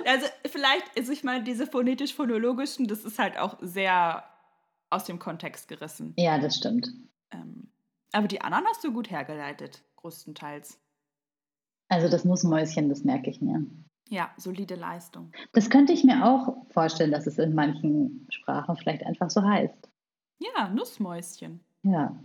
Also 0.04 0.26
vielleicht, 0.46 0.84
also 0.96 1.10
ich 1.10 1.24
meine, 1.24 1.42
diese 1.42 1.66
phonetisch-phonologischen, 1.66 2.86
das 2.86 3.04
ist 3.04 3.18
halt 3.18 3.38
auch 3.38 3.56
sehr 3.60 4.24
aus 4.90 5.04
dem 5.04 5.18
Kontext 5.18 5.68
gerissen. 5.68 6.12
ja, 6.16 6.38
das 6.38 6.56
stimmt. 6.56 6.88
Ähm, 7.32 7.68
aber 8.12 8.28
die 8.28 8.40
anderen 8.42 8.66
hast 8.66 8.84
du 8.84 8.92
gut 8.92 9.10
hergeleitet, 9.10 9.82
größtenteils. 9.96 10.78
Also 11.88 12.08
das 12.08 12.24
Nussmäuschen, 12.24 12.88
das 12.88 13.04
merke 13.04 13.30
ich 13.30 13.40
mir. 13.40 13.64
Ja, 14.08 14.30
solide 14.36 14.74
Leistung. 14.74 15.32
Das 15.52 15.70
könnte 15.70 15.92
ich 15.92 16.04
mir 16.04 16.24
auch 16.24 16.56
vorstellen, 16.70 17.10
dass 17.10 17.26
es 17.26 17.38
in 17.38 17.54
manchen 17.54 18.26
Sprachen 18.30 18.76
vielleicht 18.76 19.04
einfach 19.04 19.30
so 19.30 19.42
heißt. 19.42 19.88
Ja, 20.38 20.68
Nussmäuschen. 20.68 21.64
Ja. 21.82 22.16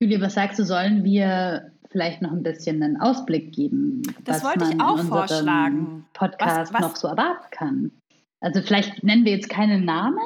Julia, 0.00 0.20
was 0.20 0.34
sagst 0.34 0.58
du, 0.58 0.64
sollen 0.64 1.04
wir 1.04 1.72
vielleicht 1.90 2.22
noch 2.22 2.32
ein 2.32 2.42
bisschen 2.42 2.82
einen 2.82 3.00
Ausblick 3.00 3.52
geben, 3.52 4.02
Das 4.24 4.42
was 4.42 4.44
wollte 4.60 4.74
ich 4.74 4.80
auch 4.80 4.98
vorschlagen. 5.00 6.06
Podcast 6.14 6.72
Was- 6.72 6.74
was- 6.74 6.80
noch 6.80 6.96
so 6.96 7.08
erwarten 7.08 7.46
kann? 7.50 7.90
Also 8.40 8.62
vielleicht 8.62 9.02
nennen 9.04 9.24
wir 9.26 9.32
jetzt 9.32 9.50
keinen 9.50 9.84
Namen. 9.84 10.18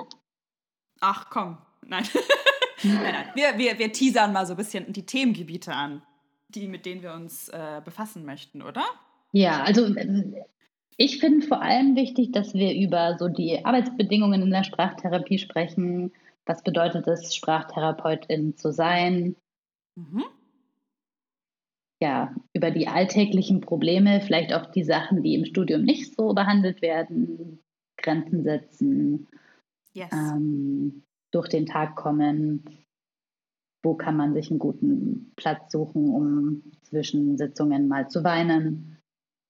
Ach 1.00 1.28
komm, 1.30 1.58
nein. 1.84 2.04
nein, 2.84 2.98
nein. 3.02 3.24
Wir, 3.34 3.58
wir, 3.58 3.78
wir 3.78 3.92
teasern 3.92 4.32
mal 4.32 4.46
so 4.46 4.52
ein 4.52 4.56
bisschen 4.56 4.92
die 4.92 5.04
Themengebiete 5.04 5.72
an, 5.74 6.02
die, 6.50 6.68
mit 6.68 6.86
denen 6.86 7.02
wir 7.02 7.12
uns 7.12 7.48
äh, 7.48 7.80
befassen 7.84 8.24
möchten, 8.24 8.62
oder? 8.62 8.84
Ja, 9.32 9.64
also 9.64 9.86
ähm, 9.96 10.36
ich 10.96 11.18
finde 11.18 11.44
vor 11.44 11.60
allem 11.60 11.96
wichtig, 11.96 12.30
dass 12.30 12.54
wir 12.54 12.72
über 12.72 13.16
so 13.18 13.26
die 13.28 13.64
Arbeitsbedingungen 13.64 14.42
in 14.42 14.50
der 14.50 14.62
Sprachtherapie 14.62 15.38
sprechen. 15.38 16.12
Was 16.46 16.62
bedeutet 16.62 17.08
es, 17.08 17.34
Sprachtherapeutin 17.34 18.56
zu 18.56 18.70
sein? 18.70 19.34
Mhm. 19.96 20.24
Ja, 22.02 22.34
über 22.52 22.70
die 22.70 22.88
alltäglichen 22.88 23.60
Probleme, 23.60 24.20
vielleicht 24.20 24.52
auch 24.52 24.66
die 24.66 24.84
Sachen, 24.84 25.22
die 25.22 25.34
im 25.34 25.44
Studium 25.44 25.82
nicht 25.82 26.14
so 26.14 26.34
behandelt 26.34 26.82
werden, 26.82 27.60
Grenzen 27.96 28.42
setzen, 28.42 29.28
Yes. 29.94 30.10
ähm, 30.12 31.04
durch 31.32 31.48
den 31.48 31.66
Tag 31.66 31.94
kommen. 31.96 32.64
Wo 33.84 33.94
kann 33.94 34.16
man 34.16 34.34
sich 34.34 34.50
einen 34.50 34.58
guten 34.58 35.32
Platz 35.36 35.70
suchen, 35.70 36.08
um 36.08 36.62
zwischen 36.82 37.36
Sitzungen 37.38 37.86
mal 37.86 38.08
zu 38.08 38.24
weinen? 38.24 38.98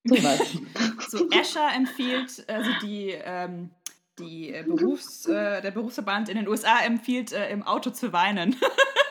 Sowas. 0.04 0.40
So, 1.08 1.28
Escher 1.30 1.68
empfiehlt, 1.76 2.44
also 2.48 2.70
die, 2.82 3.10
ähm, 3.10 3.70
die 4.18 4.52
äh, 4.52 4.64
Berufs, 4.64 5.26
äh, 5.26 5.62
der 5.62 5.70
Berufsverband 5.70 6.28
in 6.28 6.36
den 6.36 6.48
USA 6.48 6.80
empfiehlt, 6.84 7.32
äh, 7.32 7.50
im 7.50 7.62
Auto 7.62 7.90
zu 7.90 8.12
weinen. 8.12 8.56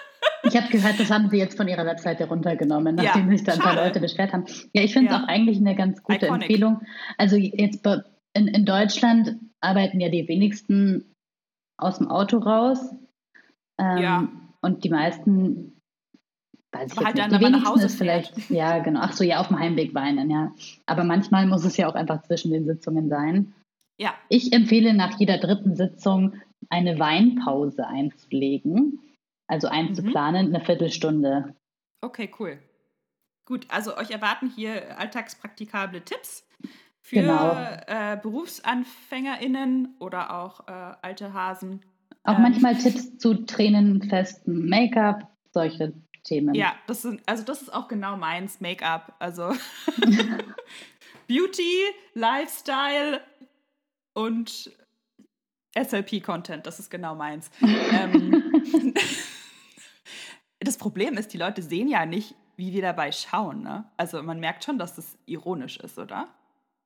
Ich 0.53 0.61
habe 0.61 0.71
gehört, 0.71 0.99
das 0.99 1.09
haben 1.09 1.29
sie 1.29 1.37
jetzt 1.37 1.57
von 1.57 1.67
ihrer 1.67 1.85
Webseite 1.85 2.27
runtergenommen, 2.27 2.95
Ja, 2.97 3.03
nachdem 3.05 3.29
sich 3.29 3.43
da 3.43 3.53
ein 3.53 3.59
paar 3.59 3.73
schade. 3.73 3.87
Leute 3.87 3.99
beschwert 3.99 4.33
haben. 4.33 4.45
Ja, 4.73 4.83
ich 4.83 4.93
finde 4.93 5.09
es 5.09 5.17
Ja. 5.17 5.23
auch 5.23 5.27
eigentlich 5.27 5.57
eine 5.57 5.75
ganz 5.75 6.03
gute 6.03 6.27
Iconic. 6.27 6.43
Empfehlung. 6.43 6.81
Also 7.17 7.37
jetzt 7.37 7.87
in, 8.35 8.47
in 8.47 8.65
Deutschland 8.65 9.37
arbeiten 9.61 9.99
ja 9.99 10.09
die 10.09 10.27
wenigsten 10.27 11.11
aus 11.79 11.97
dem 11.97 12.07
Auto 12.09 12.37
raus. 12.37 12.79
Ähm, 13.79 13.97
Ja. 13.97 14.27
Und 14.61 14.83
die 14.83 14.89
meisten, 14.89 15.73
weiß 16.71 16.93
ich 16.93 16.97
Aber 16.99 17.07
jetzt 17.09 17.19
halt 17.19 17.19
dann, 17.19 17.29
nicht, 17.31 17.39
die 17.39 17.43
man 17.43 17.51
nach 17.51 17.57
wenigsten 17.59 17.69
Hause 17.73 17.85
ist 17.87 17.97
vielleicht, 17.97 18.49
ja 18.51 18.79
genau, 18.79 18.99
ach 19.01 19.13
so, 19.13 19.23
ja, 19.23 19.39
auf 19.39 19.47
dem 19.47 19.57
Heimweg 19.59 19.93
weinen, 19.95 20.29
ja. 20.29 20.51
Aber 20.85 21.03
manchmal 21.03 21.47
muss 21.47 21.65
es 21.65 21.77
ja 21.77 21.87
auch 21.89 21.95
einfach 21.95 22.21
zwischen 22.23 22.51
den 22.51 22.65
Sitzungen 22.65 23.09
sein. 23.09 23.53
Ja, 23.99 24.13
Ich 24.29 24.53
empfehle 24.53 24.93
nach 24.93 25.19
jeder 25.19 25.37
dritten 25.39 25.75
Sitzung 25.75 26.33
eine 26.69 26.97
Weinpause 26.99 27.85
einzulegen, 27.87 28.99
also 29.47 29.67
einzuplanen, 29.67 30.47
eine 30.55 30.63
Viertelstunde. 30.63 31.55
okay, 32.01 32.31
cool. 32.39 32.59
Gut, 33.45 33.65
also 33.69 33.97
euch 33.97 34.11
erwarten 34.11 34.49
hier 34.49 34.97
alltagspraktikable 34.97 36.01
Tipps 36.05 36.47
für 37.01 37.17
Genau. 37.17 37.51
äh, 37.87 38.17
BerufsanfängerInnen 38.21 39.95
oder 39.99 40.33
auch 40.33 40.67
äh, 40.67 40.71
alte 41.01 41.33
Hasen. 41.33 41.81
Auch 42.23 42.35
Ähm. 42.37 42.41
manchmal 42.43 42.77
Tipps 42.77 43.17
zu 43.17 43.33
tränenfestem 43.45 44.69
Make-up, 44.69 45.29
solche 45.51 45.93
Themen. 46.23 46.55
Ja, 46.55 46.73
das 46.87 47.01
sind, 47.01 47.21
also 47.25 47.43
das 47.43 47.61
ist 47.61 47.73
auch 47.73 47.89
genau 47.89 48.15
meins, 48.15 48.61
Make-up. 48.61 49.13
Also 49.19 49.53
Beauty, 51.27 51.81
Lifestyle 52.13 53.19
und 54.13 54.71
SLP-Content, 55.75 56.65
das 56.65 56.79
ist 56.79 56.89
genau 56.89 57.15
meins. 57.15 57.49
ähm, 57.61 58.42
das 60.59 60.77
Problem 60.77 61.17
ist, 61.17 61.33
die 61.33 61.37
Leute 61.37 61.61
sehen 61.61 61.87
ja 61.87 62.05
nicht, 62.05 62.35
wie 62.55 62.73
wir 62.73 62.81
dabei 62.81 63.11
schauen. 63.11 63.63
Ne? 63.63 63.85
Also 63.97 64.21
man 64.21 64.39
merkt 64.39 64.63
schon, 64.63 64.77
dass 64.77 64.95
das 64.95 65.17
ironisch 65.25 65.77
ist, 65.79 65.97
oder? 65.97 66.27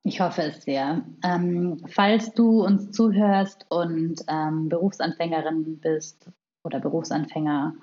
Ich 0.04 0.22
hoffe 0.22 0.44
es 0.44 0.64
sehr. 0.64 1.04
Ähm, 1.24 1.84
falls 1.88 2.34
du 2.34 2.64
uns 2.64 2.92
zuhörst 2.92 3.66
und 3.70 4.22
ähm, 4.30 4.70
Berufsanfängerin 4.70 5.80
bist 5.80 6.30
oder 6.64 6.80
Berufsanfänger 6.80 7.76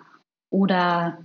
oder 0.51 1.19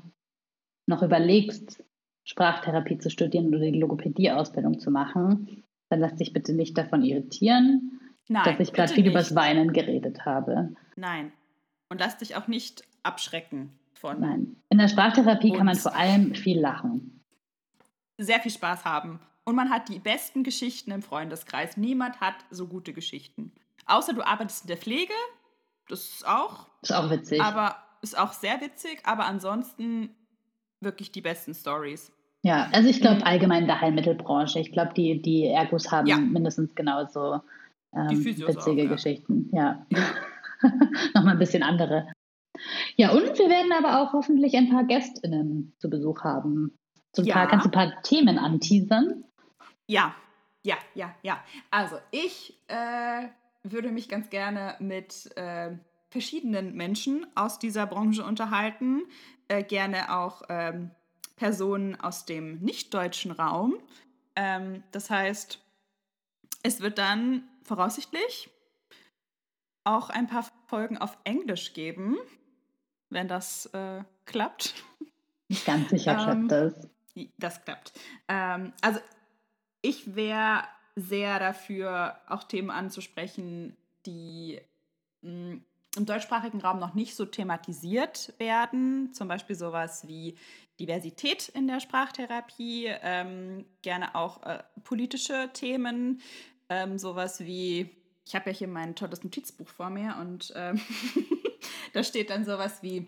noch 0.88 1.02
überlegst, 1.02 1.84
Sprachtherapie 2.26 2.98
zu 2.98 3.10
studieren 3.10 3.48
oder 3.48 3.60
die 3.60 3.80
Logopädie-Ausbildung 3.80 4.80
zu 4.80 4.92
machen, 4.92 5.64
dann 5.90 6.00
lass 6.00 6.16
dich 6.16 6.34
bitte 6.34 6.54
nicht 6.54 6.78
davon 6.78 7.04
irritieren, 7.04 8.00
Nein, 8.28 8.44
dass 8.44 8.60
ich 8.60 8.74
gerade 8.74 8.94
viel 8.94 9.04
nicht. 9.04 9.12
übers 9.12 9.34
Weinen 9.36 9.74
geredet 9.74 10.26
habe. 10.26 10.74
Nein. 10.96 11.32
Und 11.90 12.00
lass 12.00 12.18
dich 12.18 12.36
auch 12.36 12.48
nicht 12.48 12.84
abschrecken 13.04 13.72
von. 13.94 14.20
Nein. 14.20 14.56
In 14.70 14.78
der 14.78 14.88
Sprachtherapie 14.88 15.52
kann 15.52 15.66
man 15.66 15.76
vor 15.76 15.96
allem 15.96 16.36
viel 16.36 16.60
lachen. 16.60 17.22
Sehr 18.18 18.40
viel 18.40 18.52
Spaß 18.52 18.86
haben. 18.86 19.20
Und 19.44 19.56
man 19.56 19.72
hat 19.72 19.90
die 19.90 20.00
besten 20.00 20.44
Geschichten 20.44 20.92
im 20.92 21.02
Freundeskreis. 21.02 21.78
Niemand 21.78 22.22
hat 22.22 22.36
so 22.52 22.68
gute 22.68 22.94
Geschichten. 22.94 23.52
Außer 23.86 24.14
du 24.14 24.26
arbeitest 24.26 24.64
in 24.64 24.68
der 24.68 24.78
Pflege. 24.78 25.14
Das 25.88 26.02
ist 26.02 26.28
auch. 26.28 26.68
Ist 26.84 26.94
auch 26.94 27.10
witzig. 27.10 27.42
Aber 27.42 27.78
ist 28.02 28.18
auch 28.18 28.34
sehr 28.34 28.62
witzig. 28.62 29.02
Aber 29.06 29.26
ansonsten 29.26 30.12
wirklich 30.82 31.12
die 31.12 31.22
besten 31.22 31.54
Stories. 31.54 32.12
Ja, 32.44 32.70
also 32.72 32.88
ich 32.90 33.02
glaube 33.02 33.26
allgemein 33.26 33.64
in 33.64 33.68
der 33.68 33.82
Heilmittelbranche. 33.82 34.60
Ich 34.60 34.72
glaube, 34.72 34.94
die, 34.94 35.22
die 35.22 35.48
Ergos 35.48 35.92
haben 35.92 36.08
ja. 36.08 36.18
mindestens 36.18 36.74
genauso 36.76 37.42
ähm, 37.94 38.24
witzige 38.24 38.86
auch, 38.86 38.90
Geschichten. 38.90 39.50
Ja. 39.52 39.86
Nochmal 41.14 41.34
ein 41.34 41.40
bisschen 41.40 41.64
andere. 41.64 42.08
Ja, 42.98 43.12
und 43.12 43.38
wir 43.38 43.50
werden 43.50 43.72
aber 43.72 44.02
auch 44.02 44.14
hoffentlich 44.14 44.56
ein 44.56 44.70
paar 44.70 44.84
GästInnen 44.84 45.74
zu 45.80 45.90
Besuch 45.90 46.24
haben. 46.24 46.78
So 47.16 47.22
ein 47.22 47.26
ja. 47.26 47.36
paar, 47.36 47.48
kannst 47.48 47.66
du 47.66 47.70
ein 47.70 47.72
paar 47.72 48.02
Themen 48.04 48.38
anteasern? 48.38 49.24
Ja, 49.88 50.14
ja, 50.64 50.76
ja, 50.94 51.16
ja. 51.24 51.44
Also 51.72 51.98
ich 52.12 52.62
äh, 52.68 53.28
würde 53.64 53.92
mich 53.92 54.10
ganz 54.10 54.30
gerne 54.30 54.76
mit 54.80 55.36
äh, 55.38 55.72
verschiedenen 56.10 56.76
Menschen 56.76 57.26
aus 57.36 57.60
dieser 57.60 57.88
Branche 57.88 58.24
unterhalten. 58.24 59.04
Äh, 59.48 59.64
gerne 59.64 60.16
auch 60.16 60.44
ähm, 60.50 60.92
Personen 61.36 62.00
aus 62.00 62.26
dem 62.26 62.60
nicht-deutschen 62.60 63.32
Raum. 63.32 63.76
Ähm, 64.36 64.84
das 64.92 65.10
heißt, 65.10 65.60
es 66.64 66.82
wird 66.82 66.98
dann 66.98 67.44
voraussichtlich 67.64 68.50
auch 69.90 70.10
ein 70.10 70.28
paar 70.28 70.46
Folgen 70.68 70.98
auf 70.98 71.18
Englisch 71.24 71.74
geben, 71.74 72.18
wenn 73.10 73.28
das 73.28 73.66
äh, 73.68 74.04
klappt. 74.26 74.76
Nicht 75.48 75.66
ganz 75.66 75.90
sicher 75.90 76.14
klappt 76.14 76.32
ähm, 76.32 76.48
das. 76.48 76.88
Das 77.38 77.66
klappt. 77.66 77.94
Ähm, 78.28 78.72
also 78.82 79.00
ich 79.82 80.16
wäre 80.16 80.64
sehr 80.96 81.40
dafür, 81.40 82.18
auch 82.28 82.44
Themen 82.44 82.70
anzusprechen, 82.70 83.76
die 84.06 84.62
mh, 85.22 85.32
mm, 85.56 85.64
im 85.98 86.06
deutschsprachigen 86.06 86.62
Raum 86.62 86.80
noch 86.80 86.94
nicht 86.94 87.16
so 87.16 87.26
thematisiert 87.26 88.34
werden. 88.38 89.12
Zum 89.14 89.28
Beispiel 89.28 89.56
sowas 89.56 90.08
wie 90.08 90.38
Diversität 90.80 91.50
in 91.50 91.68
der 91.68 91.80
Sprachtherapie, 91.80 92.86
ähm, 93.02 93.66
gerne 93.82 94.14
auch 94.14 94.44
äh, 94.44 94.64
politische 94.84 95.50
Themen, 95.52 96.22
ähm, 96.70 97.00
sowas 97.00 97.40
wie, 97.40 97.90
ich 98.30 98.36
habe 98.36 98.52
ja 98.52 98.56
hier 98.56 98.68
mein 98.68 98.96
tolles 98.96 99.24
Notizbuch 99.24 99.68
vor 99.68 99.90
mir 99.90 100.16
und 100.22 100.54
ähm, 100.56 100.80
da 101.94 102.04
steht 102.04 102.30
dann 102.30 102.46
sowas 102.46 102.84
wie, 102.84 103.08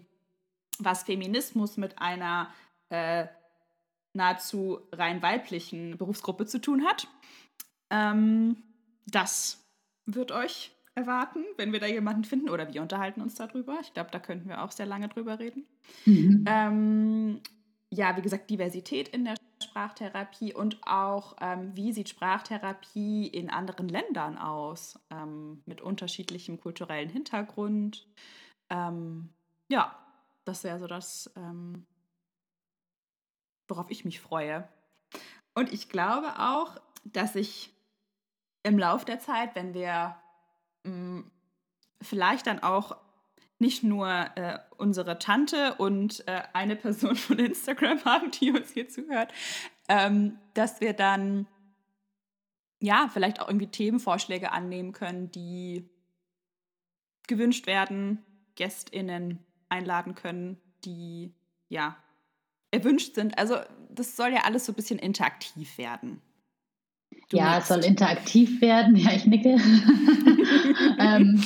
was 0.80 1.04
Feminismus 1.04 1.78
mit 1.78 2.00
einer 2.00 2.52
äh, 2.90 3.28
nahezu 4.14 4.80
rein 4.92 5.22
weiblichen 5.22 5.96
Berufsgruppe 6.00 6.48
zu 6.48 6.60
tun 6.60 6.84
hat. 6.86 7.08
Ähm, 7.92 8.64
das 9.06 9.64
wird 10.08 10.32
euch 10.32 10.72
erwarten, 10.96 11.46
wenn 11.56 11.72
wir 11.72 11.80
da 11.80 11.86
jemanden 11.86 12.24
finden 12.24 12.50
oder 12.50 12.74
wir 12.74 12.82
unterhalten 12.82 13.22
uns 13.22 13.36
darüber. 13.36 13.78
Ich 13.82 13.94
glaube, 13.94 14.10
da 14.12 14.18
könnten 14.18 14.50
wir 14.50 14.64
auch 14.64 14.72
sehr 14.72 14.88
lange 14.88 15.08
drüber 15.08 15.38
reden. 15.38 15.68
Mhm. 16.06 16.46
Ähm, 16.48 17.42
ja, 17.92 18.18
wie 18.18 18.24
gesagt, 18.24 18.50
Diversität 18.50 19.10
in 19.10 19.26
der 19.26 19.36
Sprachtherapie 19.62 20.54
und 20.54 20.80
auch, 20.86 21.36
ähm, 21.42 21.76
wie 21.76 21.94
sieht 21.94 22.10
Sprachtherapie 22.10 23.28
in 23.28 23.50
anderen 23.50 23.88
Ländern 23.88 24.38
aus, 24.38 25.00
ähm, 25.10 25.62
mit 25.66 25.82
unterschiedlichem 25.82 26.60
kulturellen 26.60 27.10
Hintergrund. 27.10 28.08
Ähm, 28.70 29.30
ja, 29.70 29.96
das 30.46 30.64
wäre 30.64 30.80
so 30.80 30.88
das, 30.88 31.32
ähm, 31.36 31.86
worauf 33.68 33.90
ich 33.90 34.06
mich 34.06 34.20
freue. 34.20 34.68
Und 35.54 35.72
ich 35.72 35.90
glaube 35.90 36.40
auch, 36.40 36.78
dass 37.04 37.36
ich 37.36 37.74
im 38.64 38.78
Lauf 38.78 39.06
der 39.06 39.20
Zeit, 39.20 39.56
wenn 39.56 39.74
wir 39.74 40.16
mh, 40.84 40.92
mm, 40.92 41.32
vielleicht 42.02 42.48
dann 42.48 42.62
auch 42.62 42.98
nicht 43.62 43.84
nur 43.84 44.10
äh, 44.36 44.60
unsere 44.78 45.20
Tante 45.20 45.76
und 45.76 46.28
äh, 46.28 46.42
eine 46.52 46.76
Person 46.76 47.16
von 47.16 47.40
Instagram 47.40 48.04
haben, 48.06 48.32
die 48.32 48.52
uns 48.52 48.72
hier 48.72 48.90
zuhört, 48.90 49.32
ähm, 49.88 50.38
dass 50.54 50.82
wir 50.82 50.94
dann 50.94 51.48
ja 52.80 53.10
vielleicht 53.14 53.40
auch 53.40 53.48
irgendwie 53.48 53.68
Themenvorschläge 53.68 54.52
annehmen 54.52 54.92
können, 54.92 55.32
die 55.32 55.90
gewünscht 57.28 57.68
werden, 57.68 58.26
GästInnen 58.56 59.40
einladen 59.70 60.16
können, 60.16 60.60
die 60.84 61.34
ja 61.70 61.96
erwünscht 62.72 63.16
sind. 63.16 63.38
Also 63.38 63.58
das 63.90 64.18
soll 64.18 64.34
ja 64.34 64.42
alles 64.42 64.66
so 64.66 64.72
ein 64.72 64.76
bisschen 64.76 65.00
interaktiv 65.00 65.78
werden. 65.78 66.22
Du 67.30 67.38
ja, 67.38 67.60
es 67.60 67.68
soll 67.68 67.84
interaktiv 67.86 68.60
werden. 68.62 68.96
Ja, 68.96 69.14
ich 69.14 69.26
nicke. 69.26 69.50
ähm, 71.00 71.44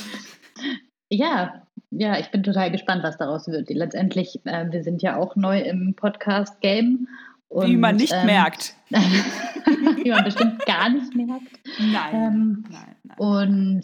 ja, 1.10 1.65
ja, 1.98 2.20
ich 2.20 2.32
bin 2.32 2.44
total 2.44 2.72
gespannt, 2.72 3.04
was 3.04 3.18
daraus 3.18 3.48
wird. 3.48 3.70
Letztendlich, 3.70 4.42
äh, 4.46 4.72
wir 4.72 4.84
sind 4.84 5.02
ja 5.02 5.18
auch 5.18 5.36
neu 5.36 5.60
im 5.60 5.96
Podcast-Game. 5.96 7.08
Wie 7.50 7.78
man 7.78 7.96
nicht 7.96 8.12
ähm, 8.14 8.26
merkt. 8.26 8.76
wie 8.90 10.10
man 10.10 10.24
bestimmt 10.24 10.66
gar 10.66 10.90
nicht 10.90 11.16
merkt. 11.16 11.60
Nein, 11.80 12.14
ähm, 12.14 12.66
nein, 12.70 12.96
nein. 13.04 13.18
Und 13.18 13.84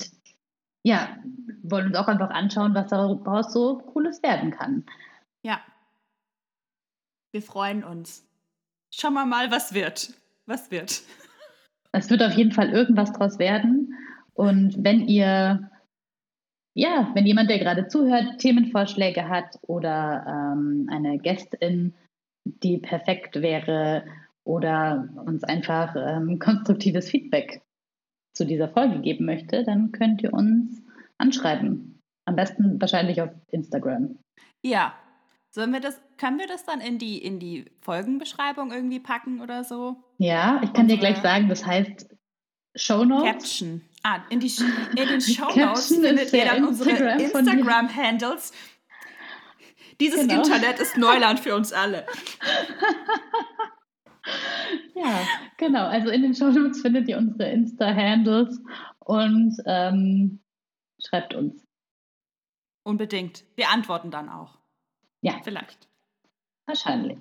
ja, 0.83 1.09
wollen 1.63 1.87
uns 1.87 1.95
auch 1.95 2.07
einfach 2.07 2.31
anschauen, 2.31 2.73
was 2.73 2.87
daraus 2.87 3.53
so 3.53 3.77
Cooles 3.77 4.21
werden 4.23 4.51
kann. 4.51 4.85
Ja. 5.43 5.61
Wir 7.31 7.41
freuen 7.41 7.83
uns. 7.83 8.25
Schauen 8.93 9.13
wir 9.13 9.25
mal, 9.25 9.51
was 9.51 9.73
wird. 9.73 10.13
Was 10.47 10.69
wird. 10.71 11.01
Es 11.93 12.09
wird 12.09 12.23
auf 12.23 12.33
jeden 12.33 12.51
Fall 12.51 12.69
irgendwas 12.69 13.13
draus 13.13 13.39
werden. 13.39 13.93
Und 14.33 14.83
wenn 14.83 15.07
ihr 15.07 15.69
ja, 16.73 17.11
wenn 17.13 17.25
jemand, 17.25 17.49
der 17.49 17.59
gerade 17.59 17.87
zuhört, 17.87 18.39
Themenvorschläge 18.39 19.27
hat 19.27 19.59
oder 19.61 20.25
ähm, 20.27 20.87
eine 20.89 21.17
Gästin, 21.19 21.95
die 22.45 22.77
perfekt 22.77 23.41
wäre 23.41 24.05
oder 24.43 25.09
uns 25.25 25.43
einfach 25.43 25.95
ähm, 25.95 26.39
konstruktives 26.39 27.09
Feedback 27.09 27.61
zu 28.33 28.45
dieser 28.45 28.69
Folge 28.69 28.99
geben 29.01 29.25
möchte, 29.25 29.63
dann 29.63 29.91
könnt 29.91 30.21
ihr 30.23 30.33
uns 30.33 30.81
anschreiben. 31.17 31.99
Am 32.25 32.35
besten 32.35 32.79
wahrscheinlich 32.79 33.21
auf 33.21 33.29
Instagram. 33.51 34.17
Ja. 34.63 34.93
Sollen 35.53 35.73
wir 35.73 35.81
das, 35.81 36.01
können 36.17 36.39
wir 36.39 36.47
das 36.47 36.63
dann 36.63 36.79
in 36.79 36.97
die, 36.97 37.17
in 37.17 37.37
die 37.37 37.65
Folgenbeschreibung 37.81 38.71
irgendwie 38.71 39.01
packen 39.01 39.41
oder 39.41 39.65
so? 39.65 39.97
Ja, 40.17 40.61
ich 40.63 40.71
kann 40.71 40.83
Unsere 40.83 40.99
dir 40.99 41.07
gleich 41.07 41.17
sagen, 41.17 41.49
das 41.49 41.65
heißt 41.65 42.07
Show 42.75 43.03
Notes. 43.03 43.25
Caption. 43.25 43.81
Ah, 44.03 44.21
in, 44.29 44.39
die, 44.39 44.51
in 44.95 45.07
den 45.07 45.21
Show 45.21 45.51
Notes 45.55 45.87
findet 45.87 46.33
ihr 46.33 46.45
dann 46.45 46.65
unsere 46.65 47.21
Instagram-Handles. 47.21 48.51
Dieses 49.99 50.27
genau. 50.27 50.41
Internet 50.41 50.79
ist 50.79 50.97
Neuland 50.97 51.39
für 51.39 51.55
uns 51.55 51.71
alle. 51.71 52.07
ja, 54.95 55.27
genau. 55.57 55.85
Also 55.85 56.09
in 56.09 56.23
den 56.23 56.33
Show 56.33 56.49
Notes 56.49 56.81
findet 56.81 57.07
ihr 57.07 57.19
unsere 57.19 57.51
Insta-Handles 57.51 58.59
und 58.99 59.55
ähm, 59.67 60.39
schreibt 60.99 61.35
uns. 61.35 61.63
Unbedingt. 62.83 63.45
Wir 63.55 63.69
antworten 63.69 64.09
dann 64.09 64.29
auch. 64.29 64.57
Ja. 65.21 65.39
Vielleicht. 65.43 65.87
Wahrscheinlich. 66.65 67.19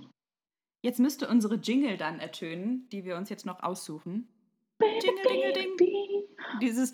Jetzt 0.83 1.01
müsste 1.01 1.29
unsere 1.29 1.57
Jingle 1.57 1.99
dann 1.99 2.19
ertönen, 2.19 2.89
die 2.91 3.05
wir 3.05 3.17
uns 3.17 3.29
jetzt 3.29 3.45
noch 3.45 3.63
aussuchen. 3.63 4.29
Jingle, 4.81 5.25
dingle, 5.29 5.53
ding. 5.53 5.77
Dieses. 6.61 6.93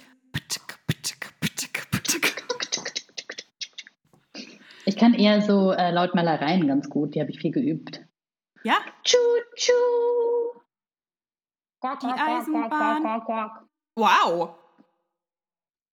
Ich 4.84 4.96
kann 4.96 5.14
eher 5.14 5.42
so 5.42 5.72
äh, 5.72 5.90
Lautmalereien 5.90 6.66
ganz 6.68 6.88
gut, 6.88 7.14
die 7.14 7.20
habe 7.20 7.30
ich 7.30 7.40
viel 7.40 7.50
geübt. 7.50 8.06
Ja? 8.62 8.78
Tschu, 9.02 9.18
tschu. 9.54 9.72
Die 12.02 12.06
Eisenbahn. 12.06 13.04
Wow. 13.96 14.54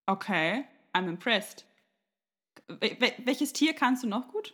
Okay, 0.06 0.66
I'm 0.94 1.08
impressed. 1.08 1.66
Wel 2.68 3.14
welches 3.26 3.54
Tier 3.54 3.74
kannst 3.74 4.04
du 4.04 4.08
noch 4.08 4.28
gut? 4.30 4.54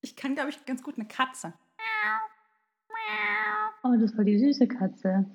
Ich 0.00 0.16
kann, 0.16 0.34
glaube 0.34 0.50
ich, 0.50 0.64
ganz 0.64 0.82
gut 0.82 0.96
eine 0.96 1.06
Katze. 1.08 1.54
Oh, 3.86 3.96
das 4.00 4.16
war 4.16 4.24
die 4.24 4.38
süße 4.38 4.66
Katze. 4.66 5.32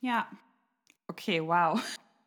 Ja. 0.00 0.28
Okay, 1.08 1.40
wow. 1.40 1.80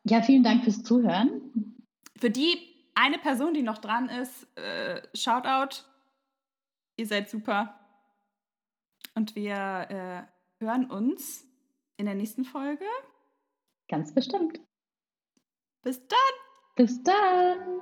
Ja, 0.05 0.21
vielen 0.21 0.43
Dank 0.43 0.63
fürs 0.63 0.81
Zuhören. 0.83 1.75
Für 2.17 2.29
die 2.29 2.57
eine 2.95 3.19
Person, 3.19 3.53
die 3.53 3.61
noch 3.61 3.77
dran 3.77 4.09
ist, 4.09 4.47
äh, 4.57 5.01
Shoutout. 5.13 5.83
Ihr 6.97 7.05
seid 7.05 7.29
super. 7.29 7.79
Und 9.15 9.35
wir 9.35 9.53
äh, 9.89 10.63
hören 10.63 10.89
uns 10.89 11.45
in 11.97 12.05
der 12.05 12.15
nächsten 12.15 12.45
Folge. 12.45 12.85
Ganz 13.89 14.13
bestimmt. 14.13 14.59
Bis 15.83 16.05
dann. 16.07 16.17
Bis 16.75 17.03
dann. 17.03 17.81